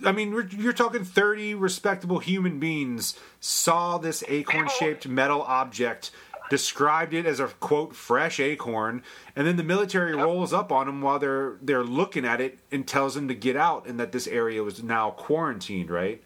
[0.05, 6.10] I mean, you're talking 30 respectable human beings saw this acorn shaped metal object,
[6.51, 9.02] described it as a quote fresh acorn,
[9.35, 12.86] and then the military rolls up on them while they're they're looking at it and
[12.86, 16.23] tells them to get out and that this area was now quarantined, right?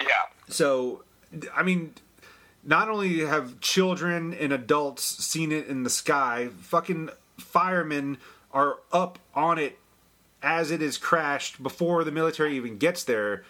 [0.00, 0.08] Yeah.
[0.48, 1.04] So,
[1.54, 1.94] I mean,
[2.62, 8.18] not only have children and adults seen it in the sky, fucking firemen
[8.52, 9.78] are up on it
[10.42, 13.44] as it is crashed before the military even gets there.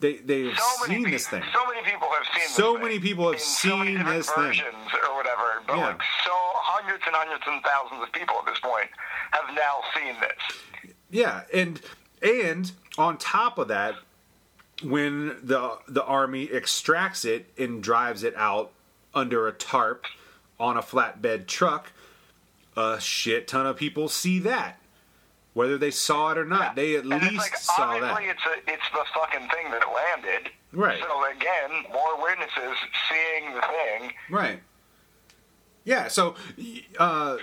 [0.00, 1.42] They they've So seen pe- this thing.
[1.52, 4.08] so many people have seen this So thing many people have in so seen different
[4.16, 4.44] this thing.
[4.44, 5.62] versions or whatever.
[5.66, 5.86] But Yeah.
[5.88, 8.88] like so hundreds and hundreds and thousands of people at this point
[9.32, 10.94] have now seen this.
[11.10, 11.80] Yeah, and
[12.22, 13.94] and on top of that,
[14.82, 18.72] when the the army extracts it and drives it out
[19.14, 20.06] under a tarp
[20.58, 21.92] on a flatbed truck,
[22.76, 24.79] a shit ton of people see that.
[25.52, 28.36] Whether they saw it or not, they at and least it's like, saw obviously that.
[28.36, 30.50] it's a, it's the fucking thing that landed.
[30.72, 31.00] Right.
[31.02, 32.76] So again, more witnesses
[33.10, 34.12] seeing the thing.
[34.30, 34.60] Right.
[35.84, 36.08] Yeah.
[36.08, 36.36] So,
[36.98, 37.38] uh,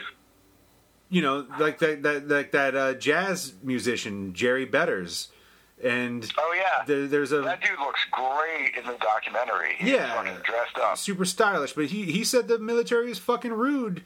[1.10, 5.30] you know, like that that like that uh, jazz musician Jerry Betters,
[5.84, 6.86] and Oh yeah.
[6.86, 9.76] there, there's a that dude looks great in the documentary.
[9.80, 10.14] He's Yeah.
[10.14, 10.98] fucking dressed up.
[10.98, 14.04] super stylish, but he he said the military is fucking rude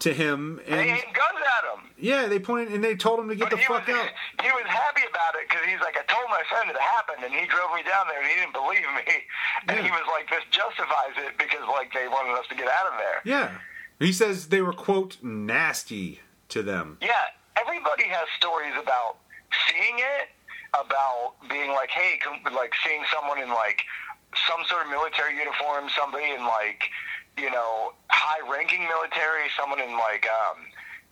[0.00, 1.90] to him, They and aimed guns at him.
[1.98, 4.08] yeah, they pointed and they told him to get But the he fuck was, out.
[4.42, 7.34] He was happy about it because he's like, I told my friend it happened, and
[7.34, 9.04] he drove me down there, and he didn't believe me.
[9.66, 9.82] And Yeah.
[9.84, 12.94] he was like, this justifies it because like they wanted us to get out of
[12.98, 13.20] there.
[13.24, 13.58] Yeah,
[13.98, 16.20] he says they were quote nasty
[16.50, 16.98] to them.
[17.02, 17.10] Yeah,
[17.56, 19.16] everybody has stories about
[19.68, 20.28] seeing it,
[20.78, 22.20] about being like, hey,
[22.54, 23.82] like seeing someone in like
[24.46, 26.84] some sort of military uniform, somebody in like,
[27.40, 30.58] you know, high-ranking military, someone in like um,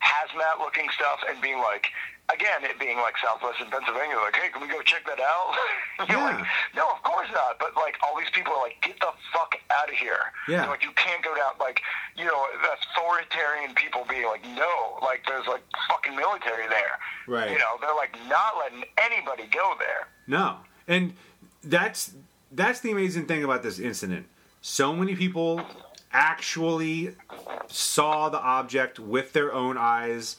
[0.03, 1.87] hazmat-looking stuff, and being like,
[2.33, 5.55] again, it being like southwestern Pennsylvania, like, hey, can we go check that out?
[6.09, 6.35] You're Yeah.
[6.37, 6.45] like,
[6.75, 7.57] no, of course not.
[7.59, 10.31] But like, all these people are like, get the fuck out of here.
[10.47, 10.61] Yeah.
[10.61, 11.53] They're like, you can't go down.
[11.59, 11.81] Like,
[12.17, 12.45] you know,
[12.75, 16.99] authoritarian people being like, no, like, there's like fucking military there.
[17.27, 17.51] Right.
[17.51, 20.07] You know, they're like not letting anybody go there.
[20.27, 21.13] No, and
[21.63, 22.11] that's
[22.51, 24.25] that's the amazing thing about this incident.
[24.61, 25.61] So many people
[26.11, 27.15] actually
[27.67, 30.37] saw the object with their own eyes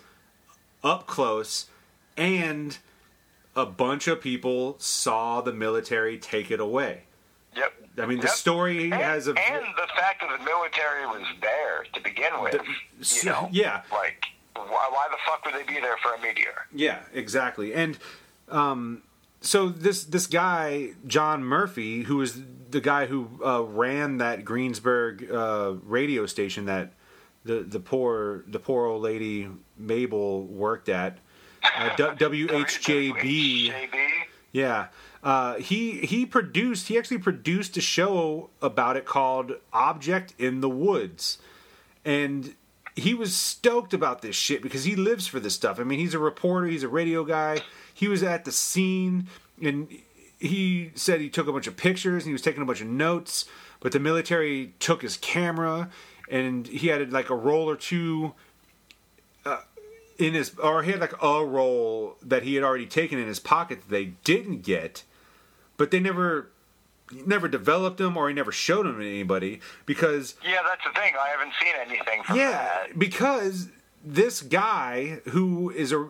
[0.83, 1.67] up close,
[2.17, 2.79] and
[3.57, 7.03] a bunch of people saw the military take it away.
[7.57, 7.73] Yep.
[7.99, 8.35] I mean, the Yep.
[8.37, 12.61] story and, has a and the fact that the military was there to begin with.
[13.01, 13.83] so- you know, yeah.
[13.91, 14.25] Like,
[14.55, 16.67] why, why the fuck would they be there for a meteor?
[16.73, 17.75] Yeah, exactly.
[17.75, 17.99] And
[18.49, 19.03] um,
[19.41, 22.41] so this this guy John Murphy, who was
[22.71, 26.93] the guy who uh, ran that Greensburg uh, radio station that
[27.45, 31.19] the the poor the poor old lady Mabel worked at,
[31.63, 33.73] uh, WHJB.
[33.73, 33.73] WHJB.
[34.53, 34.89] Yeah.
[35.23, 40.69] Uh, he he produced he actually produced a show about it called Object in the
[40.69, 41.39] Woods,
[42.05, 42.55] and
[42.95, 45.81] he was stoked about this shit because he lives for this stuff.
[45.81, 47.63] I mean, he's a reporter, he's a radio guy.
[47.93, 49.27] He was at the scene,
[49.61, 49.89] and
[50.39, 52.87] he said he took a bunch of pictures and he was taking a bunch of
[52.87, 53.45] notes.
[53.81, 55.89] But the military took his camera,
[56.29, 58.35] and he had like a roll or two
[59.47, 59.61] uh,
[60.19, 63.39] in his or he had like a roll that he had already taken in his
[63.39, 65.05] pocket that they didn't get
[65.77, 66.49] but they never
[67.25, 71.15] never developed them or he never showed them to anybody because Yeah, that's the thing.
[71.19, 72.99] I haven't seen anything from yeah that.
[72.99, 73.69] because
[74.05, 76.09] this guy who is a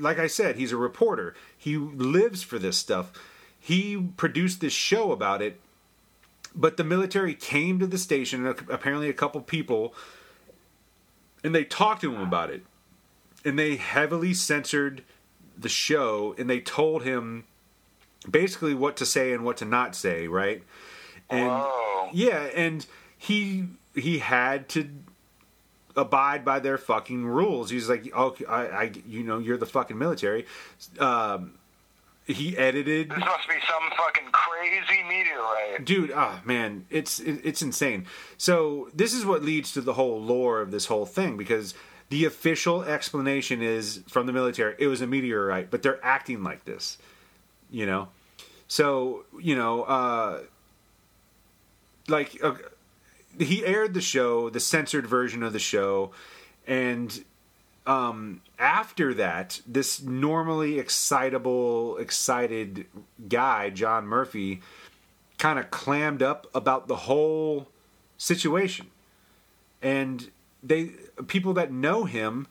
[0.00, 3.12] like i said he's a reporter he lives for this stuff
[3.58, 5.60] he produced this show about it
[6.54, 9.94] but the military came to the station apparently a couple people
[11.44, 12.64] and they talked to him about it
[13.44, 15.02] and they heavily censored
[15.56, 17.44] the show and they told him
[18.28, 20.62] basically what to say and what to not say, right?
[21.28, 22.08] And Whoa.
[22.12, 22.84] yeah, and
[23.16, 24.88] he he had to
[25.96, 27.70] abide by their fucking rules.
[27.70, 30.46] He's like, okay, I, I you know, you're the fucking military.
[30.98, 31.54] Um,
[32.26, 35.84] he edited This must be some fucking crazy meteorite.
[35.84, 38.06] dude ah man it's it, it's insane
[38.36, 41.74] so this is what leads to the whole lore of this whole thing because
[42.08, 46.64] the official explanation is from the military it was a meteorite but they're acting like
[46.66, 46.98] this
[47.70, 48.08] you know
[48.68, 50.40] so you know uh
[52.06, 52.54] like uh,
[53.38, 56.10] he aired the show the censored version of the show
[56.66, 57.24] and
[57.86, 62.86] um, after that, this normally excitable, excited
[63.28, 64.60] guy, John Murphy,
[65.38, 67.68] kind of clammed up about the whole
[68.18, 68.86] situation.
[69.82, 70.30] And
[70.62, 70.92] they
[71.26, 72.46] people that know him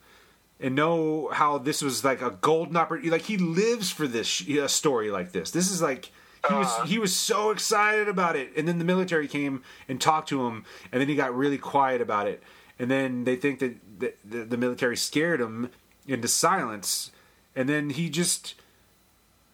[0.60, 4.68] and know how this was like a golden opportunity, like he lives for this a
[4.68, 5.52] story like this.
[5.52, 6.12] This is like
[6.48, 6.86] he was uh-huh.
[6.86, 10.66] he was so excited about it, and then the military came and talked to him,
[10.91, 12.41] and then he got really quiet about it,
[12.78, 15.70] and then they think that the, the, the military scared him
[16.07, 17.11] into silence,
[17.56, 18.56] and then he just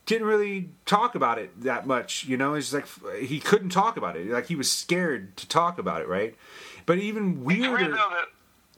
[0.06, 2.26] didn't really talk about it that much.
[2.26, 2.88] You know, it's like
[3.20, 6.36] he couldn't talk about it, like he was scared to talk about it, right?
[6.86, 7.98] But even weirder,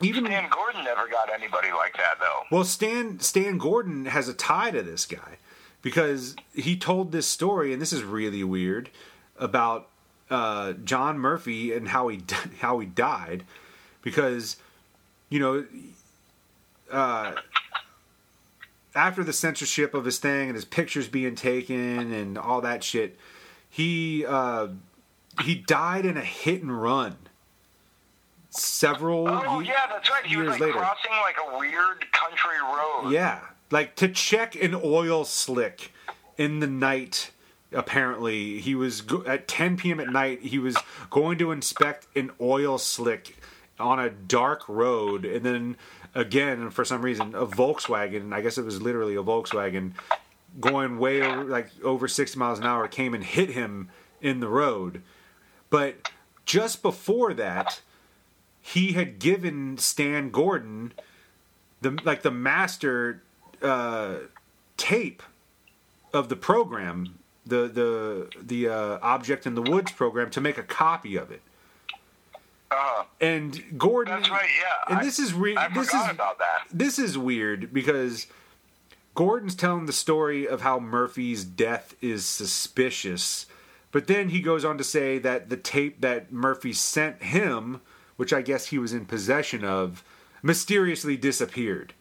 [0.01, 2.43] even Stan Gordon never got anybody like that though.
[2.51, 5.37] well, Stan Stan Gordon has a tie to this guy
[5.81, 8.89] because he told this story, and this is really weird
[9.37, 9.87] about
[10.29, 12.21] uh, John Murphy and how he
[12.59, 13.43] how he died
[14.01, 14.57] because
[15.29, 15.65] you know
[16.91, 17.33] uh,
[18.95, 23.17] after the censorship of his thing and his pictures being taken and all that shit,
[23.69, 24.67] he uh,
[25.43, 27.15] he died in a hit and run.
[28.49, 30.25] Several Oh ye- yeah, that's right.
[30.25, 30.73] He was years like later.
[30.79, 33.11] crossing like a weird country road.
[33.11, 33.39] Yeah,
[33.71, 35.91] like to check an oil slick
[36.37, 37.31] in the night.
[37.71, 39.99] Apparently, he was go- at 10 p.m.
[39.99, 40.41] at night.
[40.41, 40.77] He was
[41.09, 43.37] going to inspect an oil slick
[43.79, 45.77] on a dark road, and then
[46.15, 48.33] again, for some reason, a Volkswagen.
[48.33, 49.91] I guess it was literally a Volkswagen
[50.59, 53.89] going way over, like over 60 miles an hour came and hit him
[54.21, 55.01] in the road.
[55.69, 56.09] But
[56.45, 57.81] just before that,
[58.61, 60.93] he had given Stan Gordon
[61.81, 63.21] the like the master
[63.61, 64.15] uh,
[64.77, 65.23] tape
[66.13, 70.63] of the program, the the the uh, object in the woods program, to make a
[70.63, 71.41] copy of it.
[72.69, 74.49] Uh, And Gordon, that's right.
[74.59, 74.89] Yeah.
[74.89, 76.63] and I- this is re- this is about that.
[76.71, 78.27] this is weird because
[79.15, 83.45] Gordon's telling the story of how Murphy's death is suspicious,
[83.91, 87.79] but then he goes on to say that the tape that Murphy sent him,
[88.17, 90.03] which I guess he was in possession of,
[90.43, 91.93] mysteriously disappeared.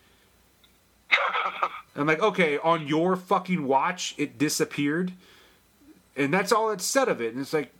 [1.95, 5.13] I'm like, okay, on your fucking watch, it disappeared,
[6.15, 7.33] and that's all it said of it.
[7.33, 7.73] And it's like,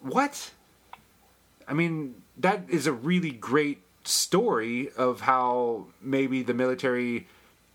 [0.00, 0.50] what?
[1.68, 7.26] I mean, that is a really great story of how maybe the military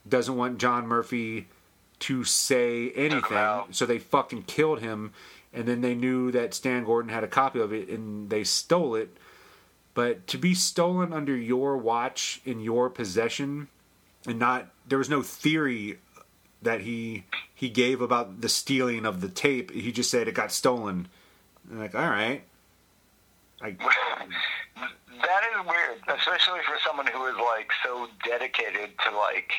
[0.08, 1.48] doesn't want John Murphy
[2.00, 5.14] to say anything, so they fucking killed him,
[5.54, 8.96] and then they knew that Stan Gordon had a copy of it and they stole
[8.96, 9.16] it.
[9.94, 13.68] But to be stolen under your watch in your possession,
[14.28, 15.98] and not there was no theory
[16.62, 17.24] that he
[17.56, 19.72] he gave about the stealing of the tape.
[19.72, 21.08] He just said it got stolen.
[21.70, 22.44] And like, all right,
[23.62, 23.72] I,
[25.22, 29.52] That is weird, especially for someone who is like so dedicated to like,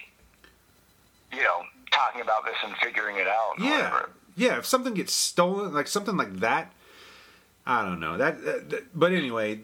[1.32, 1.62] you know,
[1.92, 3.52] talking about this and figuring it out.
[3.58, 4.10] yeah, whatever.
[4.36, 4.58] yeah.
[4.58, 6.72] If something gets stolen, like something like that,
[7.66, 8.42] I don't know that.
[8.44, 9.60] that- that- but anyway,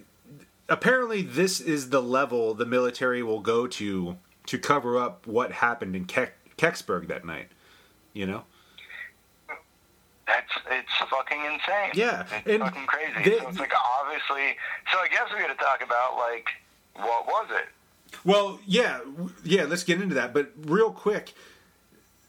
[0.69, 4.17] apparently this is the level the military will go to
[4.47, 7.49] to cover up what happened in Keck, Kecksburg that night.
[8.13, 8.45] You know.
[10.27, 11.91] That's it's fucking insane.
[11.95, 13.13] Yeah, it's and fucking crazy.
[13.31, 14.57] they- so it's like obviously.
[14.93, 16.49] So I guess we got to talk about like
[16.95, 17.67] what was it?
[18.25, 19.01] Well, yeah,
[19.45, 19.65] yeah.
[19.65, 20.33] Let's get into that.
[20.35, 21.35] But real quick,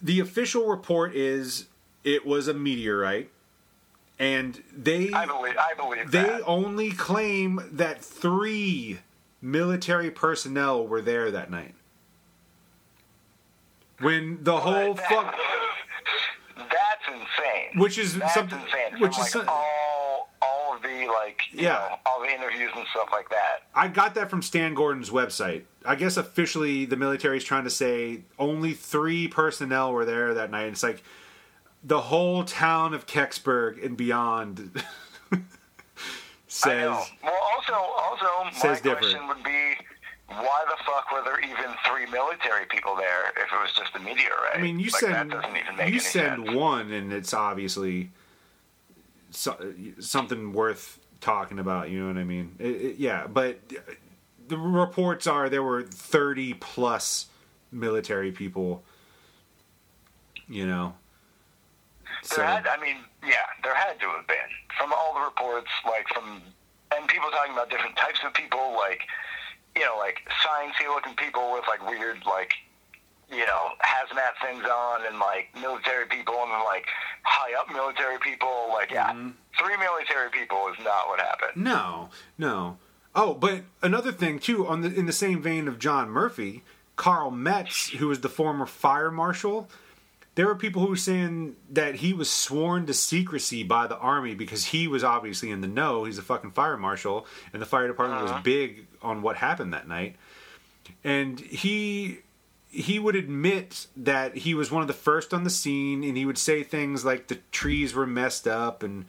[0.01, 1.65] the official report is
[2.03, 3.31] it was a meteorite,
[4.19, 5.55] and they I believe.
[5.57, 6.43] I believe they that.
[6.45, 8.99] only claim that three
[9.41, 11.73] military personnel were there that night.
[13.99, 15.35] When the whole That- fuck,
[16.57, 17.79] That's insane.
[17.81, 18.99] which is That's something, insane.
[18.99, 21.71] Which is like, some- all all of the like Yeah.
[21.73, 23.63] know, all the interviews and stuff like that.
[23.73, 25.63] I got that from Stan Gordon's website.
[25.85, 30.51] I guess officially the military is trying to say only three personnel were there that
[30.51, 30.63] night.
[30.63, 31.01] And it's like
[31.83, 34.83] the whole town of Kecksburg and beyond
[36.47, 37.09] says.
[37.23, 38.99] Well, also, also, my different.
[38.99, 39.73] question would be:
[40.27, 43.99] why the fuck were there even three military people there if it was just a
[43.99, 44.55] meteorite?
[44.55, 46.55] I mean, you like, send that doesn't even make you any send sense.
[46.57, 48.11] one, and it's obviously
[49.31, 51.89] so, something worth talking about.
[51.89, 52.55] You know what I mean?
[52.59, 53.59] It, it- yeah, but
[54.47, 57.27] the reports are there were thirty plus
[57.71, 58.83] military people.
[60.49, 60.93] You know,
[62.21, 64.35] so had, I mean, yeah, there had to have been
[64.77, 66.41] from all the reports, like from
[66.95, 69.01] and people talking about different types of people, like
[69.77, 72.53] you know, like sciencey looking people with like weird, like
[73.29, 76.85] you know, hazmat things on, and like military people, and then like
[77.23, 78.69] high up military people.
[78.73, 79.29] Like, yeah, Mm-hmm.
[79.59, 81.61] three military people is not what happened.
[81.61, 82.77] No, no.
[83.13, 86.63] Oh, but another thing too, on the in the same vein of John Murphy,
[86.95, 89.67] Carl Metz, who was the former fire marshal,
[90.37, 94.35] there were people who were saying that he was sworn to secrecy by the army
[94.35, 96.03] because he was obviously in the know.
[96.03, 98.41] He's a fucking fire marshal, and the fire department was uh-huh.
[98.43, 100.15] big on what happened that night.
[101.03, 102.19] And he
[102.69, 106.23] he would admit that he was one of the first on the scene, and he
[106.23, 109.05] would say things like the trees were messed up and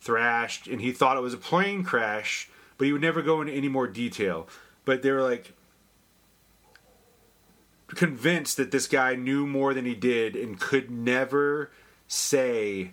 [0.00, 3.52] thrashed, and he thought it was a plane crash, but he would never go into
[3.52, 4.48] any more detail.
[4.84, 5.52] But they were like
[7.94, 11.70] convinced that this guy knew more than he did and could never
[12.08, 12.92] say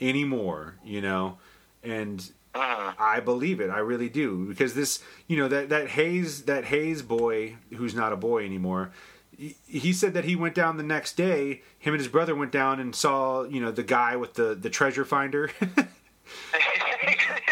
[0.00, 1.38] any more, you know,
[1.82, 2.92] and uh-huh.
[2.98, 3.70] I believe it.
[3.70, 8.12] I really do because this, you know, that that Hayes that Hayes boy who's not
[8.12, 8.90] a boy anymore.
[9.36, 11.62] he- He said that he went down the next day.
[11.78, 14.70] Him and his brother went down and saw, you know, the guy with the the
[14.70, 15.50] treasure finder.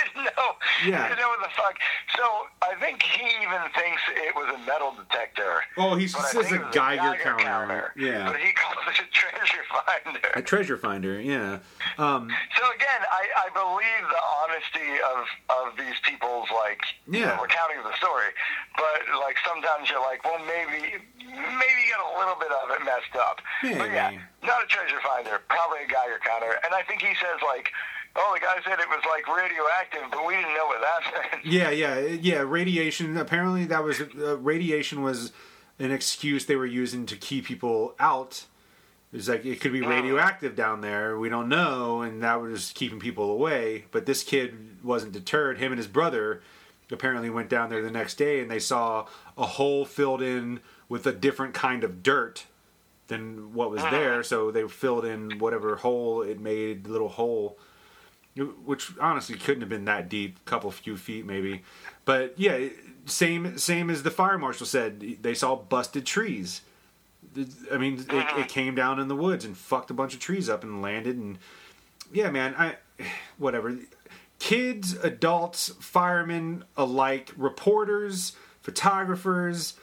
[0.83, 0.99] he didn't know.
[0.99, 1.09] Yeah.
[1.09, 1.77] Didn't know what the fuck.
[2.17, 2.25] So
[2.63, 5.63] I think he even thinks it was a metal detector.
[5.77, 7.93] Oh, he says a it was Geiger counter.
[7.97, 8.31] Yeah.
[8.31, 10.29] But he calls it a treasure finder.
[10.35, 11.59] a treasure finder, yeah.
[11.99, 17.37] Um, So again, I, I believe the honesty of, of these people's like you Yeah.
[17.37, 18.31] know, recounting of the story,
[18.77, 22.85] but like sometimes you're like, well, maybe maybe you got a little bit of it
[22.85, 23.41] messed up.
[23.63, 24.13] But yeah,
[24.43, 27.71] not a treasure finder, probably a Geiger counter, and I think he says like,
[28.17, 31.47] oh, the guy said it was like radioactive, but we didn't know what that meant.
[31.47, 32.45] Yeah, yeah, yeah.
[32.47, 33.17] Radiation.
[33.17, 35.33] Apparently, that was uh, radiation was
[35.79, 38.47] an excuse they were using to keep people out.
[39.13, 41.17] It's like it could be radioactive down there.
[41.19, 43.85] We don't know, and that was keeping people away.
[43.93, 45.59] But this kid wasn't deterred.
[45.59, 46.43] Him and his brother
[46.91, 49.07] apparently went down there the next day, and they saw
[49.39, 52.47] a hole filled in with a different kind of dirt
[53.07, 54.23] than what was there.
[54.25, 57.57] So they filled in whatever hole it made, little hole
[58.37, 61.63] which honestly couldn't have been that deep, couple few feet maybe.
[62.05, 62.69] But yeah,
[63.07, 65.19] same same as the fire marshal said.
[65.23, 66.63] They saw busted trees.
[67.73, 70.49] I mean, it, it came down in the woods and fucked a bunch of trees
[70.49, 71.17] up and landed.
[71.17, 71.39] And
[72.13, 72.77] yeah, man, I
[73.39, 73.77] whatever.
[74.41, 78.33] Kids, adults, firemen alike, reporters,
[78.63, 79.75] photographers,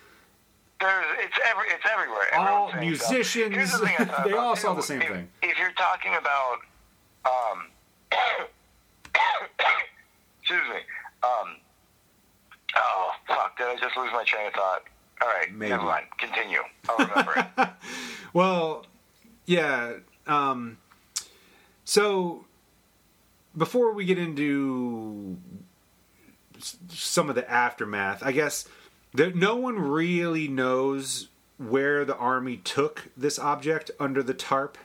[0.80, 2.28] There's, it's every, it's everywhere.
[2.38, 5.30] All Everyone's musicians, the thing I thought they all saw the same If- thing.
[5.41, 6.57] If you're talking about,
[7.26, 7.68] um,
[10.42, 10.80] excuse me,
[11.24, 11.56] um,
[12.76, 14.84] oh fuck, did I just lose my train of thought?
[15.22, 15.70] All right, Maybe.
[15.70, 16.06] never mind.
[16.18, 16.60] Continue.
[16.90, 17.70] I'll remember it.
[18.34, 18.86] Well,
[19.46, 19.96] yeah.
[20.26, 20.78] Um,
[21.84, 22.46] so
[23.58, 25.38] before we get into
[26.88, 28.68] some of the aftermath, I guess
[29.14, 31.28] that no one really knows
[31.58, 34.78] where the army took this object under the tarp.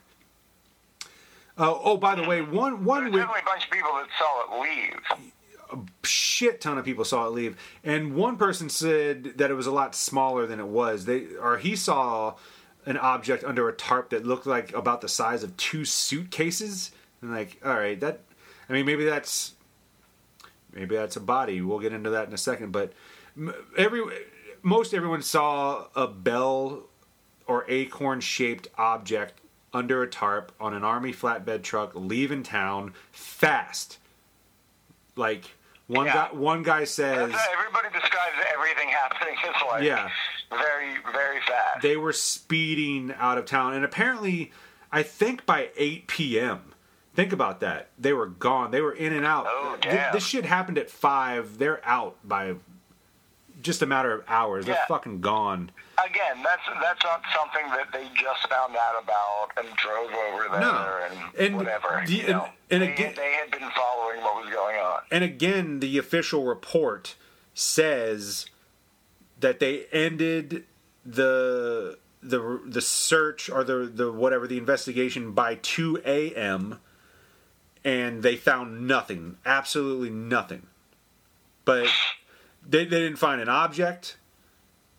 [1.59, 4.43] Oh, oh, by the way, one one There's definitely a bunch of people that saw
[4.45, 5.31] it leave.
[5.73, 9.67] A shit ton of people saw it leave, and one person said that it was
[9.67, 11.07] a lot smaller than it was.
[11.07, 12.35] They or he saw
[12.85, 16.93] an object under a tarp that looked like about the size of two suitcases.
[17.21, 18.21] And like, all right, that
[18.69, 19.55] I mean, maybe that's
[20.73, 21.61] maybe that's a body.
[21.63, 22.71] We'll get into that in a second.
[22.71, 22.93] But
[23.77, 24.03] every
[24.63, 26.85] most everyone saw a bell
[27.47, 29.41] or acorn shaped object
[29.77, 33.99] under a tarp on an army flatbed truck leaving town fast.
[35.15, 35.45] Like
[35.87, 36.15] one Yeah.
[36.15, 40.09] guy one guy says everybody describes everything happening as like Yeah.
[40.51, 41.83] very, very fast.
[41.83, 44.53] they were speeding out of town and apparently
[44.91, 46.73] I think by 8 p.m.
[47.15, 47.89] Think about that.
[47.99, 48.71] They were gone.
[48.71, 49.47] They were in and out.
[49.49, 50.13] Oh, damn.
[50.13, 51.59] This shit happened at 5.
[51.59, 52.55] They're out by
[53.67, 54.65] just a matter of hours.
[54.67, 55.71] They're fucking gone.
[56.05, 60.61] Again, that's that's not something that they just found out about and drove over there
[60.61, 61.09] No.
[61.11, 62.03] and, And whatever.
[62.07, 62.45] the- you know.
[62.45, 65.01] and- and they, again- they had been following what was going on.
[65.11, 67.15] And again, the official report
[67.55, 68.47] says
[69.41, 70.65] that they ended
[71.05, 76.81] the the the search or the the whatever the investigation by 2 a.m.
[77.85, 80.67] and they found nothing, absolutely nothing.
[81.65, 81.89] But
[82.69, 84.17] they they didn't find an object.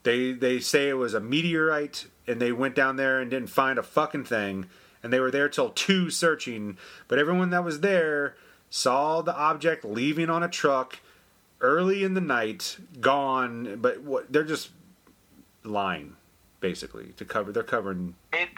[0.03, 3.77] They they say it was a meteorite, and they went down there and didn't find
[3.77, 4.68] a fucking thing,
[5.03, 6.77] and they were there till two searching.
[7.07, 8.35] But everyone that was there
[8.69, 10.99] saw the object leaving on a truck
[11.61, 13.80] early in the night, gone.
[13.81, 14.69] But what they're just
[15.64, 16.15] lying,
[16.60, 17.52] basically, to cover.
[17.52, 18.15] They're covering.
[18.34, 18.49] It.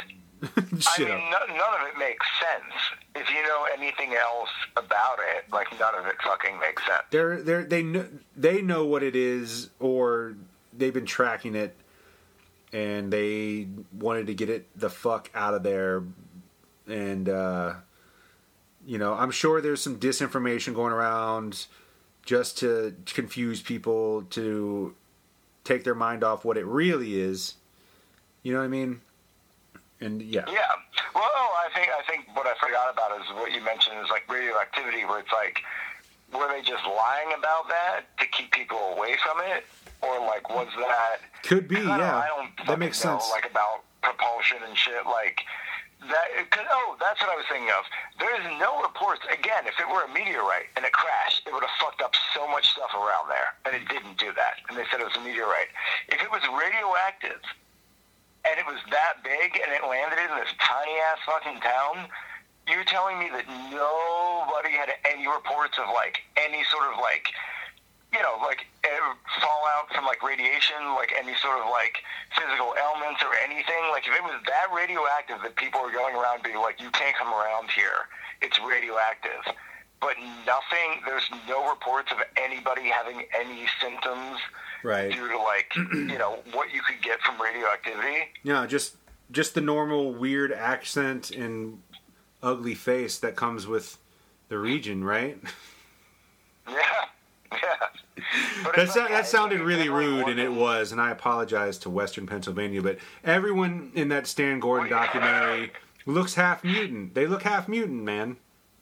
[0.56, 2.74] I mean, no, none of it makes sense.
[3.16, 7.04] If you know anything else about it, like none of it fucking makes sense.
[7.12, 8.08] They're they're they know
[8.38, 10.36] they know what it is, or
[10.78, 11.76] they've been tracking it,
[12.72, 16.04] and they wanted to get it the fuck out of there,
[16.88, 17.74] and uh,
[18.86, 21.66] you know I'm sure there's some disinformation going around
[22.26, 24.96] just to confuse people to
[25.66, 27.56] take their mind off what it really is.
[28.44, 29.02] You know what I mean?
[30.02, 30.64] And yeah, Yeah.
[31.14, 34.24] Well, I think I think what I forgot about is what you mentioned is like
[34.32, 35.60] radioactivity, where it's like,
[36.32, 39.66] were they just lying about that to keep people away from it,
[40.02, 41.20] or like was that?
[41.44, 41.78] could be?
[41.78, 43.30] I don't, Yeah, I don't that makes know, sense.
[43.32, 45.42] Like about propulsion and shit, like.
[46.00, 47.84] That, cause, oh, that's what I was thinking of.
[48.24, 49.20] There is no reports.
[49.28, 52.48] Again, if it were a meteorite and it crashed, it would have fucked up so
[52.48, 54.64] much stuff around there, and it didn't do that.
[54.72, 55.68] And they said it was a meteorite.
[56.08, 57.44] If it was radioactive,
[58.46, 62.08] and it was that big and it landed in this tiny ass fucking town,
[62.68, 67.28] you're telling me that nobody had any reports of like any sort of like
[68.14, 68.66] you know like
[69.40, 72.02] fallout from like radiation, like any sort of like
[72.36, 73.82] physical ailments or anything.
[73.92, 77.16] Like if it was that radioactive that people were going around being like, you can't
[77.16, 78.10] come around here,
[78.42, 79.44] it's radioactive.
[80.02, 80.16] But
[80.46, 81.02] nothing.
[81.06, 84.40] There's no reports of anybody having any symptoms
[84.84, 85.12] Right.
[85.12, 88.30] due to like you know what you could get from radioactivity.
[88.44, 88.96] Yeah, just
[89.32, 91.82] just the normal weird accent and
[92.42, 93.98] ugly face that comes with
[94.48, 95.38] the region, right?
[96.68, 96.76] Yeah,
[97.52, 97.88] yeah.
[98.64, 102.28] But That, like- that sounded really rude, and it wasn't- and I apologize to Western
[102.28, 105.72] Pennsylvania, but everyone in that Stan Gordon documentary
[106.06, 107.16] looks half mutant.
[107.16, 108.38] They look half mutant, man.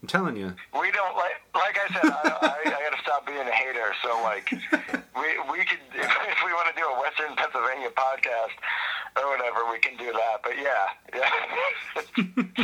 [0.08, 0.54] I'm telling you.
[0.80, 1.36] We don't like.
[1.54, 3.92] Like I said, I, I, I got to stop being a hater.
[4.02, 8.56] So like, we we could if, if we want to do a Western Pennsylvania podcast
[9.22, 10.38] or whatever, we can do that.
[10.44, 11.30] But yeah, yeah.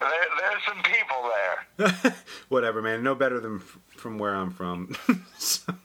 [0.00, 0.10] there,
[0.40, 1.30] there's some people
[2.02, 2.14] there.
[2.48, 3.04] Whatever, man.
[3.04, 4.96] No better than f- from where I'm from.
[5.38, 5.76] So, uh,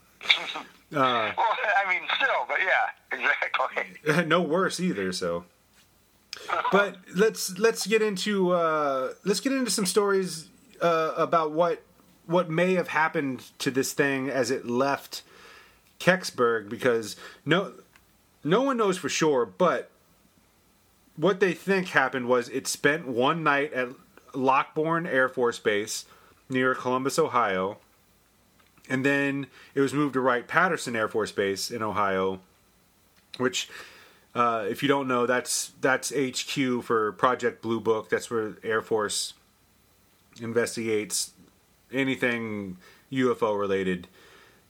[0.91, 4.25] Well, I mean, still, but yeah, exactly.
[4.25, 5.11] no worse either.
[5.11, 5.45] So,
[6.71, 10.47] but let's let's get into uh, let's get into some stories
[10.85, 11.81] uh, about what
[12.27, 15.23] what may have happened to this thing as it left
[15.99, 17.73] Kecksburg because no
[18.43, 19.89] no one knows for sure, but
[21.15, 23.89] what they think happened was it spent one night at
[24.33, 26.05] Lockbourne Air Force Base
[26.49, 27.77] near Columbus, Ohio,
[28.87, 32.39] and then it was moved to Wright Patterson Air Force Base in Ohio,
[33.37, 33.69] which
[34.35, 38.09] uh, if you don't know, that's that's HQ for Project Blue Book.
[38.09, 39.33] That's where Air Force
[40.41, 41.31] investigates
[41.91, 42.77] anything
[43.11, 44.07] UFO related.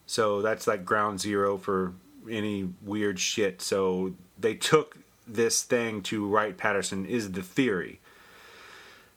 [0.05, 1.93] So that's like ground zero for
[2.29, 3.61] any weird shit.
[3.61, 4.97] So they took
[5.27, 7.99] this thing to Wright Patterson is the theory.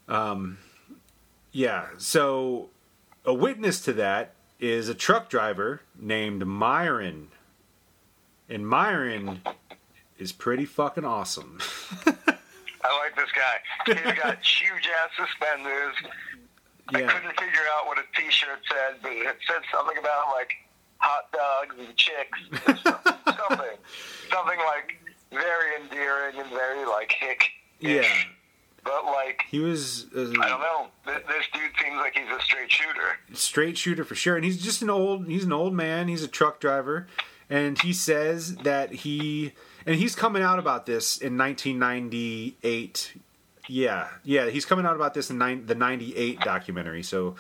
[0.09, 0.59] Um,
[1.53, 1.87] yeah.
[1.99, 2.71] So
[3.25, 7.29] a witness to that is a truck driver named Myron,
[8.49, 9.41] and Myron
[10.19, 11.59] is pretty fucking awesome.
[12.07, 14.03] I like this guy.
[14.11, 15.95] He's got huge ass suspenders.
[16.89, 20.53] I couldn't figure out what a T-shirt said, but it said something about like
[20.99, 22.39] hot dogs and chicks,
[22.83, 23.77] something,
[24.31, 24.97] something, like
[25.31, 27.43] very endearing and very like hick.
[27.81, 28.03] Yeah.
[28.85, 30.87] But like, He was—I uh, don't know.
[31.05, 33.19] This, this dude seems like he's a straight shooter.
[33.35, 35.27] straight shooter for sure, and he's just an old.
[35.27, 36.09] He's an old man.
[36.09, 37.07] He's a truck driver,
[37.51, 39.53] and he says that he
[39.85, 43.15] and he's coming out about this in 1998.
[43.69, 47.03] Yeah, yeah, he's coming out about this in nine, the 98 documentary.
[47.03, 47.37] So,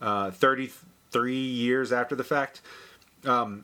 [0.00, 2.60] uh, 33 years after the fact.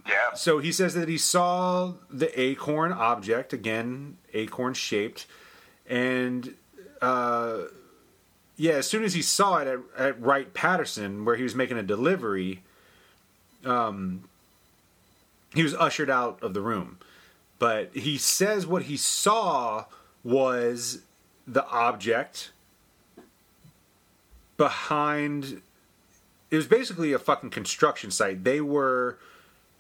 [0.07, 0.35] Yeah.
[0.35, 5.27] So he says that he saw the acorn object again, acorn shaped,
[5.89, 6.55] and
[7.03, 7.63] uh,
[8.57, 11.79] yeah, as soon as he saw it at, at Wright Patterson, where he was making
[11.79, 12.63] a delivery,
[13.65, 14.29] um,
[15.55, 16.99] he was ushered out of the room.
[17.59, 19.87] But he says what he saw
[20.23, 21.01] was
[21.53, 22.51] the object
[24.57, 25.63] behind.
[26.51, 28.45] It was basically a fucking construction site.
[28.45, 29.19] They were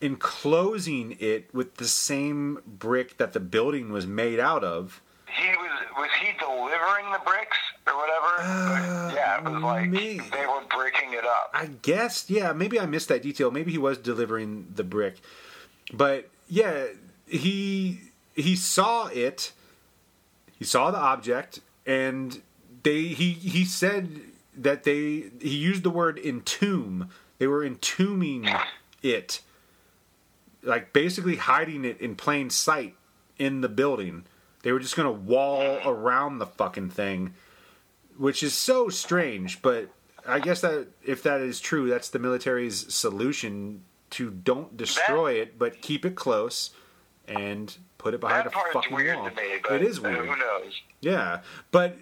[0.01, 5.01] enclosing it with the same brick that the building was made out of.
[5.27, 8.40] He was was he delivering the bricks or whatever?
[8.40, 11.51] Uh, yeah, it was like me- they were breaking it up.
[11.53, 13.51] I guess, yeah, maybe I missed that detail.
[13.51, 15.16] Maybe he was delivering the brick.
[15.93, 16.86] But yeah,
[17.27, 18.01] he
[18.35, 19.53] he saw it.
[20.59, 22.43] He saw the object, and
[22.83, 24.21] they he he said
[24.57, 27.11] that they he used the word entomb.
[27.39, 28.49] They were entombing
[29.03, 29.41] it,
[30.63, 32.97] like basically hiding it in plain sight
[33.39, 34.25] in the building.
[34.63, 37.35] They were just gonna wall around the fucking thing,
[38.17, 39.63] which is so strange.
[39.63, 39.91] But
[40.27, 45.59] I guess that if that is true, that's the military's solution to don't destroy it,
[45.59, 46.71] but keep it close
[47.29, 49.31] and put it behind That a fucking weird wall.
[49.31, 50.27] me, but it is uh, weird.
[50.29, 50.81] Who knows?
[51.01, 51.97] Yeah, but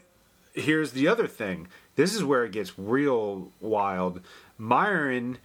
[0.54, 1.68] here's the other thing.
[1.96, 4.20] This is where it gets real wild.
[4.58, 5.38] Myron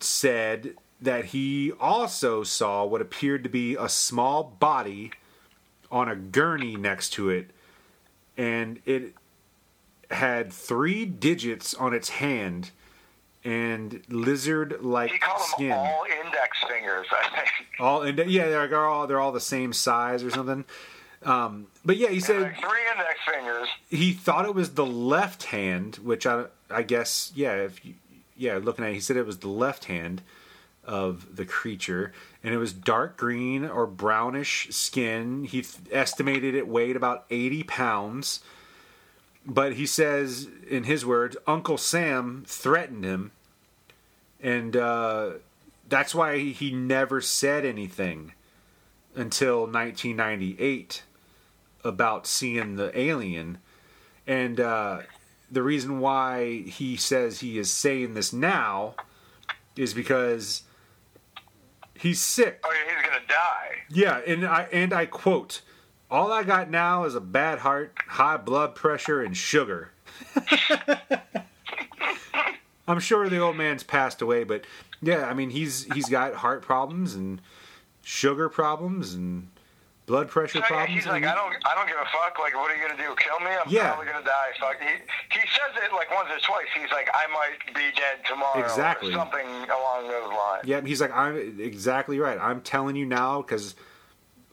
[0.00, 5.12] said that he also saw what appeared to be a small body
[5.90, 7.50] on a gurney next to it,
[8.36, 9.14] and it
[10.10, 12.70] had three digits on its hand
[13.46, 15.72] and lizard-like He called them skin.
[15.72, 17.48] all index fingers, I think.
[17.78, 20.64] All and yeah, they're all they're all the same size or something.
[21.22, 23.68] Um, but yeah, he said Like three index fingers.
[23.88, 27.94] he thought it was the left hand, which I I guess yeah, if you,
[28.36, 30.22] yeah, looking at it, he said it was the left hand
[30.84, 32.12] of the creature,
[32.44, 35.44] and it was dark green or brownish skin.
[35.44, 38.40] He th- estimated it weighed about eighty pounds.
[39.48, 43.30] But he says, in his words, Uncle Sam threatened him,
[44.42, 45.30] and uh,
[45.88, 48.32] that's why he never said anything
[49.14, 51.02] until 1998
[51.84, 53.58] about seeing the alien.
[54.26, 55.02] And uh,
[55.50, 58.94] the reason why he says he is saying this now
[59.76, 60.62] is because
[61.94, 62.60] he's sick.
[62.64, 63.76] Oh, yeah, he's gonna die.
[63.88, 65.62] Yeah, and I and I quote,
[66.10, 69.92] "All I got now is a bad heart, high blood pressure, and sugar."
[72.88, 74.64] I'm sure the old man's passed away, but
[75.02, 77.40] yeah, I mean he's he's got heart problems and
[78.02, 79.48] sugar problems and
[80.06, 80.90] blood pressure problems.
[80.90, 82.38] he's like, I don't, I don't give a fuck.
[82.38, 83.12] Like, what are you gonna do?
[83.16, 83.50] Kill me?
[83.50, 83.88] I'm Yeah.
[83.92, 84.50] probably gonna die.
[84.60, 84.76] Fuck.
[84.80, 84.86] He,
[85.40, 86.66] he says it like once or twice.
[86.80, 88.60] He's like, I might be dead tomorrow.
[88.62, 89.10] Exactly.
[89.10, 90.62] Or something along those lines.
[90.64, 92.38] Yeah, he's like, I'm exactly right.
[92.40, 93.74] I'm telling you now because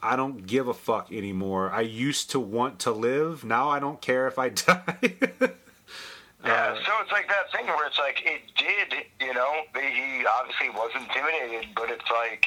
[0.02, 1.72] I don't give a fuck anymore.
[1.72, 3.46] I used to want to live.
[3.46, 5.14] Now I don't care if I die.
[6.44, 9.64] Yeah, Uh, so it's like that thing where it's like it did, you know.
[9.76, 12.46] He obviously was intimidated, but it's like,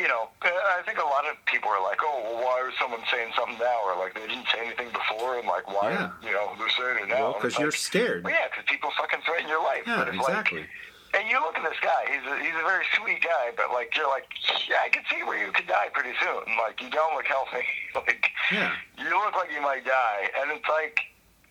[0.00, 3.00] you know, I think a lot of people are like, oh, well, why was someone
[3.12, 6.10] saying something now, or like they didn't say anything before, and like why, Yeah.
[6.24, 7.32] you know, they're saying it now.
[7.32, 8.24] well, because you're like, scared.
[8.24, 9.84] Well, yeah, because people fucking threaten your life.
[9.86, 10.60] Yeah, but it's exactly.
[10.64, 13.72] Like, and you look at this guy; he's a, he's a very sweet guy, but
[13.72, 14.28] like you're like,
[14.68, 16.44] yeah, I can see where you could die pretty soon.
[16.60, 17.64] Like you don't look healthy.
[17.94, 18.72] like Yeah.
[18.98, 20.98] you look like you might die, and it's like,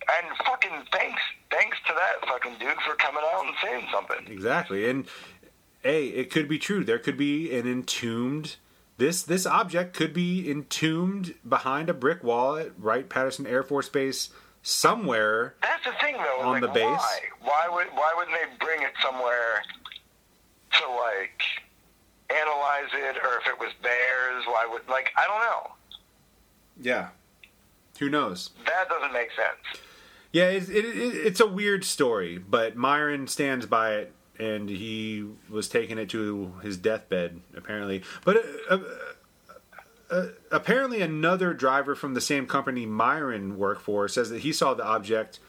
[0.08, 4.32] and fucking thanks, thanks to that fucking dude for coming out and saying something.
[4.32, 5.06] Exactly, and
[5.82, 6.84] hey, it could be true.
[6.84, 8.56] There could be an entombed.
[8.98, 13.88] This this object could be entombed behind a brick wall at Wright Patterson Air Force
[13.88, 14.30] Base
[14.62, 15.54] somewhere.
[15.62, 16.46] That's the thing, though.
[16.46, 16.84] On like, the base?
[16.84, 17.18] Why?
[17.40, 19.62] Why would why wouldn't they bring it somewhere
[20.72, 21.42] to like
[22.30, 24.44] analyze it, or if it was bears?
[24.46, 25.72] Why would like I don't know.
[26.80, 27.08] Yeah.
[27.98, 28.50] Who knows?
[28.66, 29.80] That doesn't make sense.
[30.36, 35.26] Yeah, it, it, it, it's a weird story, but Myron stands by it, and he
[35.48, 38.02] was taking it to his deathbed, apparently.
[38.22, 38.78] But uh, uh,
[40.10, 44.74] uh, apparently, another driver from the same company Myron worked for says that he saw
[44.74, 45.40] the object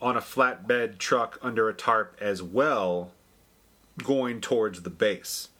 [0.00, 3.10] on a flatbed truck under a tarp as well,
[3.98, 5.50] going towards the base.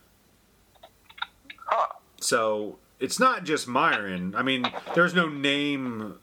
[1.66, 1.88] Huh.
[2.18, 4.34] So it's not just Myron.
[4.34, 4.64] I mean,
[4.94, 6.14] there's no name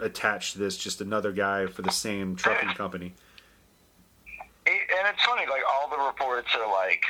[0.00, 3.14] attached to this, just another guy for the same trucking company.
[4.66, 7.02] It, and it's funny, like all the reports are like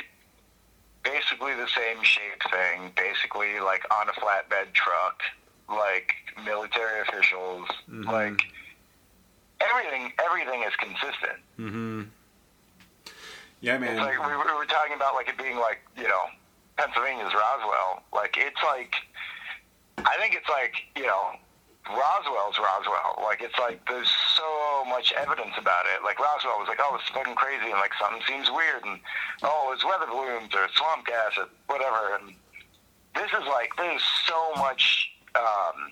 [1.03, 5.21] basically the same shape thing, basically like on a flatbed truck,
[5.69, 6.13] like
[6.45, 8.03] military officials, Mm-hmm.
[8.09, 8.41] like
[9.61, 10.11] everything.
[10.23, 11.39] Everything is consistent.
[11.59, 12.01] Mm-hmm.
[13.61, 13.91] Yeah, man.
[13.91, 16.21] It's like we, we were talking about like it being like you know
[16.77, 18.03] Pennsylvania's Roswell.
[18.13, 18.93] Like it's like
[19.97, 21.31] I think it's like you know
[21.89, 23.19] Roswell's Roswell.
[23.23, 26.03] Like it's like there's so much evidence about it.
[26.03, 28.99] Like Roswell was like oh it's fucking crazy and like something seems weird and
[29.43, 32.19] oh it's weather balloons or swamp gas or whatever.
[32.19, 32.35] And
[33.15, 35.11] this is like there's so much.
[35.35, 35.91] Um,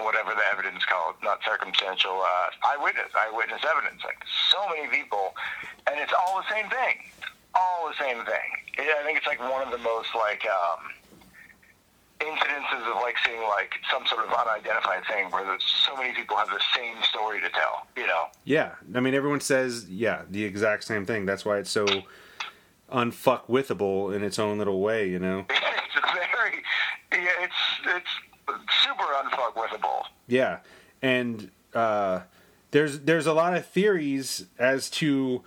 [0.00, 4.00] whatever the evidence called, not circumstantial, uh, eyewitness, eyewitness evidence.
[4.04, 5.34] Like so many people,
[5.86, 7.04] and it's all the same thing,
[7.54, 8.48] all the same thing.
[8.78, 10.80] I think it's like one of the most like um,
[12.22, 16.36] incidences of like seeing like some sort of unidentified thing where there's so many people
[16.36, 17.86] have the same story to tell.
[17.96, 21.26] You know, yeah, I mean, everyone says yeah the exact same thing.
[21.26, 21.86] That's why it's so
[22.92, 25.46] unfuckwithable in its own little way, you know.
[25.50, 26.62] it's very,
[27.12, 27.54] Yeah, it's
[27.86, 28.10] it's
[28.84, 30.04] super unfuckwithable.
[30.28, 30.58] Yeah,
[31.00, 32.20] and uh,
[32.70, 35.42] there's there's a lot of theories as to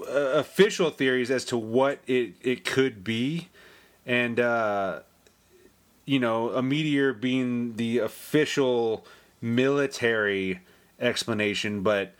[0.00, 3.48] uh, official theories as to what it it could be,
[4.06, 5.00] and uh,
[6.08, 9.04] you know, a meteor being the official
[9.42, 10.60] military
[10.98, 12.14] explanation, but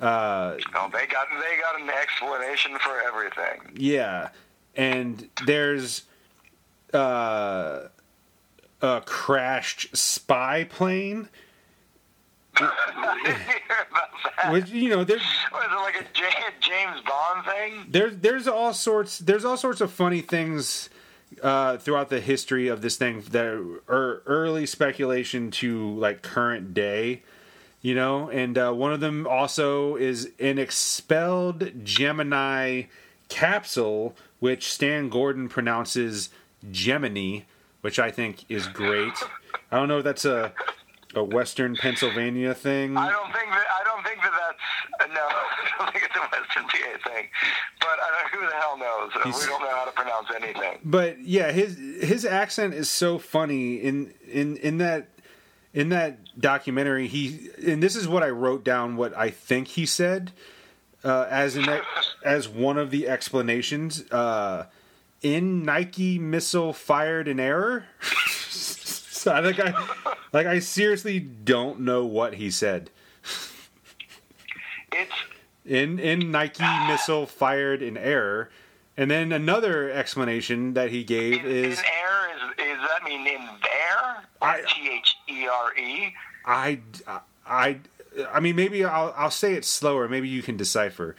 [0.00, 3.76] uh, No, they got they got an explanation for everything.
[3.76, 4.30] yeah,
[4.74, 6.02] and there's
[6.94, 7.88] uh,
[8.82, 11.28] a crashed spy plane.
[12.58, 14.08] I didn't hear about
[14.42, 14.52] that.
[14.52, 15.20] Which you know, there's
[15.52, 16.06] Was it like a
[16.60, 17.84] James Bond thing?
[17.90, 20.88] there's there's all sorts there's all sorts of funny things
[21.42, 23.44] uh, throughout the history of this thing that
[23.88, 27.22] are early speculation to like current day,
[27.82, 32.84] you know, and uh, one of them also is an expelled Gemini
[33.28, 36.30] capsule, which Stan Gordon pronounces
[36.70, 37.40] Gemini,
[37.80, 39.14] which I think is great.
[39.70, 40.52] I don't know if that's a
[41.16, 42.96] a Western Pennsylvania thing.
[42.96, 45.20] I don't think that I don't think that that's no.
[45.20, 47.26] I don't think it's a Western PA thing.
[47.80, 49.10] But uh, who the hell knows?
[49.24, 50.78] He's- we don't know how to pronounce anything.
[50.84, 55.08] but yeah, his his accent is so funny in in in that
[55.74, 57.06] in that documentary.
[57.08, 58.96] He and this is what I wrote down.
[58.96, 60.32] What I think he said
[61.04, 61.66] uh, as an
[62.24, 64.10] as one of the explanations.
[64.10, 64.66] Uh,
[65.22, 67.86] in Nike missile fired in error.
[69.26, 69.74] so I think I
[70.32, 72.90] like I seriously don't know what he said.
[74.92, 75.12] It's
[75.64, 78.50] in in Nike missile fired in error.
[78.96, 83.26] And then another explanation that he gave in, is in air is is that mean
[83.26, 84.24] in there?
[84.40, 86.14] I- T H E R E.
[86.46, 86.80] I
[87.44, 87.78] I
[88.32, 90.08] I mean maybe I'll I'll say it slower.
[90.08, 91.16] Maybe you can decipher.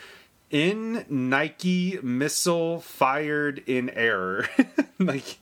[0.50, 4.48] In Nike missile fired in error.
[4.98, 5.38] like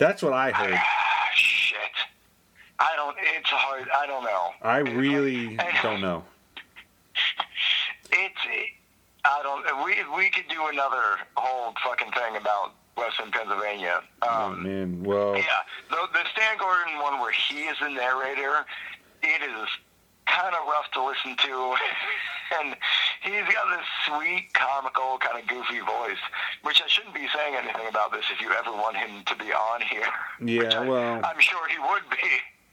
[0.00, 0.74] that's what I heard.
[0.74, 1.78] Ah, shit.
[2.80, 3.16] I don't.
[3.36, 3.86] It's hard.
[3.96, 4.50] I don't know.
[4.62, 6.24] I really like- don't know.
[8.12, 8.40] It's.
[9.24, 9.64] I don't.
[9.84, 11.02] We we could do another
[11.36, 14.00] whole fucking thing about Western Pennsylvania.
[14.22, 15.44] Oh Um, man, well Yeah,
[15.90, 18.66] the, the Stan Gordon one where he is the narrator,
[19.22, 19.68] it is
[20.30, 21.74] kind of rough to listen to.
[22.60, 22.76] and
[23.22, 26.18] he's got this sweet, comical, kind of goofy voice,
[26.62, 29.52] which I shouldn't be saying anything about this if you ever want him to be
[29.52, 30.06] on here.
[30.42, 32.26] Yeah, I, well- I'm sure he would be.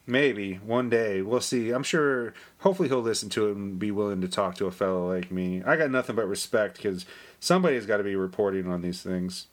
[0.05, 1.71] maybe one day we'll see.
[1.71, 2.33] I'm sure.
[2.59, 5.61] Hopefully he'll listen to it and be willing to talk to a fellow like me.
[5.65, 7.05] I got nothing but respect because
[7.41, 9.47] somebody's got to be reporting on these things.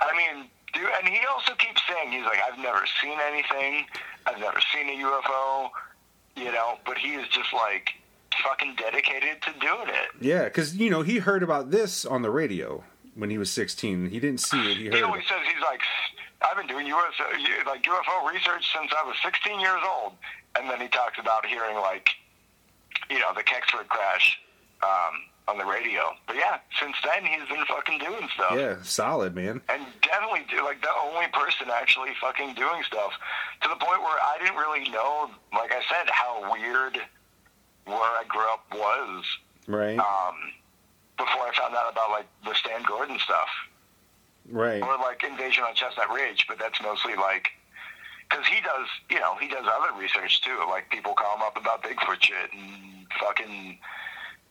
[0.00, 3.84] I mean, dude, and he also keeps saying he's like, I've never seen anything,
[4.26, 5.68] I've never seen a UFO,
[6.36, 7.94] you know, but he is just like
[8.42, 10.08] fucking dedicated to doing it.
[10.20, 12.84] Yeah, because you know he heard about this on the radio
[13.14, 14.10] when he was 16.
[14.10, 14.76] He didn't see it.
[14.76, 14.94] He heard.
[14.94, 15.04] He it.
[15.04, 15.80] always says he's like,
[16.42, 20.12] I've been doing UFO, like UFO research since I was 16 years old,
[20.58, 22.10] and then he talks about hearing like,
[23.10, 24.38] you know, the Kecksburg crash
[24.82, 25.14] um,
[25.48, 26.02] on the radio.
[26.26, 28.54] But yeah, since then he's been fucking doing stuff.
[28.54, 29.60] Yeah, solid man.
[29.68, 33.12] and definitely do, like the only person actually fucking doing stuff
[33.62, 36.98] to the point where I didn't really know, like I said, how weird
[37.84, 39.24] where I grew up was
[39.66, 40.36] Right, um,
[41.18, 43.48] before I found out about like the Stan Gordon stuff
[44.50, 44.82] right.
[44.82, 47.50] or like Invasion on Chestnut Ridge, but that's mostly like
[48.28, 50.58] because he does, you know, he does other research too.
[50.68, 53.78] Like people call him up about Bigfoot shit and fucking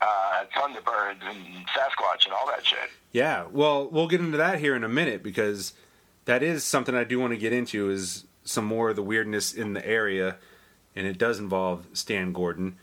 [0.01, 2.89] uh, Thunderbirds and Sasquatch and all that shit.
[3.11, 5.73] Yeah, well, we'll get into that here in a minute because
[6.25, 9.53] that is something I do want to get into is some more of the weirdness
[9.53, 10.37] in the area,
[10.95, 12.77] and it does involve Stan Gordon.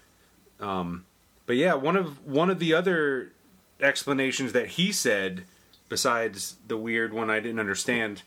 [0.61, 1.07] Um,
[1.47, 3.33] but yeah, one of one of the other
[3.81, 5.45] explanations that he said,
[5.89, 8.23] besides the weird one I didn't understand,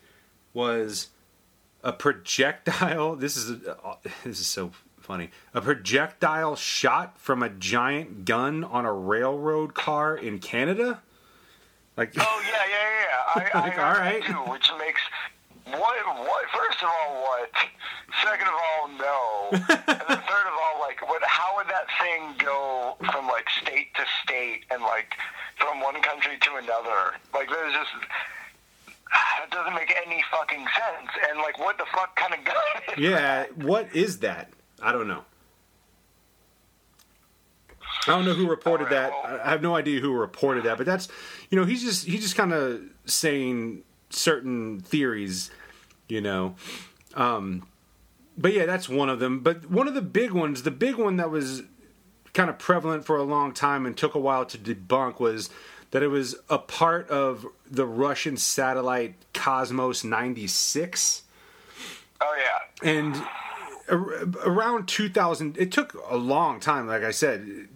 [0.54, 1.08] was
[1.84, 3.16] a projectile.
[3.20, 5.30] This is uh, this is so funny.
[5.54, 11.02] A projectile shot from a giant gun on a railroad car in Canada.
[11.98, 13.50] Like, Oh yeah, yeah, yeah.
[13.54, 15.02] I, I Like, heard all that too, which makes
[15.66, 16.06] what?
[16.18, 16.46] What?
[16.54, 17.52] First of all, what?
[18.24, 19.50] Second of all, no.
[19.52, 21.22] and then third of all, like, what?
[21.24, 25.14] How would that thing go from like state to state and like
[25.58, 27.16] from one country to another?
[27.34, 27.92] Like, there's just
[29.44, 31.10] it doesn't make any fucking sense.
[31.30, 32.56] And like, what the fuck kind of gun?
[32.98, 34.50] Is yeah, what is that?
[34.82, 35.24] I don't know.
[38.08, 39.12] I don't know who reported that.
[39.24, 41.08] I have no idea who reported that, but that's
[41.50, 45.52] you know he's just he's just kind of saying certain theories,
[46.08, 46.56] you know.
[47.14, 47.68] Um,
[48.38, 49.42] but yeah, that's one of them.
[49.42, 51.64] But one of the big ones, the big one that was
[52.34, 55.50] kind of prevalent for a long time and took a while to debunk was
[55.92, 61.24] that it was a part of the Russian satellite Cosmos 96.
[62.22, 62.90] Oh yeah.
[62.90, 63.22] And
[63.92, 66.88] around 2000, it took a long time.
[66.88, 67.68] Like I said,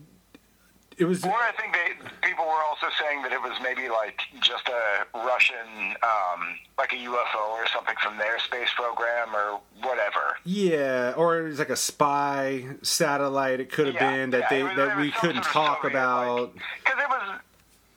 [0.98, 4.22] it was Or I think they people were also saying that it was maybe like
[4.42, 10.38] just a Russian, um, like a UFO or something from their space program or whatever.
[10.46, 13.60] yeah, or it was like a spy satellite.
[13.60, 16.54] It could have Yeah, been that yeah, they was- that we couldn't talk Soviet, about.
[16.54, 17.40] Because it was,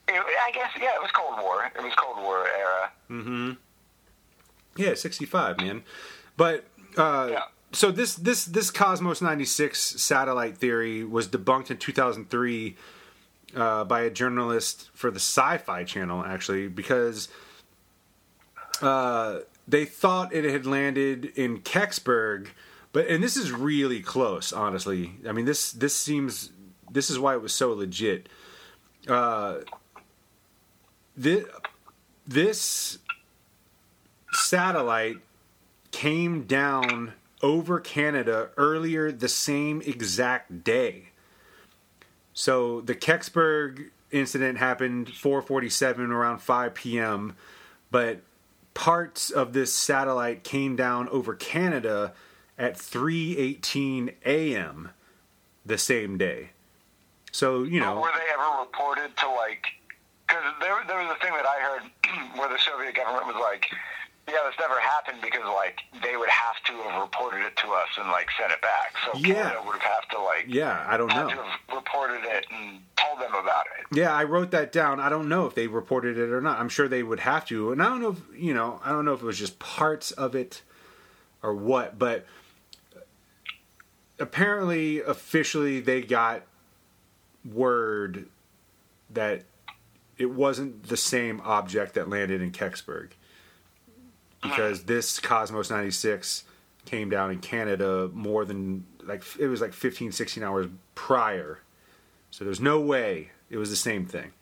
[0.09, 0.15] it,
[0.47, 1.71] I guess, yeah, it was Cold War.
[1.77, 2.91] It was Cold War era.
[3.11, 3.53] Mm-hmm
[4.77, 5.83] yeah, 65, man.
[6.37, 6.65] But
[6.97, 7.43] uh, Yeah.
[7.73, 12.77] So this this this Cosmos 96 satellite theory was debunked in 2003
[13.57, 17.29] uh, by a journalist for the Sci-Fi Channel, actually, because
[18.81, 22.49] uh, they thought it had landed in Kecksburg,
[22.93, 25.13] but and this is really close, honestly.
[25.27, 26.53] I mean this this seems
[26.91, 28.29] this is why it was so legit.
[29.07, 29.59] Uh,
[31.17, 31.45] this,
[32.27, 32.99] this
[34.33, 35.17] satellite
[35.91, 37.13] came down
[37.43, 41.11] over Canada earlier the same exact day.
[42.33, 47.35] So the Kecksburg incident happened 4:47 around 5 p.m.,
[47.91, 48.21] but
[48.75, 52.13] parts of this satellite came down over Canada
[52.57, 54.91] at 3:18 a.m.
[55.65, 56.51] the same day.
[57.33, 59.67] So, you know, Were they ever reported to like?
[60.27, 61.83] Because there, there was a thing that I heard
[62.39, 63.67] where the Soviet government was like,
[64.29, 67.89] "Yeah, this never happened because like they would have to have reported it to us
[67.99, 69.35] and like sent it back." So Yeah.
[69.35, 71.29] Canada would have to like yeah, I don't know.
[71.29, 73.97] to have reported it and told them about it.
[73.97, 75.01] Yeah, I wrote that down.
[75.01, 76.59] I don't know if they reported it or not.
[76.61, 77.73] I'm sure they would have to.
[77.73, 80.11] And I don't know if, you know, I don't know if it was just parts
[80.13, 80.63] of it
[81.43, 82.27] or what, but
[84.19, 86.43] apparently officially they got
[87.45, 88.27] word
[89.11, 89.45] that
[90.19, 93.11] it wasn't the same object that landed in Kecksburg.
[94.43, 96.45] Because this Cosmos 96
[96.85, 101.61] came down in Canada more than like it was like 15 16 hours prior.
[102.31, 104.33] So there's no way it was the same thing.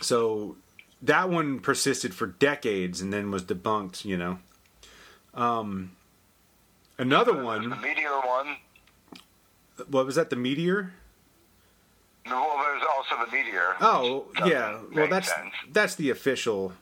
[0.00, 0.56] So
[1.02, 4.38] that one persisted for decades and then was debunked, you know.
[5.34, 5.92] Um,
[6.98, 8.56] another The one, meteor one.
[9.88, 10.30] what was that?
[10.30, 10.92] The meteor?
[12.26, 13.74] Well, there's also the meteor.
[13.80, 14.78] Oh, yeah.
[14.92, 15.52] Well, that's sense.
[15.72, 16.72] that's the official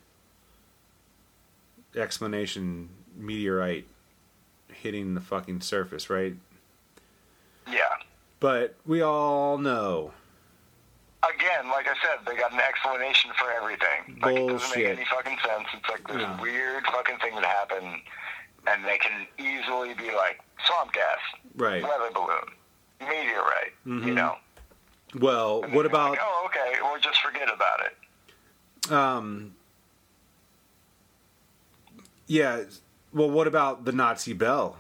[1.97, 2.89] explanation.
[3.19, 3.87] Meteorite
[4.73, 6.35] hitting the fucking surface, right?
[7.67, 7.81] yeah.
[8.41, 10.13] But we all know
[11.35, 14.21] Again, like I said, they got an explanation for everything.
[14.23, 15.67] Like it doesn't make any fucking sense.
[15.75, 18.01] It's like this weird fucking thing that happened,
[18.69, 21.19] and they can easily be like swamp gas,
[21.57, 21.83] Right.
[21.83, 22.47] weather balloon,
[23.01, 23.73] meteorite.
[23.87, 24.07] Mhm.
[24.07, 24.37] You know.
[25.19, 26.79] Well, what about Like, oh, okay.
[26.85, 28.93] Or just forget about it.
[28.93, 29.56] um
[32.27, 32.65] Yeah,
[33.13, 34.77] well what about the Nazi bell?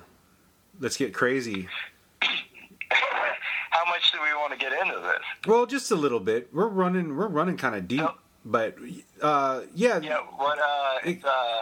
[0.81, 1.68] Let's get crazy.
[2.90, 5.23] How much do we want to get into this?
[5.47, 6.48] Well, just a little bit.
[6.52, 8.14] We're running we're running kind of deep, Oh.
[8.44, 8.77] but
[9.23, 10.18] uh yeah, Yeah.
[10.36, 10.59] What?
[10.59, 11.60] Uh, it's uh,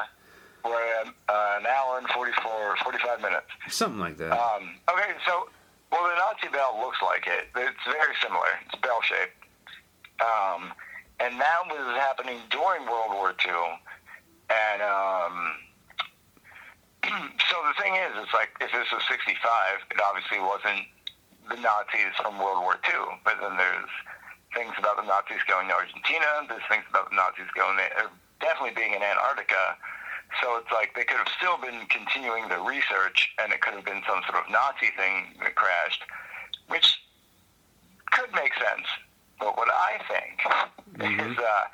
[0.64, 3.46] we're at, uh, an hour and 44, 45 minutes.
[3.68, 4.32] something like that.
[4.32, 5.48] Um, okay, so
[5.92, 7.48] well, the Nazi bell looks like it.
[7.56, 8.46] It's very similar.
[8.66, 9.36] It's bell shaped,
[10.22, 10.72] um,
[11.20, 13.52] and that was happening during World War II.
[14.50, 15.52] And um,
[17.50, 19.36] so the thing is, it's like if this was '65,
[19.90, 20.88] it obviously wasn't
[21.48, 23.20] the Nazis from World War II.
[23.24, 23.92] But then there's
[24.56, 26.46] things about the Nazis going to Argentina.
[26.48, 28.08] There's things about the Nazis going there, uh,
[28.40, 29.76] definitely being in Antarctica.
[30.42, 33.84] So it's like they could have still been continuing the research, and it could have
[33.84, 36.02] been some sort of Nazi thing that crashed,
[36.68, 36.98] which
[38.10, 38.88] could make sense.
[39.38, 40.34] But what I think
[41.00, 41.64] is, uh,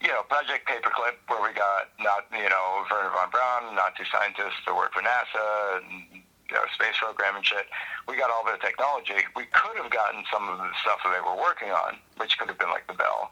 [0.00, 4.64] you know, Project Paperclip, where we got not, you know, Wernher von Braun, Nazi scientists
[4.66, 7.66] to work for NASA, and, you know, space program and shit.
[8.08, 9.20] We got all their technology.
[9.36, 12.48] We could have gotten some of the stuff that they were working on, which could
[12.48, 13.30] have been like the Bell,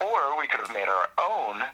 [0.00, 1.64] or we could have made our own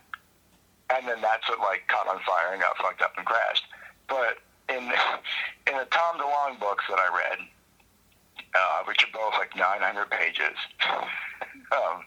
[0.90, 3.64] and then that's what like caught on fire and got fucked up and crashed.
[4.08, 4.38] But
[4.68, 4.84] in
[5.70, 7.38] in the Tom DeLonge books that I read,
[8.54, 10.56] uh, which are both like 900 pages,
[11.72, 12.04] um,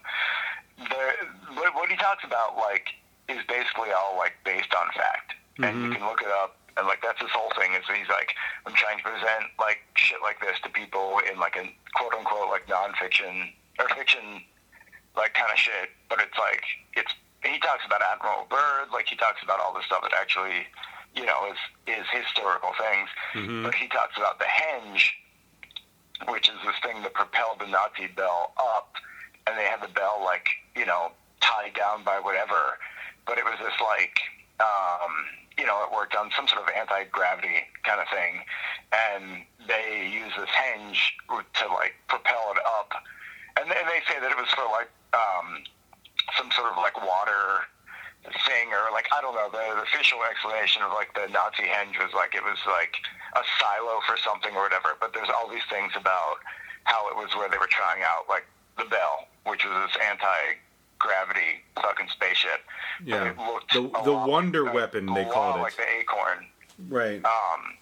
[1.54, 2.88] what, what he talks about like
[3.28, 6.56] is basically all like based on fact, and you can look it up.
[6.76, 8.34] And like that's his whole thing is he's like
[8.64, 11.66] I'm trying to present like shit like this to people in like a
[11.98, 13.50] quote unquote like nonfiction
[13.80, 14.42] or fiction
[15.16, 16.62] like kind of shit, but it's like
[16.94, 17.12] it's
[17.42, 20.66] he talks about Admiral Byrd, like he talks about all the stuff that actually,
[21.14, 21.58] you know, is
[21.98, 23.08] is historical things.
[23.64, 25.02] But he talks about the henge,
[26.26, 28.92] which is this thing that propelled the Nazi bell up,
[29.46, 32.78] and they had the bell like you know tied down by whatever,
[33.26, 34.18] but it was this like,
[34.60, 35.12] um,
[35.56, 38.42] you know, it worked on some sort of anti-gravity kind of thing,
[38.92, 40.98] and they use this henge
[41.30, 42.90] to like propel it up,
[43.60, 45.62] and then they say that it was for like um,
[46.36, 47.64] some sort of like water
[48.44, 51.96] thing or like I don't know the, the official explanation of like the Nazi henge
[51.96, 52.98] was like it was like
[53.34, 54.96] a silo for something or whatever.
[55.00, 56.38] But there's all these things about
[56.84, 58.46] how it was where they were trying out like
[58.76, 60.56] the Bell, which was this anti
[60.98, 62.62] gravity fucking spaceship.
[63.04, 63.32] Yeah,
[63.72, 66.46] the the wonder like weapon they called it, like the Acorn.
[66.88, 67.24] Right.
[67.24, 67.76] Um.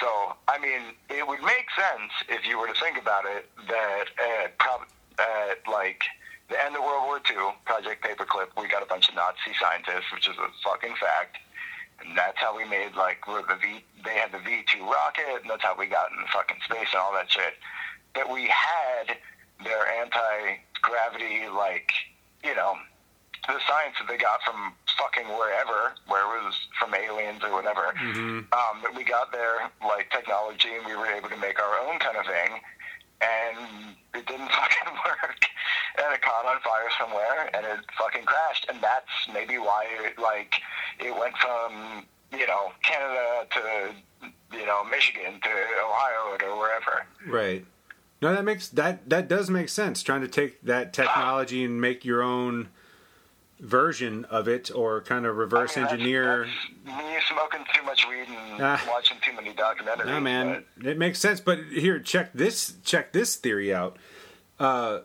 [0.00, 0.06] So
[0.46, 4.04] I mean, it would make sense if you were to think about it that
[4.44, 4.88] at, prob-
[5.18, 6.02] at like
[6.48, 10.10] the end of World War II, Project Paperclip, we got a bunch of Nazi scientists,
[10.12, 11.38] which is a fucking fact.
[12.04, 13.84] And that's how we made like the V.
[14.04, 17.00] They had the V two rocket, and that's how we got in fucking space and
[17.00, 17.54] all that shit.
[18.14, 19.16] But we had
[19.64, 21.90] their anti gravity, like
[22.44, 22.74] you know,
[23.46, 27.94] the science that they got from fucking wherever, where it was from aliens or whatever.
[27.98, 28.46] Mm-hmm.
[28.52, 31.98] Um, but we got their like technology, and we were able to make our own
[31.98, 32.60] kind of thing
[33.20, 35.44] and it didn't fucking work.
[35.98, 38.66] And it caught on fire somewhere, and it fucking crashed.
[38.68, 40.54] And that's maybe why, it, like,
[41.00, 47.06] it went from you know Canada to you know Michigan to Ohio to wherever.
[47.26, 47.64] Right.
[48.20, 50.02] No, that makes that that does make sense.
[50.02, 52.68] Trying to take that technology and make your own
[53.60, 56.46] version of it or kind of reverse I mean, engineer.
[56.86, 56.94] Me
[57.28, 60.06] smoking too much weed and uh, watching too many documentaries.
[60.06, 60.86] No, man, but...
[60.86, 61.40] it makes sense.
[61.40, 62.74] But here, check this.
[62.84, 63.96] Check this theory out.
[64.58, 65.00] Uh,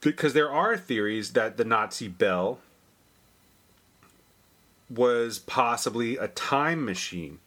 [0.00, 2.58] because there are theories that the Nazi bell
[4.88, 7.38] was possibly a time machine.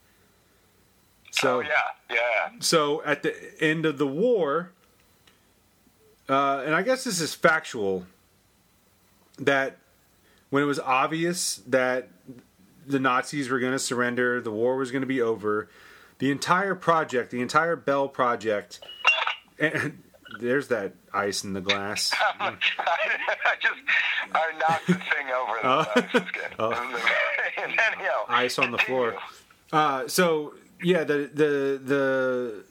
[1.31, 2.51] So oh, yeah, yeah.
[2.59, 4.71] So at the end of the war,
[6.29, 8.05] uh, and I guess this is factual,
[9.39, 9.77] that
[10.53, 12.09] when it was obvious that
[12.85, 15.67] the Nazis were going to surrender, the war was going to be over,
[16.19, 18.79] the entire project, the entire Bell project,
[19.57, 20.03] and
[20.39, 22.13] there's that ice in the glass.
[22.39, 22.55] I
[23.59, 23.79] just
[24.31, 25.57] I knocked the thing over.
[25.63, 26.69] The oh.
[28.19, 28.25] oh.
[28.29, 29.15] ice on the floor.
[29.71, 30.53] Uh, so
[30.83, 32.63] yeah, the the the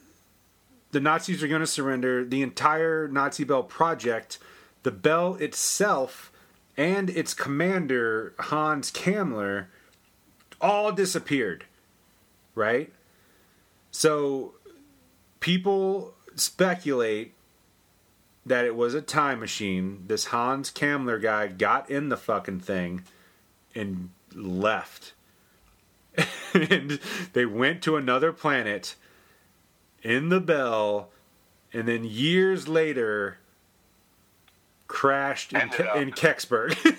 [0.91, 2.23] the Nazis are going to surrender.
[2.23, 4.39] The entire Nazi Bell project,
[4.83, 6.29] the Bell itself
[6.77, 9.67] and its commander, Hans Kammler,
[10.59, 11.65] all disappeared.
[12.55, 12.91] Right?
[13.91, 14.55] So
[15.39, 17.33] people speculate
[18.45, 20.03] that it was a time machine.
[20.07, 23.03] This Hans Kammler guy got in the fucking thing
[23.73, 25.13] and left.
[26.53, 26.99] and
[27.33, 28.95] they went to another planet
[30.01, 31.09] in the bell
[31.71, 33.39] and then years later
[34.93, 36.77] crashed in, Ke- in Kecksburg.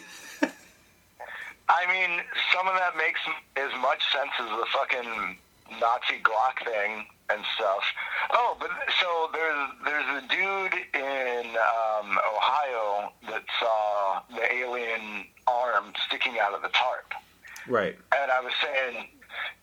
[1.68, 2.20] I mean,
[2.52, 3.20] some of that makes
[3.56, 5.38] as much sense as the fucking
[5.80, 7.84] Nazi Glock thing and stuff.
[8.32, 15.92] Oh, but so there's there's a dude in um, Ohio that saw the alien arm
[16.06, 17.14] sticking out of the tarp.
[17.68, 17.96] Right.
[18.20, 19.06] And I was saying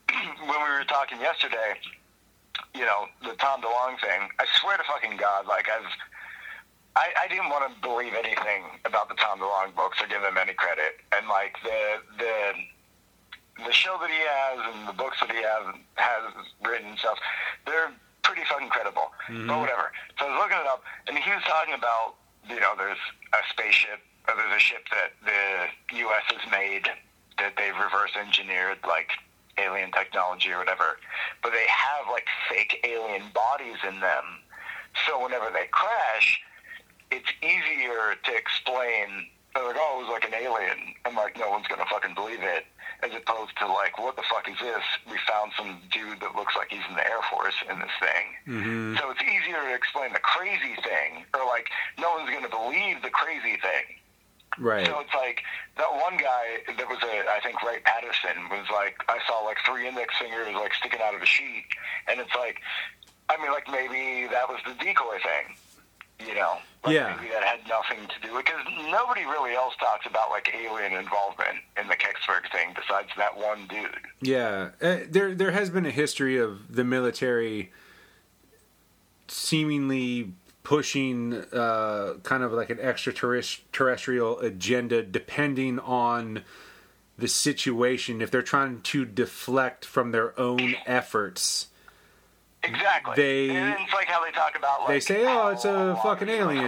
[0.47, 1.75] when we were talking yesterday,
[2.73, 4.29] you know, the Tom DeLonge thing.
[4.39, 5.91] I swear to fucking God, like I've
[6.95, 10.38] I, I didn't want to believe anything about the Tom DeLonge books or give him
[10.38, 10.99] any credit.
[11.15, 12.35] And like the the
[13.65, 16.34] the show that he has and the books that he has has
[16.65, 17.18] written and stuff,
[17.65, 17.91] they're
[18.23, 19.11] pretty fucking credible.
[19.30, 19.47] Mm-hmm.
[19.47, 19.91] But whatever.
[20.19, 22.15] So I was looking it up, and he was talking about
[22.49, 23.01] you know there's
[23.34, 26.26] a spaceship or there's a ship that the U.S.
[26.27, 26.91] has made
[27.39, 29.09] that they've reverse engineered like
[29.57, 30.99] alien technology or whatever,
[31.41, 34.43] but they have like fake alien bodies in them.
[35.07, 36.41] So whenever they crash,
[37.11, 39.27] it's easier to explain.
[39.53, 42.39] They're like, oh, it was like an alien, and like no one's gonna fucking believe
[42.41, 42.65] it,
[43.03, 44.83] as opposed to like, what the fuck is this?
[45.05, 48.25] We found some dude that looks like he's in the Air Force in this thing.
[48.47, 48.95] Mm-hmm.
[48.95, 51.67] So it's easier to explain the crazy thing, or like
[51.99, 53.99] no one's gonna believe the crazy thing.
[54.57, 54.88] Right.
[54.88, 55.43] So it's like
[55.77, 59.57] that one guy that was a, I think Wright Patterson was like, I saw like
[59.67, 61.67] three index fingers like sticking out of a sheet,
[62.07, 62.59] and it's like,
[63.27, 65.59] I mean, like maybe that was the decoy thing
[66.27, 66.57] you know.
[66.84, 67.15] Like yeah.
[67.15, 71.57] Maybe that had nothing to do because nobody really else talks about like alien involvement
[71.80, 73.89] in the Kecksburg thing besides that one dude.
[74.22, 77.72] Yeah, uh, there there has been a history of the military
[79.27, 80.34] seemingly
[80.64, 86.43] pushing uh, kind of like an extraterrestrial agenda depending on
[87.18, 91.68] the situation if they're trying to deflect from their own efforts
[92.63, 93.15] Exactly.
[93.15, 93.49] They.
[93.49, 94.81] And it's like how they talk about.
[94.81, 96.65] Like, they say, "Oh, it's a fucking alien."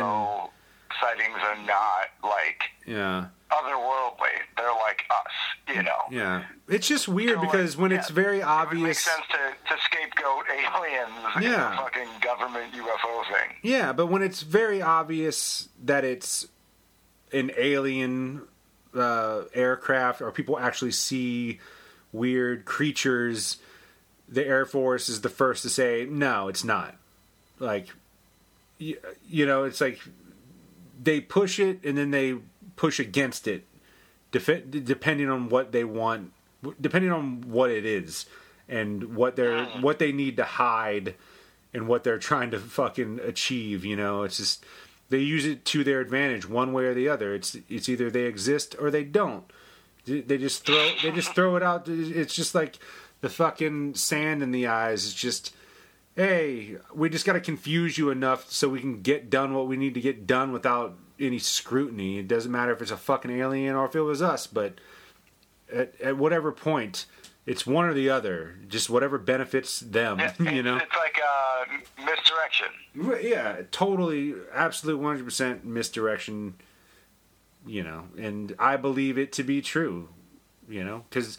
[0.99, 2.63] Sightings are not like.
[2.85, 3.25] Yeah.
[3.51, 4.33] otherworldly.
[4.57, 5.99] They're like us, you know.
[6.11, 8.99] Yeah, it's just weird So, because like, when yeah, it's very It would make obvious.
[8.99, 9.37] sense to,
[9.75, 11.77] to scapegoat aliens in Yeah.
[11.77, 13.55] fucking government UFO thing.
[13.61, 16.47] Yeah, but when it's very obvious that it's
[17.31, 18.47] an alien
[18.95, 21.59] uh, aircraft or people actually see
[22.11, 23.57] weird creatures,
[24.27, 26.95] the Air Force is the first to say, no, it's not.
[27.59, 27.89] Like,
[28.77, 28.97] you,
[29.27, 29.99] you know, it's like
[31.01, 32.35] they push it and then they
[32.75, 33.65] push against it,
[34.31, 36.31] def- depending on what they want,
[36.79, 38.25] depending on what it is
[38.67, 39.81] and what they're ah.
[39.81, 41.15] what they need to hide
[41.73, 43.85] and what they're trying to fucking achieve.
[43.85, 44.65] You know, it's just
[45.09, 47.33] they use it to their advantage, one way or the other.
[47.35, 49.45] It's it's either they exist or they don't.
[50.05, 51.87] They just throw they just throw it out.
[51.87, 52.77] It's just like
[53.23, 55.05] the fucking sand in the eyes.
[55.05, 55.55] It's just
[56.15, 59.77] hey, we just got to confuse you enough so we can get done what we
[59.77, 62.19] need to get done without any scrutiny.
[62.19, 64.75] It doesn't matter if it's a fucking alien or if it was us, but
[65.73, 67.05] at, at whatever point,
[67.47, 68.55] it's one or the other.
[68.67, 70.75] Just whatever benefits them, It- you know.
[70.77, 72.67] It's like uh, misdirection.
[73.27, 76.55] Yeah, totally, absolute one hundred percent misdirection.
[77.65, 80.09] You know, and I believe it to be true.
[80.69, 81.37] You know, because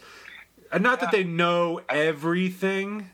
[0.79, 3.09] not that they know everything,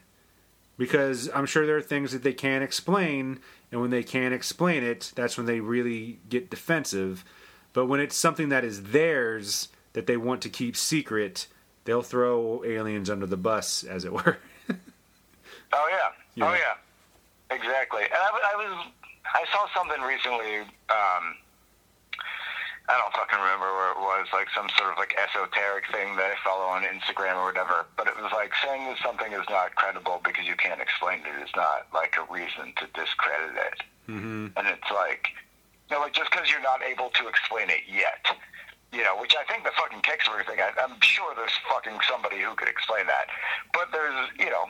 [0.78, 3.40] because I'm sure there are things that they can't explain,
[3.72, 7.24] and when they can't explain it, that's when they really get defensive.
[7.74, 11.48] But when it's something that is theirs that they want to keep secret,
[11.86, 14.38] they'll throw aliens under the bus, as it were.
[15.74, 16.10] Oh yeah.
[16.36, 16.50] Yeah.
[16.50, 17.56] Oh yeah.
[17.56, 18.04] Exactly.
[18.04, 18.88] And I, I was
[19.26, 20.60] I saw something recently.
[20.90, 21.36] Um,
[22.90, 26.34] I don't fucking remember where it was, like some sort of like esoteric thing that
[26.34, 27.86] I follow on Instagram or whatever.
[27.96, 31.38] But it was like saying that something is not credible because you can't explain it
[31.42, 33.80] is not like a reason to discredit it.
[34.10, 34.48] mm-hmm.
[34.58, 35.30] And it's like,
[35.90, 38.26] you know, like just because you're not able to explain it yet,
[38.92, 42.44] you know, which I think the fucking Kickstarter thing, I, I'm sure there's fucking somebody
[42.44, 43.32] who could explain that.
[43.72, 44.68] But there's, you know,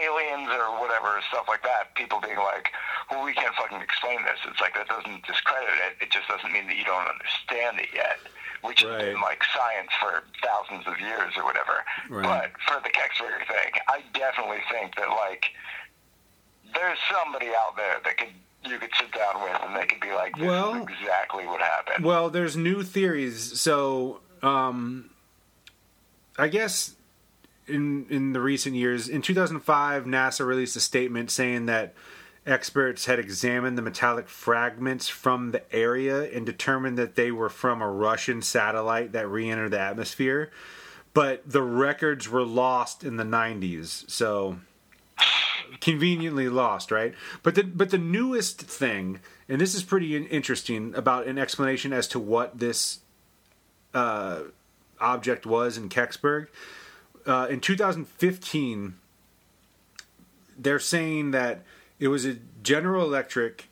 [0.00, 2.72] aliens or whatever, stuff like that, people being like,
[3.12, 4.40] well, we can't fucking explain this.
[4.48, 6.00] It's like, that doesn't discredit it.
[6.00, 8.16] It just doesn't mean that you don't understand it yet.
[8.64, 9.12] Which has Right.
[9.12, 11.84] been like science for thousands of years or whatever.
[12.08, 12.24] Right.
[12.24, 15.48] But for the Kickstarter thing, I definitely think that like
[16.74, 18.32] there's somebody out there that could
[18.64, 21.60] you could sit down with and they could be like, this Well- is exactly what
[21.60, 22.04] happened.
[22.04, 23.60] Well, there's new theories.
[23.60, 25.10] So, um,
[26.38, 26.94] I guess
[27.66, 31.94] in in the recent years, in 2005, NASA released a statement saying that
[32.46, 37.82] experts had examined the metallic fragments from the area and determined that they were from
[37.82, 40.50] a Russian satellite that re-entered the atmosphere.
[41.12, 44.08] But the records were lost in the 90s.
[44.10, 44.60] So
[45.80, 47.14] conveniently lost, right?
[47.42, 52.06] But the but the newest thing, and this is pretty interesting about an explanation as
[52.08, 53.00] to what this
[53.94, 54.40] uh,
[55.00, 56.48] object was in Kecksburg.
[57.26, 58.94] Uh, in 2015,
[60.58, 61.62] they're saying that
[61.98, 63.68] it was a General Electric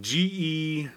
[0.00, 0.88] GE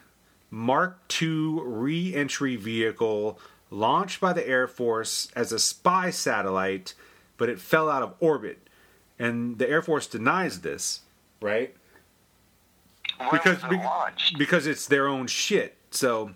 [0.49, 3.39] Mark II re-entry vehicle
[3.69, 6.93] launched by the Air Force as a spy satellite,
[7.37, 8.65] but it fell out of orbit
[9.19, 11.01] and the Air Force denies this,
[11.41, 11.75] right?
[13.17, 14.37] When Because was it launched?
[14.37, 15.77] because it's their own shit.
[15.91, 16.31] So,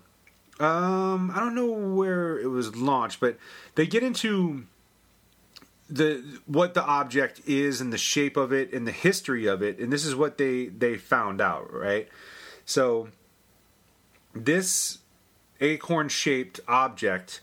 [0.58, 3.36] um, I don't know where it was launched, but
[3.74, 4.64] they get into
[5.88, 9.78] the what the object is and the shape of it and the history of it,
[9.78, 12.08] and this is what they they found out, right?
[12.64, 13.08] So,
[14.32, 14.98] this
[15.60, 17.40] acorn shaped object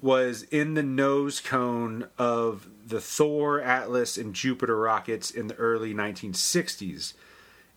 [0.00, 5.94] was in the nose cone of the Thor, Atlas, and Jupiter rockets in the early
[5.94, 7.14] 1960s.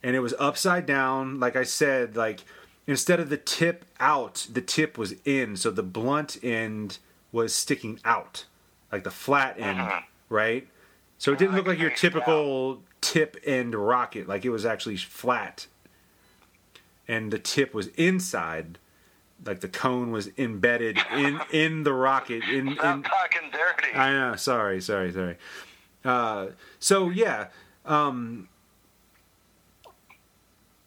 [0.03, 2.41] And it was upside down, like I said, like
[2.88, 6.99] instead of the tip out, the tip was in, so the blunt end
[7.32, 8.45] was sticking out,
[8.91, 10.03] like the flat end, Mhm.
[10.30, 10.68] right?
[11.18, 15.68] So it didn't look like your typical tip end rocket, like it was actually flat.
[17.07, 18.77] And the tip was inside,
[19.44, 23.94] like the cone was embedded in in the rocket in, I'm in talking dirty.
[23.95, 24.36] I know.
[24.36, 25.38] Sorry, sorry, sorry.
[26.03, 26.48] Uh,
[26.80, 27.48] so yeah,
[27.86, 28.48] um,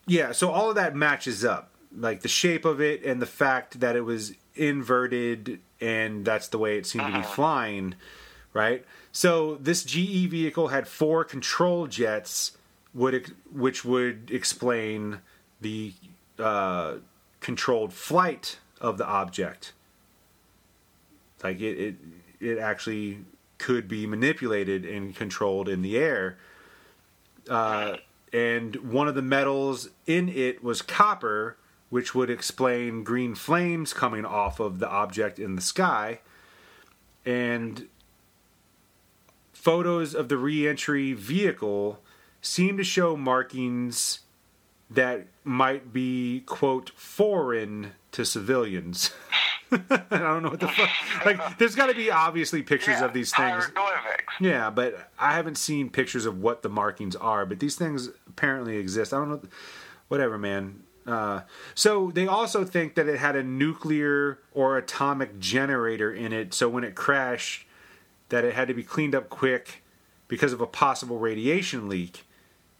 [0.06, 0.32] yeah.
[0.32, 3.96] So all of that matches up, like the shape of it and the fact that
[3.96, 7.94] it was inverted, and that's the way it seemed to be flying,
[8.52, 8.84] right?
[9.12, 12.56] So this GE vehicle had four control jets,
[12.94, 15.20] would which would explain
[15.60, 15.92] the
[16.38, 16.94] uh,
[17.40, 19.72] controlled flight of the object.
[21.42, 21.94] Like it, it,
[22.40, 23.24] it actually
[23.58, 26.38] could be manipulated and controlled in the air.
[27.48, 27.96] Uh,
[28.32, 31.56] and one of the metals in it was copper,
[31.90, 36.20] which would explain green flames coming off of the object in the sky.
[37.24, 37.88] And
[39.52, 42.00] photos of the reentry vehicle
[42.40, 44.20] seem to show markings
[44.90, 49.12] that might be, quote, foreign to civilians.
[49.70, 50.88] I don't know what the fuck.
[51.26, 53.70] Like, there's got to be obviously pictures Yeah, of these things.
[54.40, 57.44] Yeah, but I haven't seen pictures of what the markings are.
[57.44, 59.12] But these things apparently exist.
[59.12, 59.40] I don't know.
[60.08, 60.84] Whatever, man.
[61.06, 61.40] Uh,
[61.74, 66.54] so they also think that it had a nuclear or atomic generator in it.
[66.54, 67.66] So when it crashed,
[68.28, 69.82] that it had to be cleaned up quick
[70.28, 72.26] because of a possible radiation leak,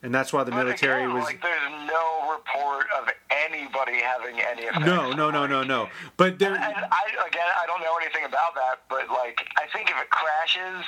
[0.02, 1.24] and that's why the But military again, was.
[1.24, 5.88] like, there's no report of anybody having any no, no, no, no, no.
[6.16, 6.54] But there.
[6.54, 10.10] And I again, I don't know anything about that, but like, I think if it
[10.10, 10.84] crashes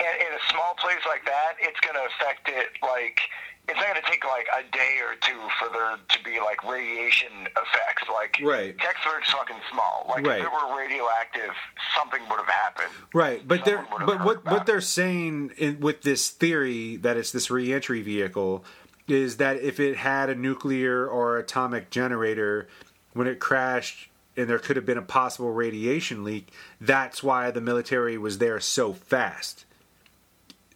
[0.00, 2.68] in, in a small place like that, it's going to affect it.
[2.82, 3.20] Like,
[3.68, 6.62] it's not going to take like a day or two for there to be like
[6.64, 8.04] radiation effects.
[8.12, 8.76] Like, Right.
[8.76, 10.06] Kecksburg's fucking small.
[10.08, 10.40] Like, Right.
[10.40, 11.54] if it were radioactive,
[11.96, 12.90] something would have happened.
[13.14, 14.66] Right, but they're but what what it.
[14.66, 18.64] they're saying in, with this theory that it's this reentry vehicle
[19.08, 22.68] is that if it had a nuclear or atomic generator
[23.12, 26.50] when it crashed and there could have been a possible radiation leak,
[26.80, 29.64] that's why the military was there so fast.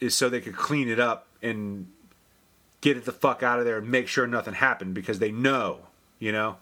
[0.00, 1.88] Is so they could clean it up and
[2.80, 5.80] get it the fuck out of there and make sure nothing happened because they know,
[6.18, 6.56] you know.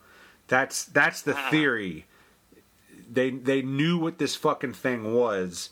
[0.49, 2.07] That's that's the theory
[3.11, 5.71] they they knew what this fucking thing was.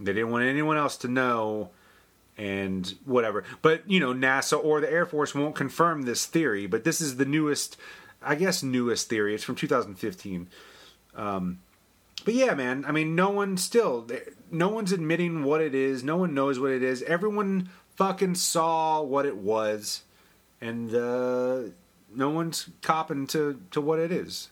[0.00, 1.70] They didn't want anyone else to know
[2.36, 3.44] and whatever.
[3.62, 7.16] But, you know, NASA or the Air Force won't confirm this theory, but this is
[7.16, 7.76] the newest
[8.22, 9.34] I guess newest theory.
[9.34, 10.48] It's from 2015.
[11.14, 11.60] Um
[12.24, 14.08] but yeah, man, I mean no one still
[14.50, 16.02] no one's admitting what it is.
[16.02, 17.02] No one knows what it is.
[17.02, 20.02] Everyone fucking saw what it was
[20.60, 21.62] and uh
[22.14, 24.50] no one's copping to to what it is,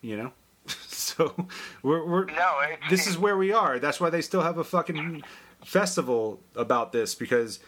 [0.00, 0.32] you know?
[0.66, 1.34] so
[1.82, 3.78] we're, we're No, it, this is where we are.
[3.78, 5.22] That's why they still have a fucking
[5.64, 7.60] festival about this because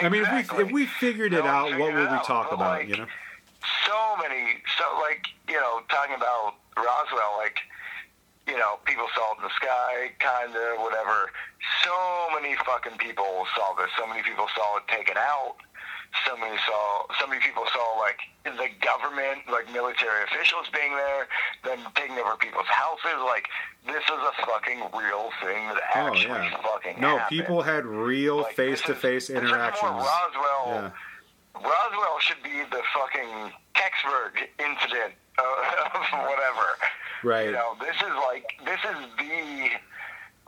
[0.00, 2.78] I mean, if we if we figured it No out, what would we talk about?
[2.80, 3.06] like, You know?
[3.86, 7.58] so many, so like you know, talking about Roswell, like
[8.48, 11.30] you know, people saw it in the sky, kind of whatever.
[11.84, 11.92] So
[12.34, 13.90] many fucking people saw this.
[13.98, 15.56] So many people saw it taken out.
[16.26, 17.04] So many saw.
[17.20, 21.28] So many people saw like the government, like military officials being there,
[21.64, 23.20] them taking over people's houses.
[23.22, 23.44] Like
[23.84, 26.56] this is a fucking real thing that Oh actually yeah.
[26.62, 27.38] fucking No, happened.
[27.38, 29.90] people had real face to face is more interactions.
[29.92, 30.64] Roswell.
[30.66, 30.90] Yeah.
[31.54, 35.42] Roswell should be the fucking Kecksburg incident uh,
[35.94, 36.66] of whatever.
[37.24, 37.46] Right.
[37.46, 39.68] You know, this is like this is the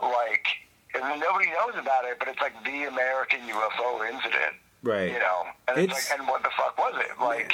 [0.01, 0.45] like
[0.93, 4.55] and nobody knows about it, but it's like the American UFO incident.
[4.83, 5.11] Right.
[5.11, 7.21] You know, and it's, It's- like, and what the fuck was it?
[7.21, 7.53] Like,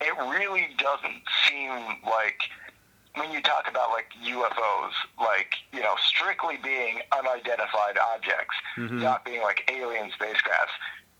[0.00, 1.70] it really doesn't seem
[2.04, 2.40] like
[3.16, 9.00] when you talk about like UFOs, like you know, strictly being unidentified objects, Mm-hmm.
[9.02, 10.74] not being like alien spacecrafts.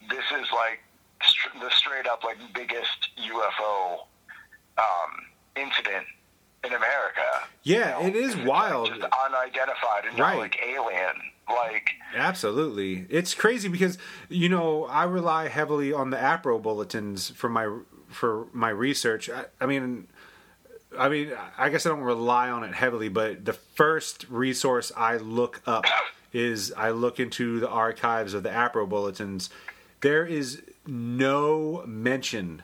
[0.09, 0.81] This is like
[1.23, 4.01] str- the straight up like biggest UFO
[4.79, 5.11] um,
[5.57, 6.07] incident
[6.65, 7.23] in America.
[7.63, 8.89] Yeah, You know, it is it's, like, wild.
[8.89, 10.35] just unidentified and Right.
[10.35, 11.15] not like alien.
[11.49, 13.07] Like, Absolutely.
[13.11, 17.69] It's crazy because you know, I rely heavily on the APRO bulletins for my
[18.09, 19.29] for my research.
[19.31, 20.07] I, I mean
[20.99, 25.17] I mean, I guess I don't rely on it heavily, but the first resource I
[25.19, 25.85] look up
[26.33, 29.51] is I look into the archives of the APRO bulletins.
[30.01, 32.63] There is no mention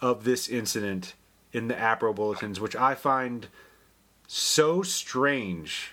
[0.00, 1.14] of this incident
[1.52, 3.48] in the APRO bulletins, which I find
[4.26, 5.92] so strange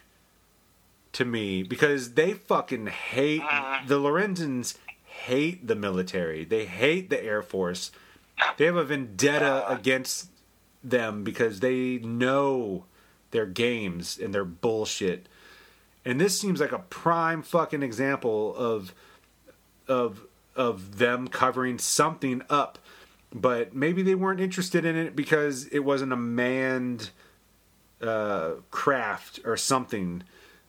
[1.12, 3.44] to me because they fucking hate
[3.88, 6.46] the Lorenzens hate the military.
[6.46, 7.92] They hate the Air Force.
[8.58, 10.30] They have a vendetta against
[10.84, 12.86] them because they know
[13.32, 15.28] their games and their bullshit.
[16.06, 18.94] And this seems like a prime fucking example of
[19.88, 20.26] of
[20.56, 22.80] of them covering something up.
[23.32, 27.12] But maybe they weren't interested in it because it wasn't a manned
[28.02, 30.24] uh, craft or something.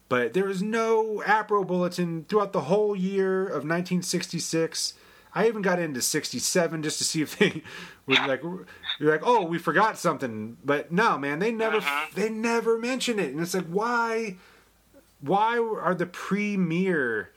[0.08, 4.94] But there was no APRO bulletin throughout the whole year of 1966.
[5.32, 7.62] I even got into 67 just to see if they
[8.06, 8.42] were like
[8.98, 11.80] you're like, "Oh, we forgot something." But no, man, they never
[12.14, 13.32] they never mention it.
[13.32, 14.36] And it's like, "Why
[15.20, 17.30] why are the premier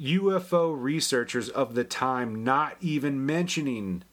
[0.00, 4.04] UFO researchers of the time not even mentioning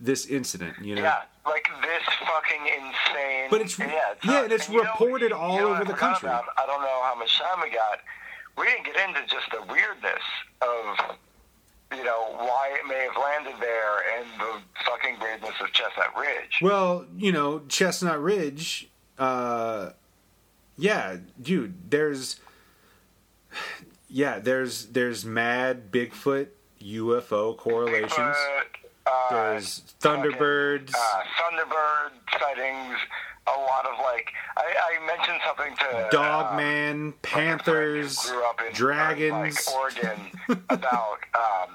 [0.00, 3.48] this incident, you know?" Yeah, like this fucking insane.
[3.50, 6.28] But it's- yeah, it's yeah, and it's know- reported all know what over the country.
[6.28, 6.44] about?
[6.56, 8.00] I don't know how much time we got.
[8.58, 10.22] We didn't get into just the weirdness
[10.62, 11.16] of
[11.94, 16.58] you know, why it may have landed there and the fucking greatness of Chestnut Ridge.
[16.60, 18.88] Well, you know, Chestnut Ridge,
[19.20, 19.90] uh,
[20.76, 22.40] yeah, dude, there's,
[24.08, 26.48] yeah, there's there's mad Bigfoot
[26.82, 28.12] UFO correlations.
[28.18, 30.92] Bigfoot, uh, There's Thunderbirds.
[30.94, 32.10] uh, Thunderbird
[32.40, 32.98] sightings.
[33.48, 38.72] A lot of like, I, I mentioned something to Dogman, uh, Panthers, grew up in
[38.74, 39.32] Dragons.
[39.68, 40.18] like, Oregon
[40.68, 41.70] about um,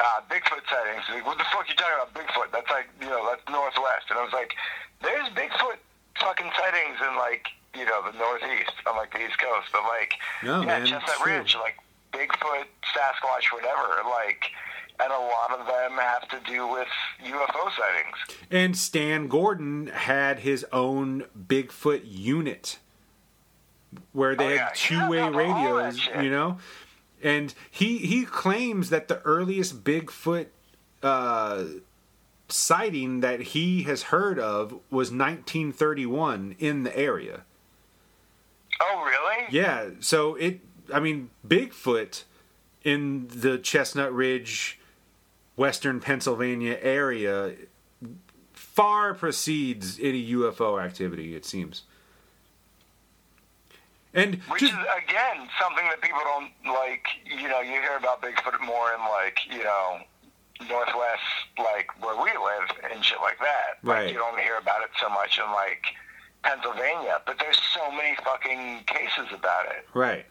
[0.00, 1.04] uh, Bigfoot sightings.
[1.12, 2.50] Like, what the fuck are you talking about Bigfoot?
[2.50, 4.54] That's like you know that's Northwest, and I was like,
[5.02, 5.76] there's Bigfoot
[6.18, 10.14] fucking sightings in like you know the Northeast on like the East Coast, but like
[10.42, 11.26] No, yeah, man, Chestnut.
[11.26, 11.76] Ridge, like
[12.12, 14.46] Bigfoot, Sasquatch, whatever, like.
[15.02, 16.86] And a lot of them have to do with
[17.24, 18.38] UFO sightings.
[18.50, 22.78] And Stan Gordon had his own Bigfoot unit
[24.12, 26.58] where they Oh, had two-way Yeah, radios, you know?
[27.22, 30.46] And he he claims that the earliest Bigfoot
[31.02, 31.64] uh,
[32.48, 37.42] sighting that he has heard of was 1931 in the area.
[38.80, 39.46] Oh, really?
[39.50, 40.60] Yeah, so it
[40.92, 42.24] I mean Bigfoot
[42.82, 44.78] in the Chestnut Ridge
[45.56, 47.54] western Pennsylvania area
[48.52, 51.82] far precedes any UFO activity it seems.
[54.14, 57.06] And Which just, is again something that people don't like.
[57.24, 60.00] You know, you hear about Bigfoot more in like you know
[60.68, 61.22] Northwest,
[61.58, 63.78] like where we live and shit like that.
[63.82, 64.04] Right.
[64.04, 65.84] Like you don't hear about it so much in like
[66.42, 69.86] Pennsylvania, but there's so many fucking cases about it.
[69.94, 70.26] right.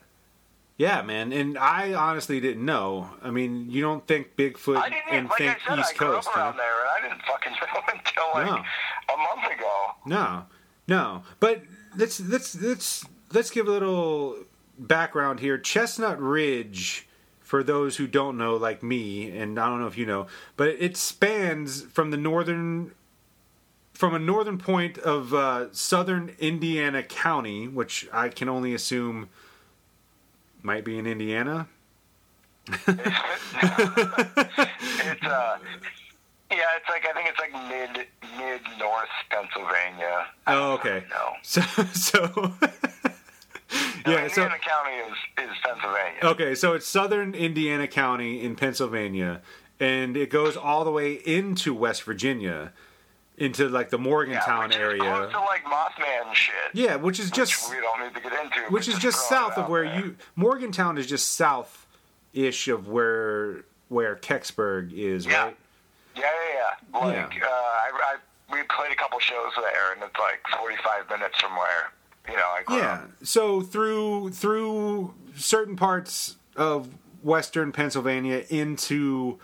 [0.81, 3.07] Yeah, man, and I honestly didn't know.
[3.21, 5.97] I mean, you don't think Bigfoot I didn't and like think I said, East I
[5.97, 6.53] grew Coast, up huh?
[6.57, 9.13] there, and I didn't fucking know until like No.
[9.13, 9.91] a month ago.
[10.07, 10.45] No,
[10.87, 11.23] no.
[11.39, 11.61] But
[11.95, 14.37] let's let's let's let's give a little
[14.79, 15.59] background here.
[15.59, 17.07] Chestnut Ridge,
[17.41, 20.25] for those who don't know, like me, and I don't know if you know,
[20.57, 22.95] but it spans from the northern
[23.93, 29.29] from a northern point of uh, southern Indiana County, which I can only assume
[30.63, 31.67] might be in Indiana.
[32.67, 32.87] It's
[35.23, 35.57] uh,
[36.51, 38.07] yeah, it's like I think it's like mid
[38.37, 40.27] mid North Pennsylvania.
[40.47, 41.03] Oh, okay.
[41.09, 41.33] know.
[41.43, 41.61] So
[41.93, 42.53] so
[44.05, 46.19] yeah, so Indiana County is is Pennsylvania.
[46.23, 49.41] Okay, so it's southern Indiana County in Pennsylvania,
[49.79, 52.73] and it goes all the way into West Virginia,
[53.41, 54.99] into like the Morgantown which is area.
[55.01, 56.53] close to like Mothman shit.
[56.73, 58.59] Yeah, which is which just we don't need to get into.
[58.69, 59.99] which is just south of where there.
[59.99, 61.87] you Morgantown is just south
[62.33, 65.45] ish of where where Kecksburg is, Yeah.
[65.45, 65.57] right?
[66.15, 66.99] Yeah, yeah, yeah.
[66.99, 67.45] Like Yeah.
[67.45, 68.15] Uh, I, I
[68.53, 71.91] we played a couple shows there, and it's like forty five minutes from where
[72.29, 72.93] you know I grew Yeah.
[72.93, 73.09] up.
[73.23, 76.89] So through through certain parts of
[77.23, 79.39] western Pennsylvania into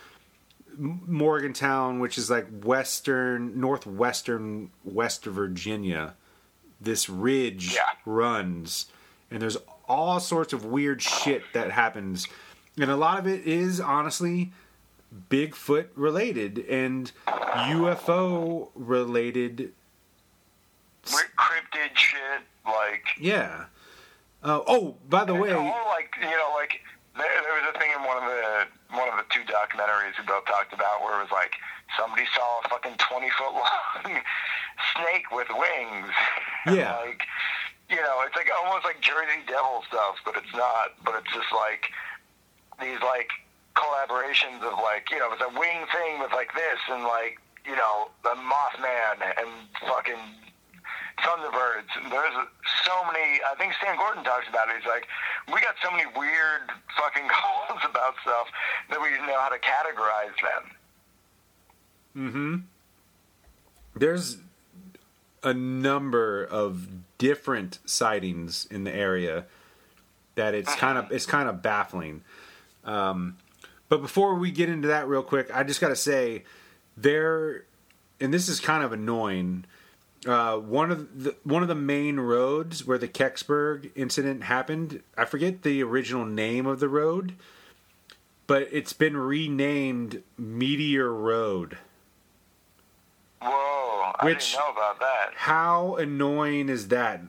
[0.77, 6.13] Morgantown, which is like western northwestern West Virginia,
[6.79, 7.81] this ridge Yeah.
[8.05, 8.87] runs,
[9.31, 12.27] and there's all sorts of weird shit that happens,
[12.79, 14.51] and a lot of it is honestly
[15.29, 19.71] Bigfoot related and UFO related
[21.05, 23.65] cryptid shit, like Yeah.
[24.43, 26.81] Uh, oh, by the way, all like you know, like
[27.15, 30.25] there, there was a thing in one of the one of the two documentaries we
[30.25, 31.53] both talked about where it was like
[31.99, 34.03] somebody saw a fucking twenty foot long
[34.95, 36.11] snake with wings.
[36.67, 36.97] Yeah.
[36.99, 37.23] like
[37.89, 40.99] you know, it's like almost like Jersey Devil stuff, but it's not.
[41.05, 41.87] But it's just like
[42.81, 43.29] these like
[43.75, 47.75] collaborations of like you know, it's a wing thing with like this and like you
[47.75, 49.47] know the Mothman and
[49.87, 50.19] fucking
[51.19, 52.09] Thunderbirds.
[52.09, 52.33] There's
[52.85, 53.41] so many.
[53.43, 54.75] I think Stan Gordon talks about it.
[54.79, 55.07] He's like,
[55.47, 58.47] we got so many weird fucking calls about stuff
[58.89, 60.71] that we didn't know how to categorize them.
[62.17, 62.55] Mm-hmm.
[63.95, 64.37] there's
[65.43, 66.87] a number of
[67.19, 69.45] different sightings in the area
[70.33, 72.23] that it's kind of it's kind of baffling.
[72.85, 73.37] Um,
[73.89, 76.43] but before we get into that real quick, I just got to say
[76.95, 77.65] there,
[78.19, 79.65] and this is kind of annoying.
[80.27, 85.23] Uh, one of the one of the main roads where the Kecksburg incident happened, I
[85.23, 87.33] forget the original name of the road,
[88.45, 91.77] but it's been renamed Meteor Road.
[93.41, 95.29] Whoa, I Which- didn't know about that.
[95.35, 97.21] How annoying is that?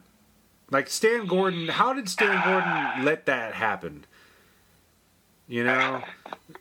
[0.71, 4.05] Like Stan Gordon, how did Stan Gordon let that happen?
[5.47, 6.03] You know,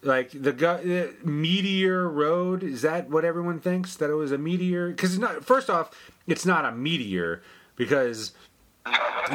[0.02, 2.64] like the guy, uh, Meteor Road.
[2.64, 4.90] Is that what everyone thinks that it was a meteor?
[4.92, 5.44] Because not.
[5.44, 5.92] First off,
[6.28, 7.42] it's not a meteor
[7.76, 8.34] because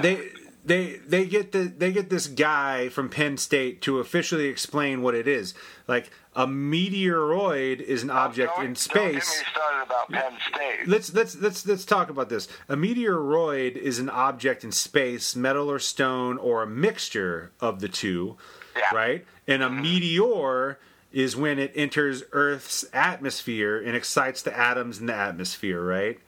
[0.01, 0.31] they
[0.64, 5.14] they they get the they get this guy from Penn State to officially explain what
[5.14, 5.55] it is.
[5.89, 9.40] Like a meteoroid is an object in Don't space.
[9.40, 10.89] get me started about Penn State.
[10.89, 12.47] Let's let's let's let's talk about this.
[12.69, 17.89] A meteoroid is an object in space, metal or stone, or a mixture of the
[17.89, 18.36] two,
[18.77, 18.94] Yeah.
[18.94, 19.27] right?
[19.48, 19.82] And a mm-hmm.
[19.82, 20.78] meteor
[21.12, 26.20] is when it enters Earth's atmosphere and excites the atoms in the atmosphere, right?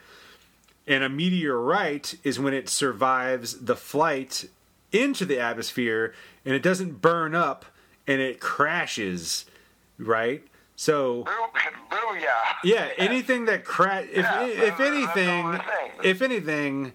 [0.87, 4.47] And a meteorite is when it survives the flight
[4.93, 7.65] into the atmosphere and it doesn't burn up
[8.07, 9.47] and it crashes,
[9.99, 10.47] right?
[10.77, 11.25] So
[12.17, 12.29] yeah.
[12.65, 14.07] yeah, anything that crash.
[14.11, 15.61] If Yeah, if anything,
[16.03, 16.93] if anything,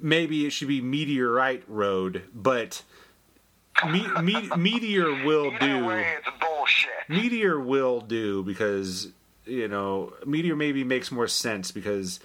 [0.00, 2.82] maybe it should be meteorite road, but
[3.90, 5.84] me, me, meteor will Either do.
[5.86, 6.90] way, it's bullshit.
[7.08, 9.08] Meteor will do because
[9.44, 12.20] you know meteor maybe makes more sense because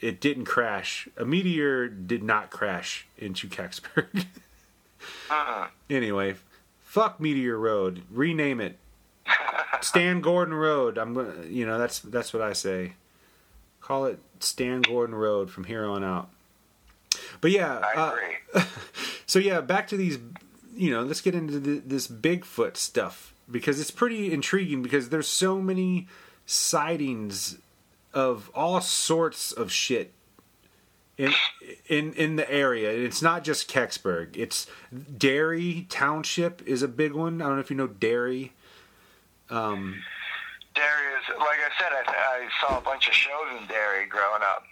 [0.00, 1.08] it didn't crash.
[1.16, 4.26] A meteor did not crash into Kecksburg.
[5.30, 5.68] Uh-uh.
[5.88, 6.34] anyway,
[6.80, 8.02] fuck Meteor Road.
[8.10, 8.78] Rename it.
[9.80, 10.98] Stan Gordon Road.
[10.98, 12.94] I'm gonna, you know, that's that's what I say.
[13.80, 16.28] Call it Stan Gordon Road from here on out.
[17.40, 18.62] But yeah, I uh, agree.
[19.26, 20.18] so yeah, back to these.
[20.76, 25.28] You know, let's get into the, this Bigfoot stuff because it's pretty intriguing because there's
[25.28, 26.08] so many
[26.46, 27.58] sightings
[28.12, 30.12] of all sorts of shit
[31.16, 31.32] in
[31.88, 32.90] in in the area.
[32.90, 34.36] It's not just Kecksburg.
[34.36, 34.66] It's
[35.16, 37.42] Derry Township is a big one.
[37.42, 38.52] I don't know if you know Derry.
[39.50, 40.00] Um,
[40.74, 44.42] Derry is, like I said, I, I saw a bunch of shows in Derry growing
[44.42, 44.64] up.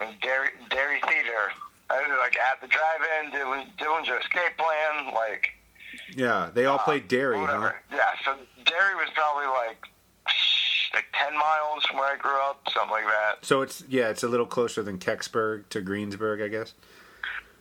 [0.00, 1.52] In Derry, Derry Theater.
[1.88, 5.50] I was like at the drive-in, Dill- Dillinger Escape Plan, like
[6.14, 7.42] yeah, they all play Derry, huh?
[7.42, 7.76] whatever.
[7.92, 9.78] Yeah, so Derry was probably like
[10.94, 13.44] like ten miles from where I grew up, something like that.
[13.44, 16.74] So it's yeah, it's a little closer than Kecksburg to Greensburg, I guess.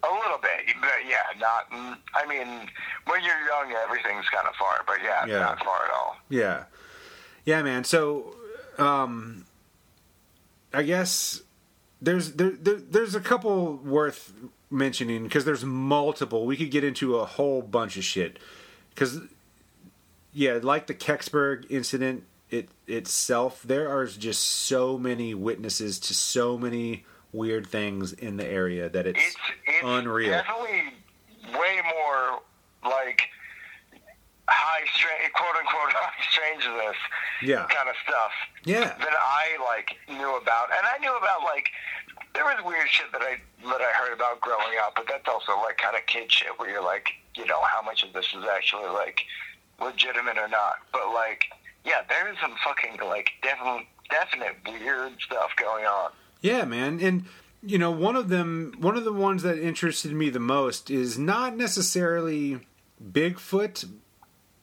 [0.03, 1.65] A little bit, but yeah, not.
[2.13, 2.69] I mean,
[3.07, 5.39] when you're young, everything's kind of far, but yeah, Yeah.
[5.39, 6.17] not far at all.
[6.29, 6.65] Yeah,
[7.43, 7.83] yeah, man.
[7.83, 8.35] So,
[8.77, 9.45] um,
[10.73, 11.41] I guess
[12.01, 14.31] there's there, there there's a couple worth
[14.69, 16.45] mentioning because there's multiple.
[16.45, 18.37] We could get into a whole bunch of shit
[18.93, 19.21] because
[20.33, 22.25] yeah, like the Kecksburg incident
[22.57, 28.47] it itself, there are just so many witnesses to so many weird things in the
[28.47, 29.35] area that it's, It's
[29.67, 30.31] it's unreal.
[30.31, 30.93] definitely
[31.53, 32.39] way more
[32.89, 33.21] like
[34.47, 36.95] high strange, quote unquote high strangeness
[37.41, 37.65] Yeah.
[37.69, 38.31] kind of stuff.
[38.63, 38.95] Yeah.
[38.97, 41.69] That I like knew about, and I knew about like
[42.33, 45.57] there was weird shit that I that I heard about growing up, but that's also
[45.61, 48.43] like kind of kid shit where you're like, you know, how much of this is
[48.45, 49.21] actually like
[49.81, 50.75] legitimate or not.
[50.93, 51.45] But like,
[51.85, 56.11] yeah, there is some fucking like definite definite weird stuff going on.
[56.41, 56.99] Yeah, man.
[57.01, 57.25] And
[57.63, 61.17] you know, one of them one of the ones that interested me the most is
[61.17, 62.59] not necessarily
[63.11, 63.89] Bigfoot,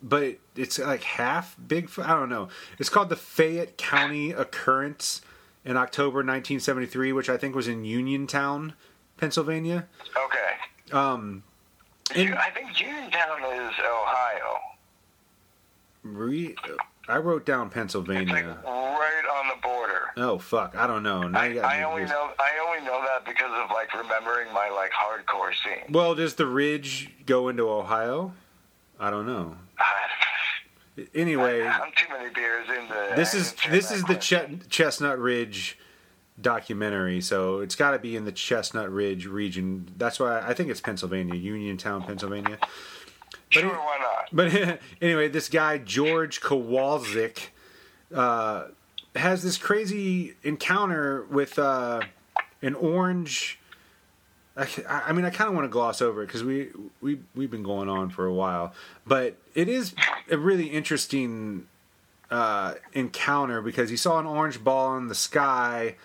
[0.03, 2.05] but it's like half Bigfoot.
[2.07, 2.49] I don't know.
[2.79, 5.23] It's called the Fayette County occurrence
[5.65, 8.75] in October 1973, which I think was in Uniontown,
[9.17, 9.87] Pennsylvania.
[10.17, 10.93] Okay.
[10.97, 11.43] Um
[12.15, 14.59] and I think Uniontown is Ohio.
[16.03, 16.55] re-
[17.09, 18.59] I wrote down It's like Pennsylvania.
[18.65, 20.01] right on the border.
[20.17, 21.27] Oh fuck, I don't know.
[21.27, 24.93] Now I, I only know I only know that because of like remembering my like
[24.93, 25.93] hardcore scene.
[25.93, 28.33] Well, does the ridge go into Ohio?
[29.01, 29.57] I don't know.
[31.15, 33.17] Anyway, I'm too many beers into.
[33.17, 34.15] this is this is the.
[34.17, 35.79] Ch- Chestnut Ridge
[36.39, 39.89] documentary, so it's got to be in the Chestnut Ridge region.
[39.97, 42.59] That's why I think it's Pennsylvania, Uniontown, Pennsylvania.
[43.61, 44.29] Sure, why not?
[44.33, 47.49] But anyway, this guy George Kowalczyk
[48.15, 48.65] uh,
[49.15, 52.01] has this crazy encounter with uh,
[52.63, 53.59] an orange.
[54.57, 56.69] I, I mean, I kind of want to gloss over it because we
[57.01, 58.75] we we've been going on for a while,
[59.07, 59.95] but it is
[60.31, 61.67] a really interesting
[62.31, 65.97] uh, encounter because he saw an orange ball in the sky,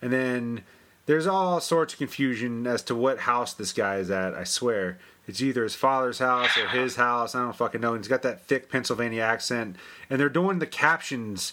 [0.00, 0.62] and then
[1.06, 4.34] there's all sorts of confusion as to what house this guy is at.
[4.34, 7.34] I swear, it's either his father's house or his house.
[7.34, 7.94] I don't fucking know.
[7.94, 9.76] And he's got that thick Pennsylvania accent,
[10.10, 11.52] and they're doing the captions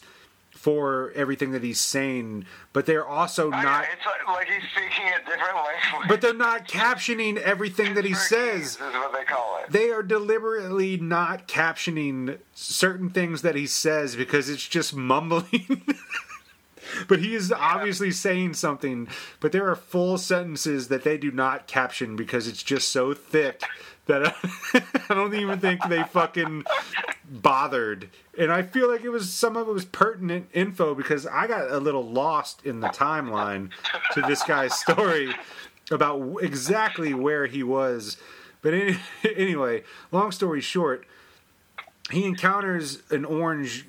[0.61, 3.85] for everything that he's saying, but they're also not.
[3.91, 6.08] it's like, like he's speaking a different language.
[6.08, 8.75] But they're not captioning everything that he says.
[8.75, 9.72] is what they call it.
[9.72, 15.82] They are deliberately not captioning certain things that he says because it's just mumbling.
[17.08, 19.08] but he is obviously saying something.
[19.40, 23.64] But there are full sentences that they do not caption because it's just so thick
[24.08, 24.34] that I,
[25.10, 26.66] I don't even think they fucking
[27.30, 28.10] bothered.
[28.38, 31.70] And I feel like it was some of it was pertinent info because I got
[31.70, 33.70] a little lost in the timeline
[34.14, 35.34] to this guy's story.
[35.92, 38.18] about exactly where he was.
[38.61, 38.98] But any,
[39.36, 41.06] anyway, long story short,
[42.10, 43.86] he encounters an orange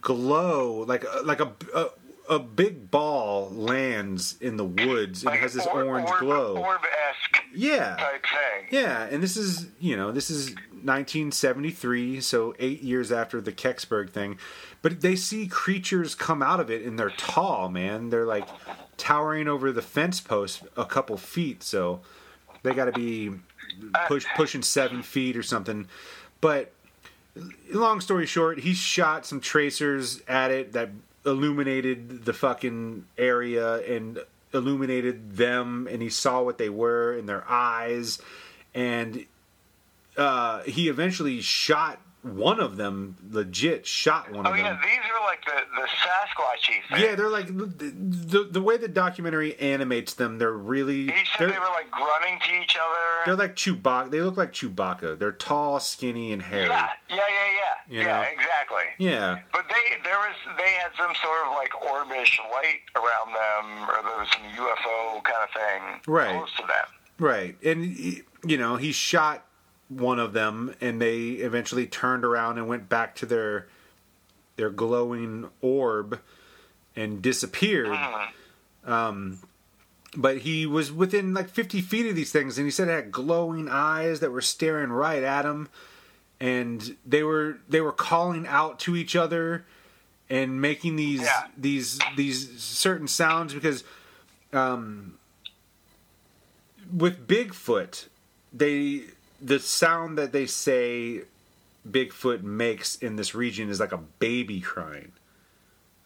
[0.00, 1.86] glow, like like a, a
[2.28, 6.56] a big ball lands in the woods and Like has this orb, orange orb, glow.
[6.56, 7.96] Orb-esque Yeah.
[7.96, 8.68] type thing.
[8.70, 14.10] Yeah, and this is you know this is 1973, so eight years after the Kecksburg
[14.10, 14.38] thing,
[14.82, 18.10] but they see creatures come out of it, and they're tall, man.
[18.10, 18.48] They're like
[18.96, 22.00] towering over the fence post a couple feet, so
[22.62, 23.32] they got to be
[24.06, 25.88] push pushing seven feet or something.
[26.40, 26.72] But
[27.72, 30.90] long story short, he shot some tracers at it that
[31.26, 34.18] illuminated the fucking area and
[34.52, 38.20] illuminated them and he saw what they were in their eyes.
[38.74, 39.26] And
[40.16, 44.86] uh, he eventually shot one of them legit shot one Oh of yeah, them Oh
[44.86, 47.00] yeah, these are like the the Sasquatchy thing.
[47.10, 51.60] yeah they're like the, the way the documentary animates them they're really He said they're,
[51.60, 53.24] were like grunting to each other.
[53.26, 57.22] they're like Chewbacca they look like Chewbacca they're tall skinny and hairy yeah, yeah, yeah,
[57.28, 58.26] yeah, You yeah, know?
[58.32, 58.84] exactly.
[58.98, 63.88] yeah But they there was they had some sort of like orbish light around them,
[63.90, 66.30] or there was some UFO kind of thing Right.
[66.38, 66.86] close to them.
[67.18, 67.56] Right.
[67.64, 67.96] And,
[68.44, 69.46] you know, he shot
[69.88, 73.68] one of them and they eventually turned around and went back to their
[74.56, 76.20] their glowing orb
[76.96, 77.88] and disappeared.
[78.84, 79.40] Um,
[80.16, 83.10] but he was within like 50 feet of these things and he said it had
[83.12, 85.68] glowing eyes that were staring right at him
[86.40, 89.64] and they were they were calling out to each other
[90.30, 91.46] and making these Yeah.
[91.56, 93.82] these these certain sounds because
[94.52, 95.18] um,
[96.96, 98.06] with Bigfoot,
[98.52, 99.02] they
[99.44, 101.22] the sound that they say
[101.88, 105.12] Bigfoot makes in this region is like a baby crying.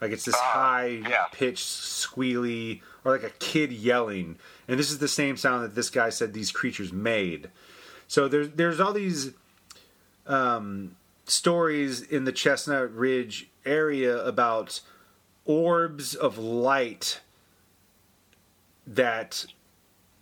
[0.01, 1.27] Like it's this Ah, high yeah.
[1.33, 4.39] pitched squealy or like a kid yelling.
[4.67, 7.49] And this is the same sound that this guy said these creatures made.
[8.09, 9.33] So there's there's all these
[10.27, 14.81] um, stories in the Chestnut Ridge area about
[15.45, 17.21] orbs of light
[18.87, 19.47] that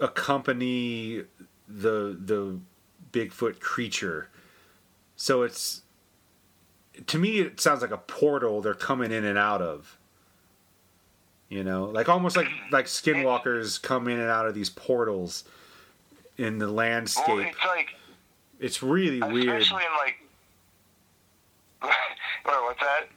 [0.00, 1.22] accompany
[1.68, 2.58] the the
[3.16, 4.28] Bigfoot creature.
[5.16, 5.82] So it's
[7.06, 9.96] to me it sounds like a portal they're coming in and out of.
[11.48, 15.44] You know, like almost like like skinwalkers come in and out of these portals
[16.36, 17.38] in the Well, landscape.
[17.48, 17.88] it's like
[18.60, 19.62] It's really weird.
[19.62, 20.16] especially in like.
[21.82, 21.92] Wait,
[22.44, 23.08] what's that?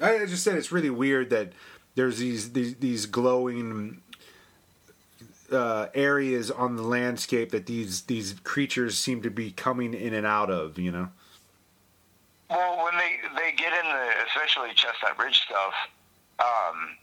[0.00, 1.52] I just said it's really weird that
[1.96, 4.02] there's these these, these glowing
[5.52, 10.26] uh, areas on the landscape that these these creatures seem to be coming in and
[10.26, 10.78] out of.
[10.78, 11.08] You know.
[12.50, 15.74] Well, when they they get in the especially Chestnut Ridge stuff,
[16.38, 16.96] um,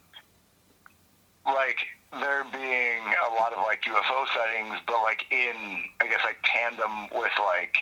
[1.45, 1.77] like
[2.11, 7.09] there being a lot of like UFO sightings, but like in I guess like tandem
[7.13, 7.77] with like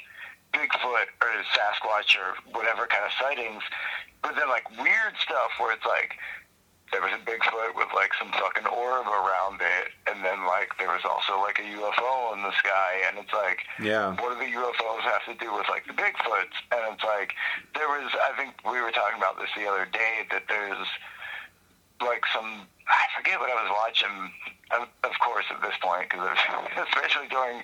[0.53, 3.63] Bigfoot or Sasquatch or whatever kind of sightings,
[4.21, 6.17] but then like weird stuff where it's like
[6.93, 10.87] there was a Bigfoot with like some fucking orb around it, and then like there
[10.93, 14.13] was also like a UFO in the sky, and it's like Yeah.
[14.21, 16.55] what do the UFOs have to do with like the Bigfoots?
[16.71, 17.33] And it's like
[17.75, 20.87] there was, I think we were talking about this the other day that there's
[21.99, 24.13] like some, I forget what I was watching.
[24.73, 26.25] Of, of course, at this point, because
[26.89, 27.61] especially during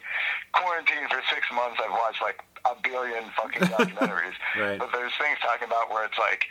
[0.54, 4.38] quarantine for six months, I've watched like a billion fucking documentaries.
[4.58, 4.78] Right.
[4.78, 6.46] But there's things talking about where it's like,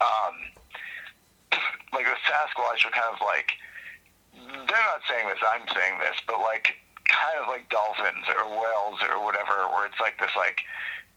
[0.00, 0.34] um,
[1.92, 3.52] like the Sasquatch are kind of like
[4.32, 6.74] they're not saying this, I'm saying this, but like
[7.04, 10.60] kind of like dolphins or whales or whatever, where it's like this like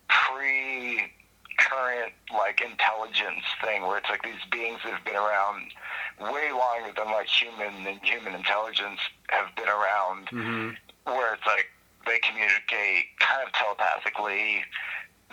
[0.07, 1.11] pre
[1.57, 5.71] current like intelligence thing where it's like these beings that have been around
[6.19, 8.99] way longer than like human and human intelligence
[9.29, 10.69] have been around mm-hmm.
[11.05, 11.67] where it's like
[12.05, 14.63] they communicate kind of telepathically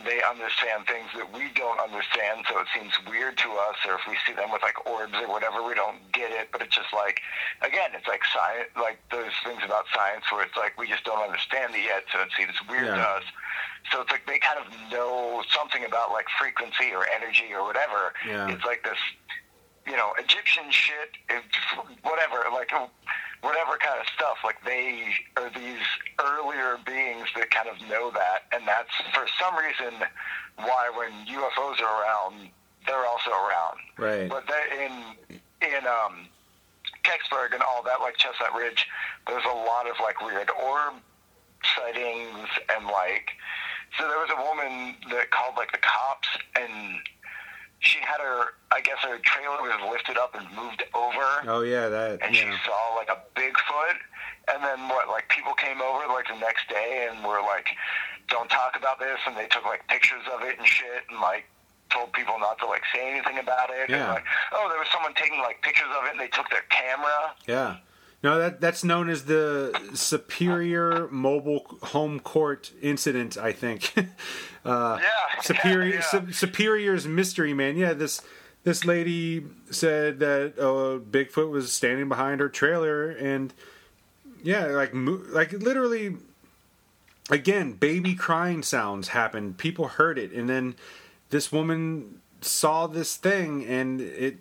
[0.05, 3.77] they understand things that we don't understand, so it seems weird to us.
[3.87, 6.49] Or if we see them with like orbs or whatever, we don't get it.
[6.53, 7.21] But it's just like,
[7.63, 8.71] again, it's like science.
[8.77, 12.21] Like those things about science where it's like we just don't understand it yet, so
[12.21, 13.25] it seems weird to us.
[13.91, 18.15] So it's like they kind of know something about like frequency or energy or whatever.
[18.27, 18.49] Yeah.
[18.49, 18.99] It's like this,
[19.87, 21.11] you know, Egyptian shit,
[22.03, 22.71] whatever, like
[23.43, 24.39] whatever kind of stuff.
[24.43, 25.85] Like they are these
[26.19, 30.01] earlier beings that kind of know that, and that's for some reason
[30.57, 32.49] why when UFOs are around,
[32.87, 33.79] they're also around.
[33.99, 34.29] Right.
[34.29, 36.29] But they in in um,
[37.05, 38.87] Kecksburg and all that, like Chestnut Ridge,
[39.27, 40.95] there's a lot of like weird orb
[41.77, 43.31] sightings and like.
[43.99, 46.99] So there was a woman that called like the cops and
[47.83, 51.27] she had her, I guess her trailer was lifted up and moved over.
[51.51, 52.23] Oh yeah, that.
[52.23, 52.47] and yeah.
[52.47, 53.99] she saw like a Bigfoot.
[54.49, 55.09] And then what?
[55.09, 57.67] Like people came over like the next day and were like,
[58.29, 61.45] "Don't talk about this," and they took like pictures of it and shit, and like
[61.91, 63.91] told people not to like say anything about it.
[63.91, 63.99] Yeah.
[63.99, 66.65] And like, oh, there was someone taking like pictures of it, and they took their
[66.71, 67.35] camera.
[67.47, 67.77] Yeah.
[68.23, 73.37] No, that that's known as the Superior Mobile Home Court Incident.
[73.37, 73.93] I think.
[74.65, 76.21] uh, Yeah, Superior yeah, yeah.
[76.27, 77.77] Su- Superior's Mystery Man.
[77.77, 78.21] Yeah, this
[78.65, 83.53] this lady said that uh, Bigfoot was standing behind her trailer, and
[84.45, 86.17] yeah, like mo- like literally,
[87.29, 89.59] again, baby crying sounds happened.
[89.59, 90.77] People heard it, and then
[91.31, 94.37] this woman saw this thing, and it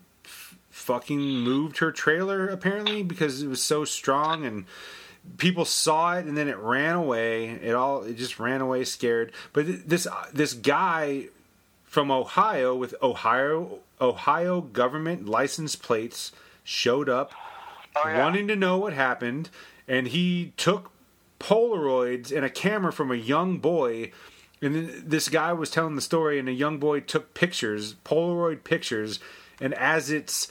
[0.72, 4.66] fucking moved her trailer apparently because it was so strong and
[5.38, 7.50] people saw it and then it ran away.
[7.50, 9.32] It all it just ran away scared.
[9.54, 11.28] But this this guy
[11.84, 16.32] from Ohio with Ohio Ohio government license plates
[16.64, 17.32] showed up
[17.94, 18.24] Oh, yeah.
[18.24, 19.50] wanting to know what happened.
[19.88, 20.92] And he took
[21.40, 24.12] polaroids and a camera from a young boy.
[24.62, 28.64] And then this guy was telling the story and a young boy took pictures polaroid
[28.64, 29.20] pictures
[29.62, 30.50] and as it's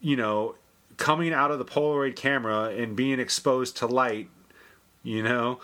[0.00, 0.54] you know
[0.96, 4.28] coming out of the polaroid camera and being exposed to light
[5.02, 5.60] you know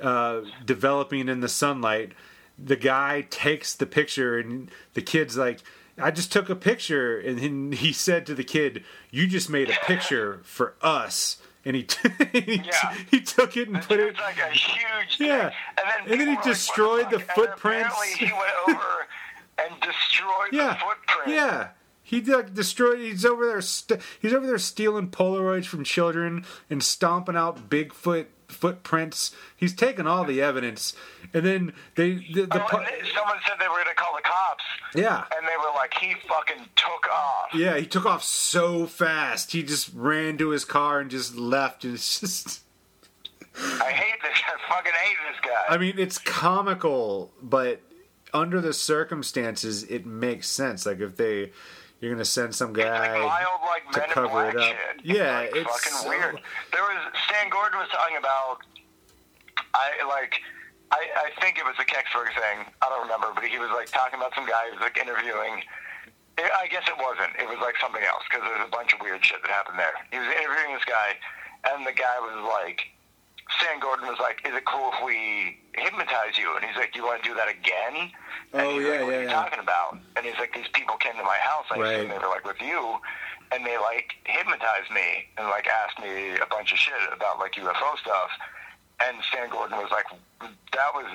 [0.00, 2.12] uh, developing in the sunlight
[2.58, 5.60] the guy takes the picture and the kid's like
[5.98, 9.68] i just took a picture and then he said to the kid you just made
[9.68, 11.86] a picture for us and he
[12.32, 12.94] he, Yeah.
[13.10, 15.26] he took it and And put it like a huge thing.
[15.28, 15.50] Yeah.
[15.76, 17.92] And then, And then he like, destroyed what the footprints.
[17.94, 19.06] And apparently he went over
[19.58, 21.28] and destroyed yeah the footprint.
[21.36, 21.68] yeah
[22.10, 26.82] he like destroyed he's over there st- he's over there stealing polaroids from children and
[26.82, 30.92] stomping out bigfoot footprints he's taking all the evidence
[31.32, 33.94] and then they the, the Oh, pu- and then someone said they were going to
[33.94, 34.64] call the cops.
[34.94, 37.54] yeah And they were like, he fucking took off.
[37.54, 39.52] Yeah, he took off so fast.
[39.52, 41.84] He just ran to his car and just left.
[41.84, 42.62] And it's just,
[43.54, 44.38] I hate this.
[44.46, 45.74] I fucking hate this guy.
[45.74, 47.80] I mean, it's comical, but
[48.34, 50.86] under the circumstances, it makes sense.
[50.86, 51.52] Like if they,
[52.00, 54.62] you're gonna send some like guy mild, like to cover it up.
[54.64, 54.76] shit.
[55.04, 56.40] Yeah, it's, like, it's fucking so- weird.
[56.72, 56.98] There was
[57.28, 58.58] Stan Gordon was talking about.
[59.74, 60.40] I like.
[60.90, 62.66] I, I think it was the Kecksburg thing.
[62.82, 65.62] I don't remember, but he was like talking about some guy who was like interviewing.
[66.40, 67.36] I guess it wasn't.
[67.38, 69.92] It was like something else because there's a bunch of weird shit that happened there.
[70.10, 71.14] He was interviewing this guy,
[71.68, 72.88] and the guy was like,
[73.58, 77.00] Stan Gordon was like, "Is it cool if we hypnotize you?" And he's like, "Do
[77.00, 78.10] you want to do that again?"
[78.52, 79.32] And Oh, he's yeah, like, what yeah, are you yeah.
[79.34, 79.98] talking about?
[80.16, 81.66] And he's like, these people came to my house.
[81.70, 81.94] I Right.
[81.94, 82.98] assume they were like with you,
[83.52, 87.52] and they like hypnotized me and like asked me a bunch of shit about like
[87.54, 88.30] UFO stuff.
[89.02, 90.04] And Stan Gordon was like,
[90.40, 91.06] that was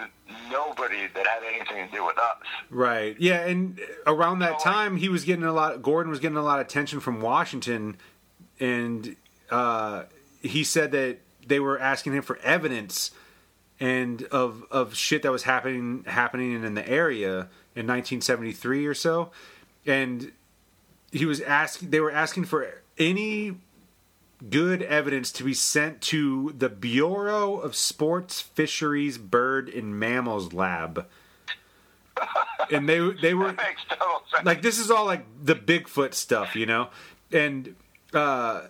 [0.51, 2.37] nobody that had anything to do with us.
[2.71, 3.15] Right.
[3.19, 5.81] Yeah, and around that So, like- time, he was getting a lot.
[5.83, 7.97] Gordon was getting a lot of attention from Washington,
[8.59, 9.15] and
[9.51, 10.03] uh,
[10.41, 13.11] he said that they were asking him for evidence
[13.79, 19.31] and of of shit that was happening happening in the area in 1973 or so,
[19.85, 20.31] and
[21.11, 21.89] he was asking.
[21.89, 23.55] They were asking for any
[24.49, 31.07] good evidence to be sent to the Bureau of Sports, Fisheries, Bird, and Mammals Lab.
[32.71, 34.45] And they they were That makes total sense.
[34.45, 36.89] like this is all like the Bigfoot stuff, you know?
[37.31, 37.75] And
[38.13, 38.63] uh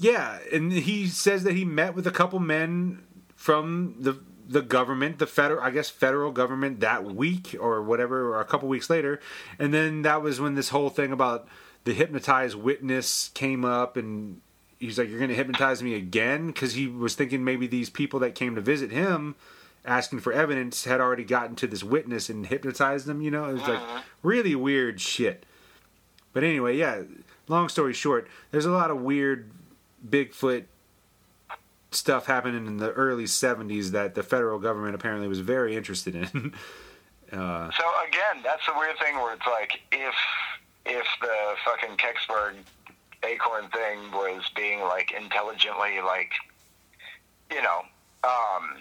[0.00, 3.02] yeah, and he says that he met with a couple men
[3.36, 8.40] from the the government, the federal I guess federal government that week or whatever or
[8.40, 9.20] a couple weeks later.
[9.58, 11.46] And then that was when this whole thing about
[11.84, 14.40] the hypnotized witness came up and
[14.78, 18.18] he's like you're going to hypnotize me again cuz he was thinking maybe these people
[18.20, 19.36] that came to visit him
[19.84, 23.44] asking for evidence had already gotten to this witness and hypnotized them, you know?
[23.44, 24.00] It was like uh-huh.
[24.22, 25.44] really weird shit.
[26.32, 27.02] But anyway, yeah,
[27.48, 29.50] long story short, there's a lot of weird
[30.08, 30.64] Bigfoot
[31.92, 36.54] stuff happening in the early 70s that the federal government apparently was very interested in.
[37.32, 40.14] uh, So again, that's the weird thing where it's like if
[40.86, 42.54] if the fucking Kecksburg
[43.22, 46.32] acorn thing was being like intelligently like
[47.50, 47.82] you know
[48.24, 48.78] um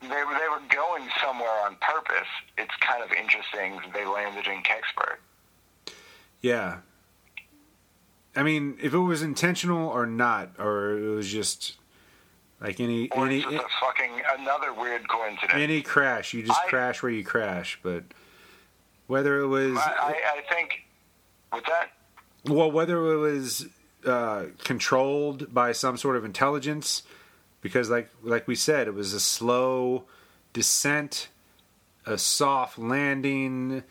[0.00, 2.26] they were they were going somewhere on purpose.
[2.56, 5.18] It's kind of interesting they landed in Kecksburg.
[6.40, 6.78] yeah.
[8.36, 11.76] I mean, if it was intentional or not, or it was just
[12.60, 15.52] like any Or any it's just a fucking another weird coincidence.
[15.54, 17.78] any crash, you just I- crash where you crash.
[17.82, 18.04] But
[19.06, 20.84] whether it was I, I, I think
[21.52, 21.90] with that
[22.44, 23.66] Well, whether it was
[24.04, 27.02] uh, controlled by some sort of intelligence,
[27.60, 30.04] because like like we said, it was a slow
[30.52, 31.28] descent,
[32.06, 33.82] a soft landing.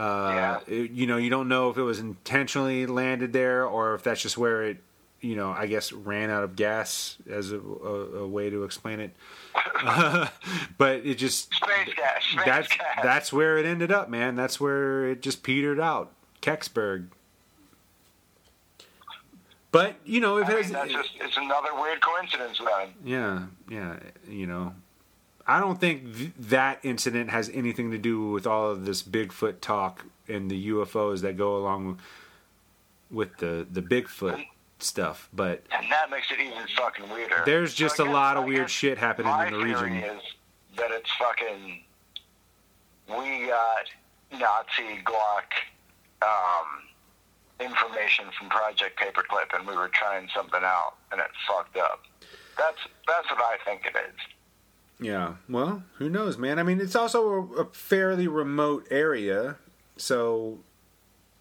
[0.00, 0.60] Uh, Yeah.
[0.66, 4.22] it- you know, you don't know if it was intentionally landed there or if that's
[4.22, 4.78] just where it,
[5.20, 9.00] you know, I guess ran out of gas as a, a, a way to explain
[9.00, 9.14] it.
[10.78, 12.24] but it just Space gas.
[12.32, 12.86] Space that's gas.
[13.02, 14.36] that's where it ended up, man.
[14.36, 16.12] That's where it just petered out.
[16.40, 17.08] Kecksburg.
[19.72, 22.88] But you know, if I it has, just it's another weird coincidence then.
[23.04, 23.96] yeah, yeah,
[24.28, 24.74] you know,
[25.50, 29.60] I don't think th- that incident has anything to do with all of this Bigfoot
[29.60, 31.98] talk and the UFOs that go along
[33.10, 34.44] with the the Bigfoot
[34.78, 35.28] stuff.
[35.32, 37.42] But And that makes it even fucking weirder.
[37.44, 40.10] there's just So a I lot of weird shit happening my in the theory region.
[40.16, 40.22] is
[40.76, 41.82] that it's fucking.
[43.08, 43.86] We got
[44.30, 45.56] Nazi Glocke
[46.22, 46.68] um,
[47.58, 52.02] information from Project Paperclip, and we were trying something out, and it fucked up.
[52.56, 54.14] That's that's what I think it is.
[55.00, 55.34] Yeah.
[55.48, 56.58] Well, who knows, man?
[56.58, 59.56] I mean, it's also a, a fairly remote area,
[59.96, 60.58] so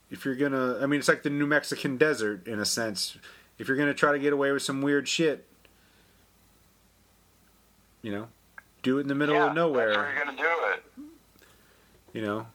[0.09, 3.17] if you're gonna, I mean, it's like the New Mexican desert in a sense.
[3.57, 5.45] If you're gonna try to get away with some weird shit,
[8.01, 8.27] you know,
[8.81, 9.87] do it in the middle yeah, of nowhere.
[9.87, 10.83] That's where you're gonna do it.
[12.13, 12.47] you know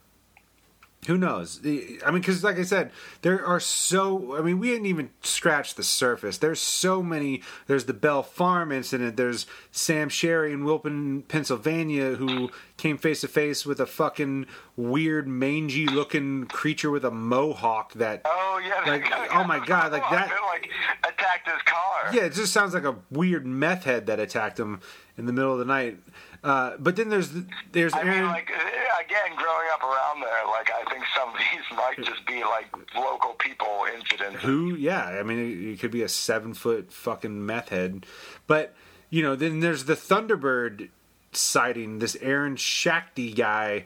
[1.07, 4.85] who knows i mean because like i said there are so i mean we didn't
[4.87, 10.51] even scratch the surface there's so many there's the bell farm incident there's sam sherry
[10.51, 16.89] in wilpon pennsylvania who came face to face with a fucking weird mangy looking creature
[16.91, 18.89] with a mohawk that Oh yeah.
[18.89, 20.69] Like, oh my God, like that- like
[21.03, 22.13] attacked his car.
[22.13, 24.79] yeah, it just sounds like a weird meth head that attacked him
[25.17, 25.97] in the middle of the night.
[26.45, 27.31] Uh, but then there's
[27.71, 31.35] there's I mean, like uh, again, growing up around there, like I think some of
[31.39, 34.43] these might just be like local people incidents.
[34.43, 34.75] Who?
[34.75, 38.05] Yeah, I mean, it, it could be a seven foot fucking meth head,
[38.45, 38.75] but
[39.09, 40.89] you know, then there's the Thunderbird
[41.31, 41.97] sighting.
[41.97, 43.85] This Aaron Shakti guy,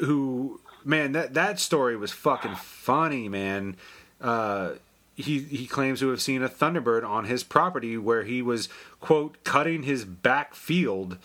[0.00, 3.76] who man, that that story was fucking funny, man.
[4.22, 4.72] Uh,
[5.16, 9.44] he he claims to have seen a Thunderbird on his property where he was quote
[9.44, 11.18] cutting his back field.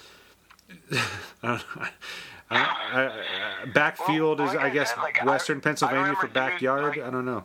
[1.44, 1.62] I.
[2.52, 2.60] I,
[3.64, 6.98] I, backfield Well, is, I guess, like, Western Pennsylvania for backyard.
[6.98, 7.44] like- I don't know,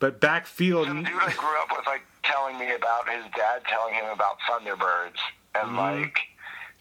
[0.00, 0.88] but backfield.
[0.88, 4.38] Some dude I grew up with, like telling me about his dad telling him about
[4.50, 5.18] Thunderbirds
[5.54, 5.76] and Mm-hmm.
[5.76, 6.18] like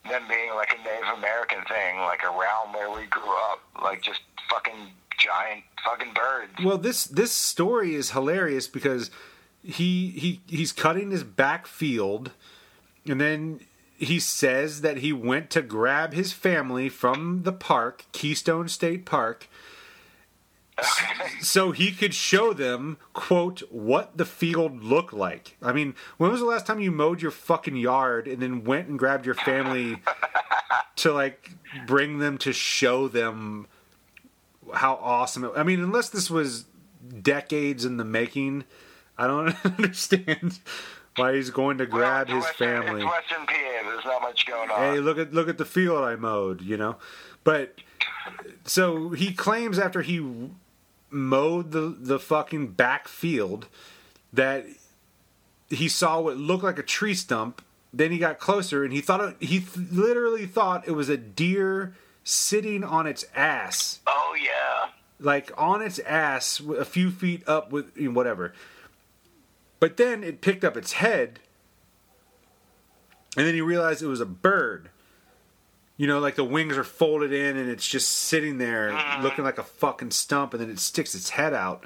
[0.10, 4.22] them being like a Native American thing, like around where we grew up, like just
[4.50, 4.88] fucking
[5.19, 6.52] giant fucking birds.
[6.64, 9.11] Well, this this story is hilarious because
[9.61, 12.32] he he he's cutting his backfield,
[13.06, 13.60] and then
[13.98, 19.48] he says that he went to grab his family from the park, Keystone State Park,
[21.42, 25.58] so he could show them quote what the field looked like.
[25.61, 28.88] I mean, when was the last time you mowed your fucking yard and then went
[28.88, 30.01] and grabbed your family
[30.98, 31.51] to like
[31.88, 33.67] bring them to show them
[34.74, 36.66] how awesome it I mean, unless this was
[37.22, 38.66] decades in the making,
[39.17, 40.59] I don't understand
[41.18, 43.02] why he's going to grab Well, his Western, family.
[43.04, 43.54] It's Western PA.
[43.84, 44.80] There's not much going on.
[44.80, 46.98] Hey, look at look at the field I mowed, you know.
[47.44, 47.76] But
[48.66, 50.50] so he claims after he
[51.10, 53.68] mowed the the fucking back field
[54.34, 54.66] that
[55.70, 57.62] he saw what looked like a tree stump.
[57.94, 61.18] Then he got closer and he thought it, he th- literally thought it was a
[61.18, 64.90] deer sitting on its ass, oh yeah.
[65.20, 68.54] like on its ass, a few feet up with you know, whatever.
[69.80, 71.40] But then it picked up its head,
[73.36, 74.90] and then he realized it was a bird.
[75.98, 78.92] You know, like the wings are folded in and it's just sitting there
[79.24, 81.86] looking like a fucking stump, and then it sticks its head out.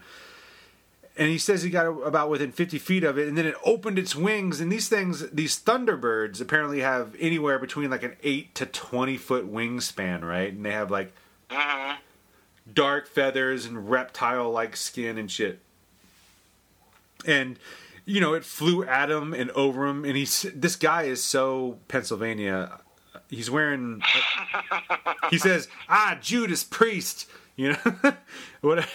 [1.18, 4.00] And he says he got about within 50 feet of it, and then it opened
[4.00, 4.60] its wings.
[4.60, 9.52] And these things, these thunderbirds, apparently have anywhere between like an 8 to 20 foot
[9.52, 10.52] wingspan, right?
[10.54, 11.14] And they have like
[11.50, 11.94] hmm
[12.72, 15.60] dark feathers and reptile like skin and shit.
[17.26, 17.58] And
[18.06, 21.80] you know, it flew at him and over him and he's this guy is so
[21.88, 22.80] Pennsylvania.
[23.30, 24.02] He's wearing
[25.30, 28.14] he says, "Ah, Judas Priest," you know.
[28.62, 28.88] what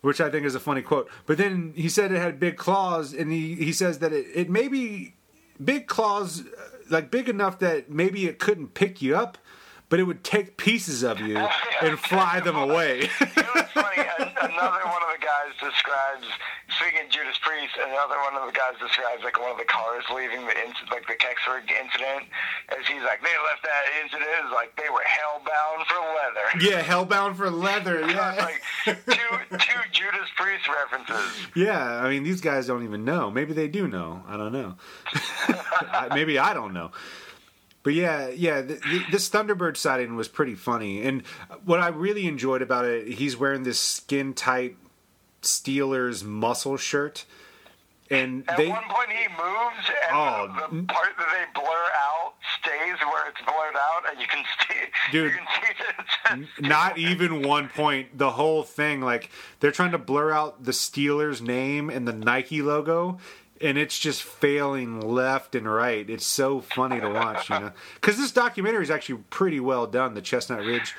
[0.00, 1.10] which I think is a funny quote.
[1.26, 4.50] But then he said it had big claws and he he says that it, it
[4.50, 5.14] may be
[5.62, 6.44] big claws uh,
[6.90, 9.38] like big enough that maybe it couldn't pick you up,
[9.88, 11.36] but it would take pieces of you
[11.82, 13.08] and fly them away.
[13.20, 14.02] It was funny.
[14.18, 16.26] an- Another one of the guys describes
[16.92, 17.72] of Judas Priest.
[17.80, 21.06] Another one of the guys describes like one of the cars leaving the inc- like
[21.06, 22.28] the Kecksburg incident,
[22.68, 26.46] as he's like they left that incident like they were hellbound for leather.
[26.60, 28.04] yeah, hellbound for leather.
[28.14, 28.34] Yeah.
[28.36, 28.62] like
[29.06, 31.32] two two Judas Priest references.
[31.56, 33.30] Yeah, I mean these guys don't even know.
[33.30, 34.22] Maybe they do know.
[34.28, 34.74] I don't know.
[36.14, 36.90] Maybe I don't know.
[37.82, 41.22] But yeah, yeah, this Thunderbird sighting was pretty funny, and
[41.64, 44.76] what I really enjoyed about it, he's wearing this skin tight
[45.44, 47.24] Steelers muscle shirt,
[48.10, 51.88] and At they one point, he moves, and Oh, the, the part that they blur
[51.96, 54.74] out stays where it's blurred out, and you can see.
[55.12, 55.32] Dude.
[55.32, 55.38] you
[56.26, 60.64] can see not even one point the whole thing like they're trying to blur out
[60.64, 63.18] the steelers name and the nike logo
[63.60, 68.16] and it's just failing left and right it's so funny to watch you know because
[68.16, 70.94] this documentary is actually pretty well done the chestnut ridge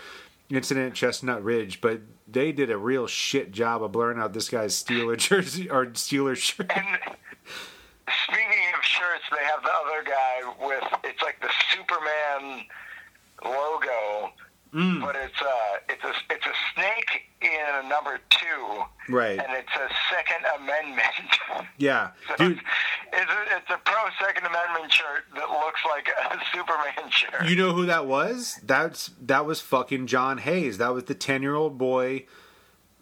[0.50, 4.74] incident chestnut ridge but they did a real shit job of blurring out this guy's
[4.82, 6.86] steeler jersey or steeler shirt And
[8.28, 12.66] speaking of shirts, they have the other guy with it's like the Superman
[13.44, 14.32] logo,
[14.74, 15.00] Mm.
[15.02, 17.25] but it's uh it's a it's a snake
[17.56, 21.70] in a number two, right and it's a Second Amendment.
[21.78, 22.62] yeah So dude
[23.14, 27.46] it's a, it's a pro Second Amendment shirt that looks like a Superman shirt.
[27.48, 28.60] You know who that was?
[28.64, 30.78] That's that was fucking John Hayes.
[30.78, 32.26] That was the ten year old boy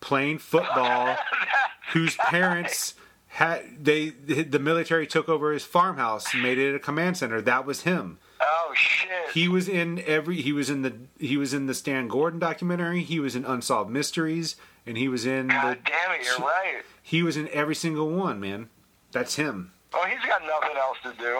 [0.02, 1.16] playing football
[1.94, 2.96] whose parents
[3.28, 7.42] had they the military took over his farmhouse and made it a command center.
[7.42, 8.20] That was him.
[8.44, 9.32] Oh shit!
[9.34, 13.02] He was in every he was in the he was in the Stan Gordon documentary,
[13.04, 14.56] he was in Unsolved Mysteries,
[14.86, 16.82] and he was in God the damn it, you're right.
[17.02, 18.70] he was in every single one, man.
[19.12, 19.72] That's him.
[19.94, 21.40] Oh, he's got nothing else to do.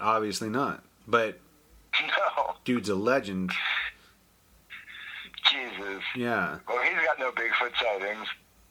[0.00, 0.82] Obviously not.
[1.06, 1.38] But
[2.00, 3.52] No, dude's a legend.
[5.50, 6.02] Jesus.
[6.16, 6.58] Yeah.
[6.68, 8.26] Well, he's got no Bigfoot sightings.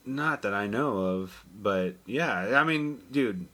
[0.06, 3.48] Not that I know of, but yeah, I mean, dude,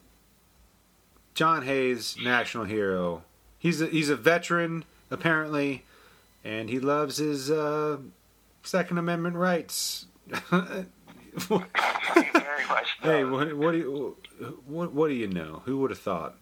[1.34, 3.24] John Hayes, national hero.
[3.60, 5.84] He's a, he's a veteran apparently,
[6.44, 7.98] and he loves his uh,
[8.64, 10.06] Second Amendment rights.
[13.02, 14.18] Hey, what, what do you
[14.66, 15.62] what, what do you know?
[15.66, 16.36] Who would have thought?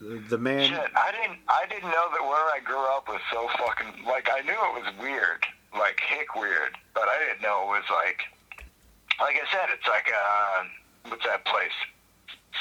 [0.00, 0.70] The, man.
[0.70, 1.38] Shit, I didn't.
[1.48, 4.04] I didn't know that where I grew up was so fucking.
[4.06, 5.44] Like I knew it was weird,
[5.78, 8.22] like hick weird, but I didn't know it was like.
[9.20, 10.64] Like I said, it's like uh,
[11.10, 11.76] what's that place?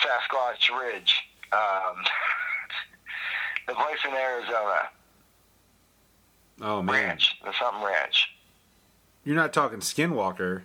[0.04, 1.24] Sasquatch Ridge.
[1.54, 2.04] Um,
[3.68, 4.90] the place in Arizona,
[6.62, 8.30] Oh man, Ranch, the something Ranch.
[9.24, 10.64] you're not talking Skinwalker.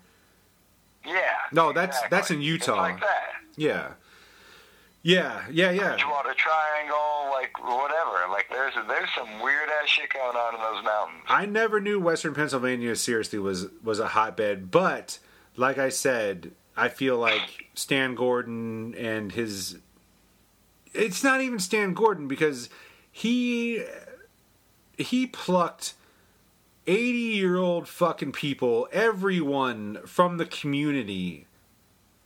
[1.06, 1.12] Yeah.
[1.52, 2.16] No, that's- exactly.
[2.16, 2.76] that's in It's Utah.
[2.76, 3.32] like that.
[3.56, 3.90] Yeah,
[5.02, 5.90] yeah, yeah, yeah.
[5.90, 8.26] Bridgewater Triangle, like whatever.
[8.30, 11.22] Like there's there's some weird ass shit going on in those mountains.
[11.28, 15.18] I never knew Western Pennsylvania seriously was was a hotbed, but
[15.56, 19.76] like I said, I feel like Stan Gordon and his
[20.92, 22.68] it's not even Stan Gordon because
[23.16, 23.84] he
[24.98, 25.94] he plucked
[26.88, 31.46] 80 year old fucking people, everyone from the community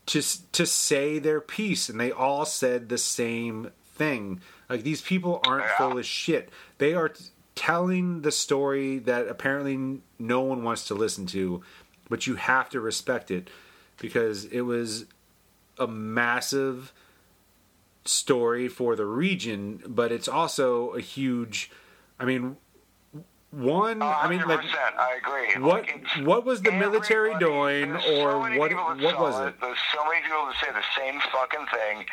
[0.07, 4.41] to to say their piece and they all said the same thing.
[4.71, 5.77] Like these people aren't Yeah.
[5.77, 6.49] full of shit.
[6.79, 11.63] They are t- telling the story that apparently no one wants to listen to,
[12.09, 13.51] but you have to respect it
[14.01, 15.05] because it was
[15.79, 16.95] a massive
[18.09, 21.71] story for the region, but it's also a huge
[22.19, 22.57] I mean
[23.51, 24.61] one I mean like
[24.99, 25.63] I agree.
[25.63, 29.55] what Like, what was the military doing or so what what was it?
[29.61, 32.05] There's so many people that say the same fucking thing.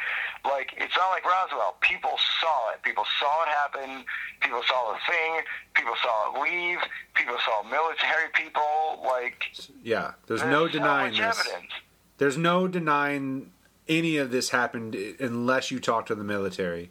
[0.46, 1.76] Like it's not like Roswell.
[1.82, 2.82] People saw it.
[2.84, 4.06] People saw it happen.
[4.40, 5.42] People saw the thing.
[5.74, 6.78] People saw it leave.
[7.16, 9.02] People saw military people.
[9.04, 9.44] Like
[9.84, 11.40] Yeah, there's there's no denying much this.
[11.48, 11.72] evidence.
[12.18, 13.52] There's no denying
[13.88, 16.90] any of this happened unless you talk to the military.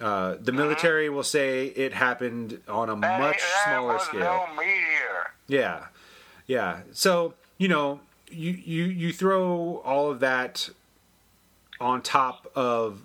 [0.00, 4.20] Uh, the military will say it happened on a That, much smaller scale.
[4.20, 5.32] no meteor.
[5.48, 5.86] Yeah,
[6.46, 6.80] yeah.
[6.92, 10.70] So you know, you you you throw all of that
[11.80, 13.00] on top of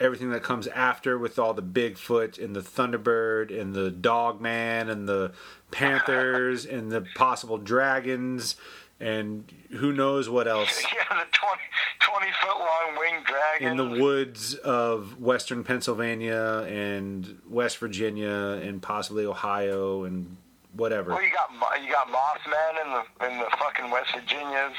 [0.00, 5.08] everything that comes after with all the Bigfoot and the Thunderbird and the Dogman and
[5.08, 5.32] the
[5.70, 8.56] Panthers and the possible dragons
[9.04, 11.60] and who knows what else Yeah, the 20,
[12.00, 13.68] 20 foot long winged dragon.
[13.68, 20.36] in the woods of western Pennsylvania and West Virginia and possibly Ohio and
[20.74, 21.10] whatever.
[21.12, 21.50] Well, you got
[21.82, 24.72] you got Mothman in the in the fucking West Virginias,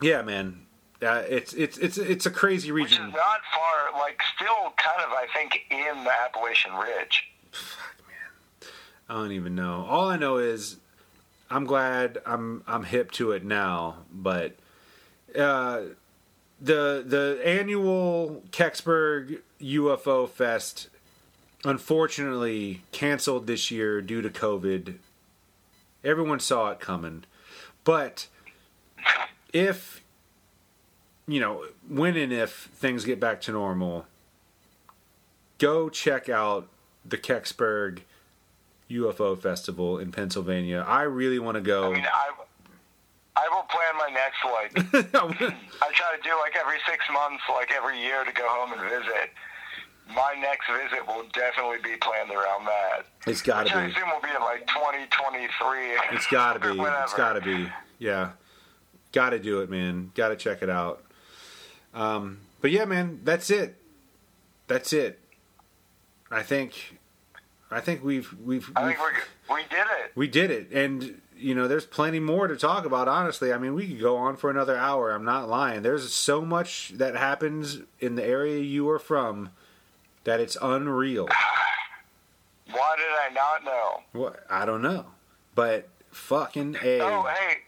[0.00, 0.62] Yeah, man.
[1.02, 3.10] Uh, it's it's it's it's a crazy which is region.
[3.10, 4.00] not far.
[4.00, 7.24] Like still kind of, I think, in the Appalachian Ridge.
[7.52, 8.70] Fuck, man.
[9.08, 9.84] I don't even know.
[9.88, 10.78] All I know is
[11.50, 14.56] I'm glad I'm I'm hip to it now, but
[15.36, 15.82] uh,
[16.60, 20.88] the the annual Kecksburg UFO Fest
[21.64, 24.96] unfortunately canceled this year due to COVID.
[26.04, 27.24] Everyone saw it coming.
[27.84, 28.28] But
[29.52, 30.02] if
[31.28, 34.06] you know, when and if things get back to normal,
[35.58, 36.68] go check out
[37.04, 38.00] the Kecksburg
[38.90, 40.84] UFO Festival in Pennsylvania.
[40.86, 41.90] I really want to go.
[41.90, 42.30] I mean, I,
[43.36, 45.14] I will plan my next like.
[45.14, 48.82] I try to do like every six months, like every year, to go home and
[48.82, 49.30] visit.
[50.14, 53.06] My next visit will definitely be planned around that.
[53.26, 53.78] it's got to be.
[53.78, 55.78] I assume will be in like 2023.
[56.12, 56.78] It's got to be.
[56.78, 57.02] Whatever.
[57.02, 57.68] It's got to be.
[57.98, 58.30] Yeah.
[59.12, 60.12] Got to do it, man.
[60.14, 61.02] Got to check it out.
[61.92, 63.76] Um, but yeah, man, that's it.
[64.68, 65.18] That's it.
[66.30, 66.98] I think.
[67.70, 69.08] I think we've we've, I we've think
[69.48, 70.12] we we did it.
[70.14, 73.08] we did it, and you know, there's plenty more to talk about.
[73.08, 75.10] Honestly, I mean, we could go on for another hour.
[75.10, 75.82] I'm not lying.
[75.82, 79.50] There's so much that happens in the area you are from
[80.24, 81.28] that it's unreal.
[82.70, 84.02] Why did I not know?
[84.12, 85.06] What I don't know,
[85.54, 87.00] but fucking a.
[87.00, 87.58] Oh, hey.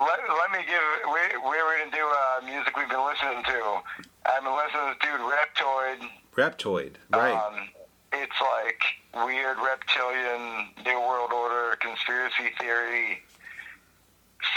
[0.00, 0.80] Let, let me give.
[1.06, 3.82] We, we were going to do uh, music we've been listening to.
[4.26, 6.08] I've been listening to this dude, Reptoid.
[6.34, 7.34] Reptoid, right?
[7.34, 7.68] Um,
[8.12, 13.22] it's like weird reptilian, New World Order, conspiracy theory,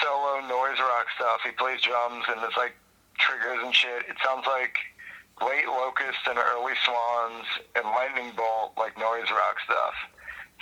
[0.01, 1.41] solo noise rock stuff.
[1.43, 2.75] He plays drums and it's like
[3.17, 4.03] triggers and shit.
[4.09, 4.77] It sounds like
[5.41, 9.93] late Locust and early Swans and Lightning Bolt, like noise rock stuff.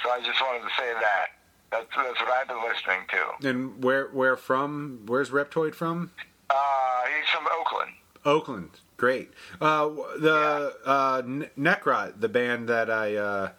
[0.04, 1.28] So I just wanted to say that.
[1.72, 3.50] That's, that's what I've been listening to.
[3.50, 5.02] and where where from?
[5.08, 6.12] Where's Reptoid from?
[6.50, 7.92] Uh, he's from Oakland.
[8.26, 8.70] Oakland.
[9.04, 9.32] Great.
[9.60, 13.50] Uh, the uh, Ne- Necrot, the band that I uh,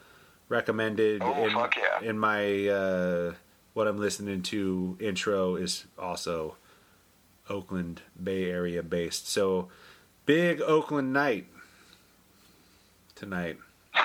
[0.48, 2.00] recommended Oh, in, yeah.
[2.08, 3.34] in my uh,
[3.74, 6.56] what I'm listening to intro is also
[7.50, 9.28] Oakland Bay Area based.
[9.28, 9.68] So
[10.24, 11.46] big Oakland night
[13.14, 13.58] tonight.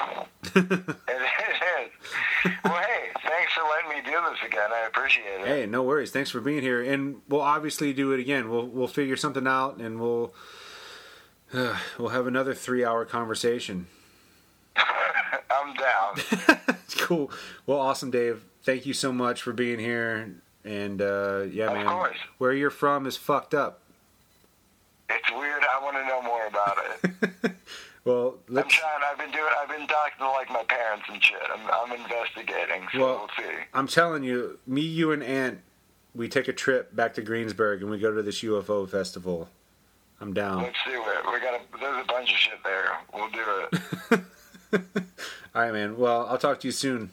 [0.56, 2.56] It is.
[2.66, 4.69] well, hey, thanks for letting me do this again.
[4.74, 5.48] I appreciate it.
[5.48, 6.11] Hey, no worries.
[6.11, 8.50] Thanks for being here, and we'll obviously do it again.
[8.50, 10.38] We'll we'll figure something out, and we'll uh,
[11.53, 13.88] we'll have another three hour conversation.
[14.76, 16.58] I'm down.
[16.98, 17.32] cool.
[17.66, 18.44] Well, awesome, Dave.
[18.64, 20.36] Thank you so much for being here.
[20.64, 22.18] And uh, yeah, Of man, course.
[22.38, 23.82] where you're from is fucked up.
[25.10, 25.64] It's weird.
[25.64, 27.52] I want to know more about it.
[28.06, 29.02] Well, I'm trying.
[29.11, 29.44] I've been doing.
[29.61, 31.38] I've been talking to like my parents and shit.
[31.53, 32.88] I'm, I'm investigating.
[32.94, 33.52] So Well- we'll see.
[33.74, 35.60] I'm telling you, me, you, and Aunt,
[36.16, 39.50] we take a trip back to Greensburg and we go to this UFO festival.
[40.22, 40.64] I'm down.
[40.64, 41.32] Let's do it.
[41.32, 41.56] We got.
[41.56, 42.98] A, there's a bunch of shit there.
[43.14, 43.44] We'll do
[44.12, 44.22] it.
[45.56, 45.98] All right, man.
[45.98, 47.12] Well, I'll talk to you soon.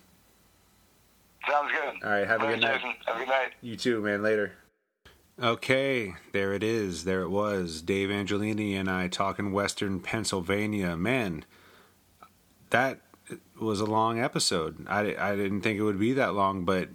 [1.49, 2.05] Sounds good.
[2.05, 2.81] All right, have a good night.
[2.81, 2.95] Jason.
[3.07, 3.53] Have a good night.
[3.63, 4.23] You too, man.
[4.23, 4.53] Later.
[5.41, 7.05] Okay, there it is.
[7.05, 7.83] There it was.
[7.83, 10.97] Dave Angiolini and I talking Western Pennsylvania.
[10.97, 11.45] Man,
[12.71, 13.01] that
[13.61, 14.87] was a long episode.
[14.89, 16.89] I, I didn't think it would be that long, but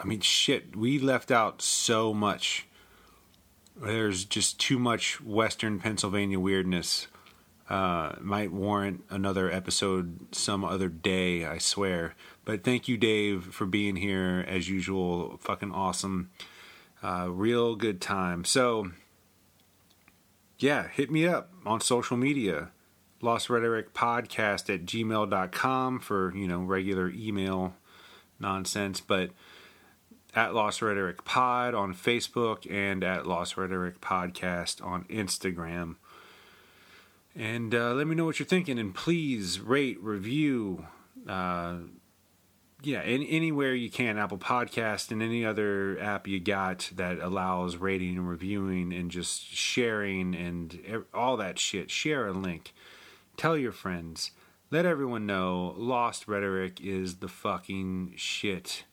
[0.00, 2.66] I mean, shit, we left out so much.
[3.76, 7.08] There's just too much Western Pennsylvania weirdness.
[7.68, 12.14] Uh, might warrant another episode some other day, I swear.
[12.44, 15.38] But thank you, Dave, for being here as usual.
[15.40, 16.30] Fucking awesome.
[17.02, 18.44] Uh, real good time.
[18.44, 18.92] So,
[20.58, 22.70] yeah, hit me up on social media.
[23.22, 27.74] Lost Rhetoric Podcast at gmail.com for, you know, regular email
[28.38, 29.00] nonsense.
[29.00, 29.30] But
[30.34, 35.96] at Lost Rhetoric Pod on Facebook and at Lost Rhetoric Podcast on Instagram.
[37.36, 38.78] And uh, let me know what you're thinking.
[38.78, 40.86] And please rate, review,
[41.28, 41.78] uh,
[42.82, 47.76] yeah, in, anywhere you can, Apple Podcast and any other app you got that allows
[47.76, 51.90] rating and reviewing and just sharing and all that shit.
[51.90, 52.74] Share a link.
[53.36, 54.32] Tell your friends.
[54.70, 58.84] Let everyone know Lost Rhetoric is the fucking shit.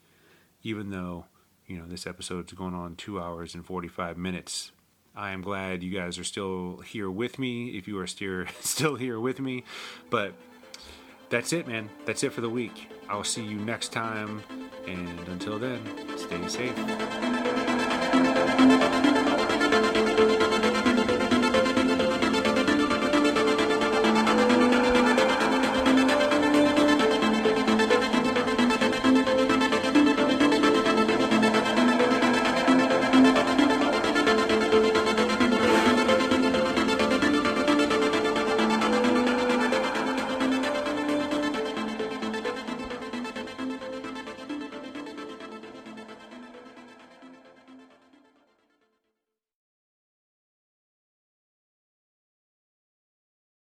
[0.63, 1.25] Even though,
[1.71, 4.73] you know, this episode's going on two hours and 45 minutes.
[5.15, 8.95] I am glad you guys are still here with me, if you are still, still
[8.95, 9.63] here with me.
[10.09, 10.33] But
[11.29, 11.89] that's it, man.
[12.05, 12.91] That's it for the week.
[13.09, 14.43] I'll see you next time.
[14.85, 15.81] And until then,
[16.17, 17.80] stay safe.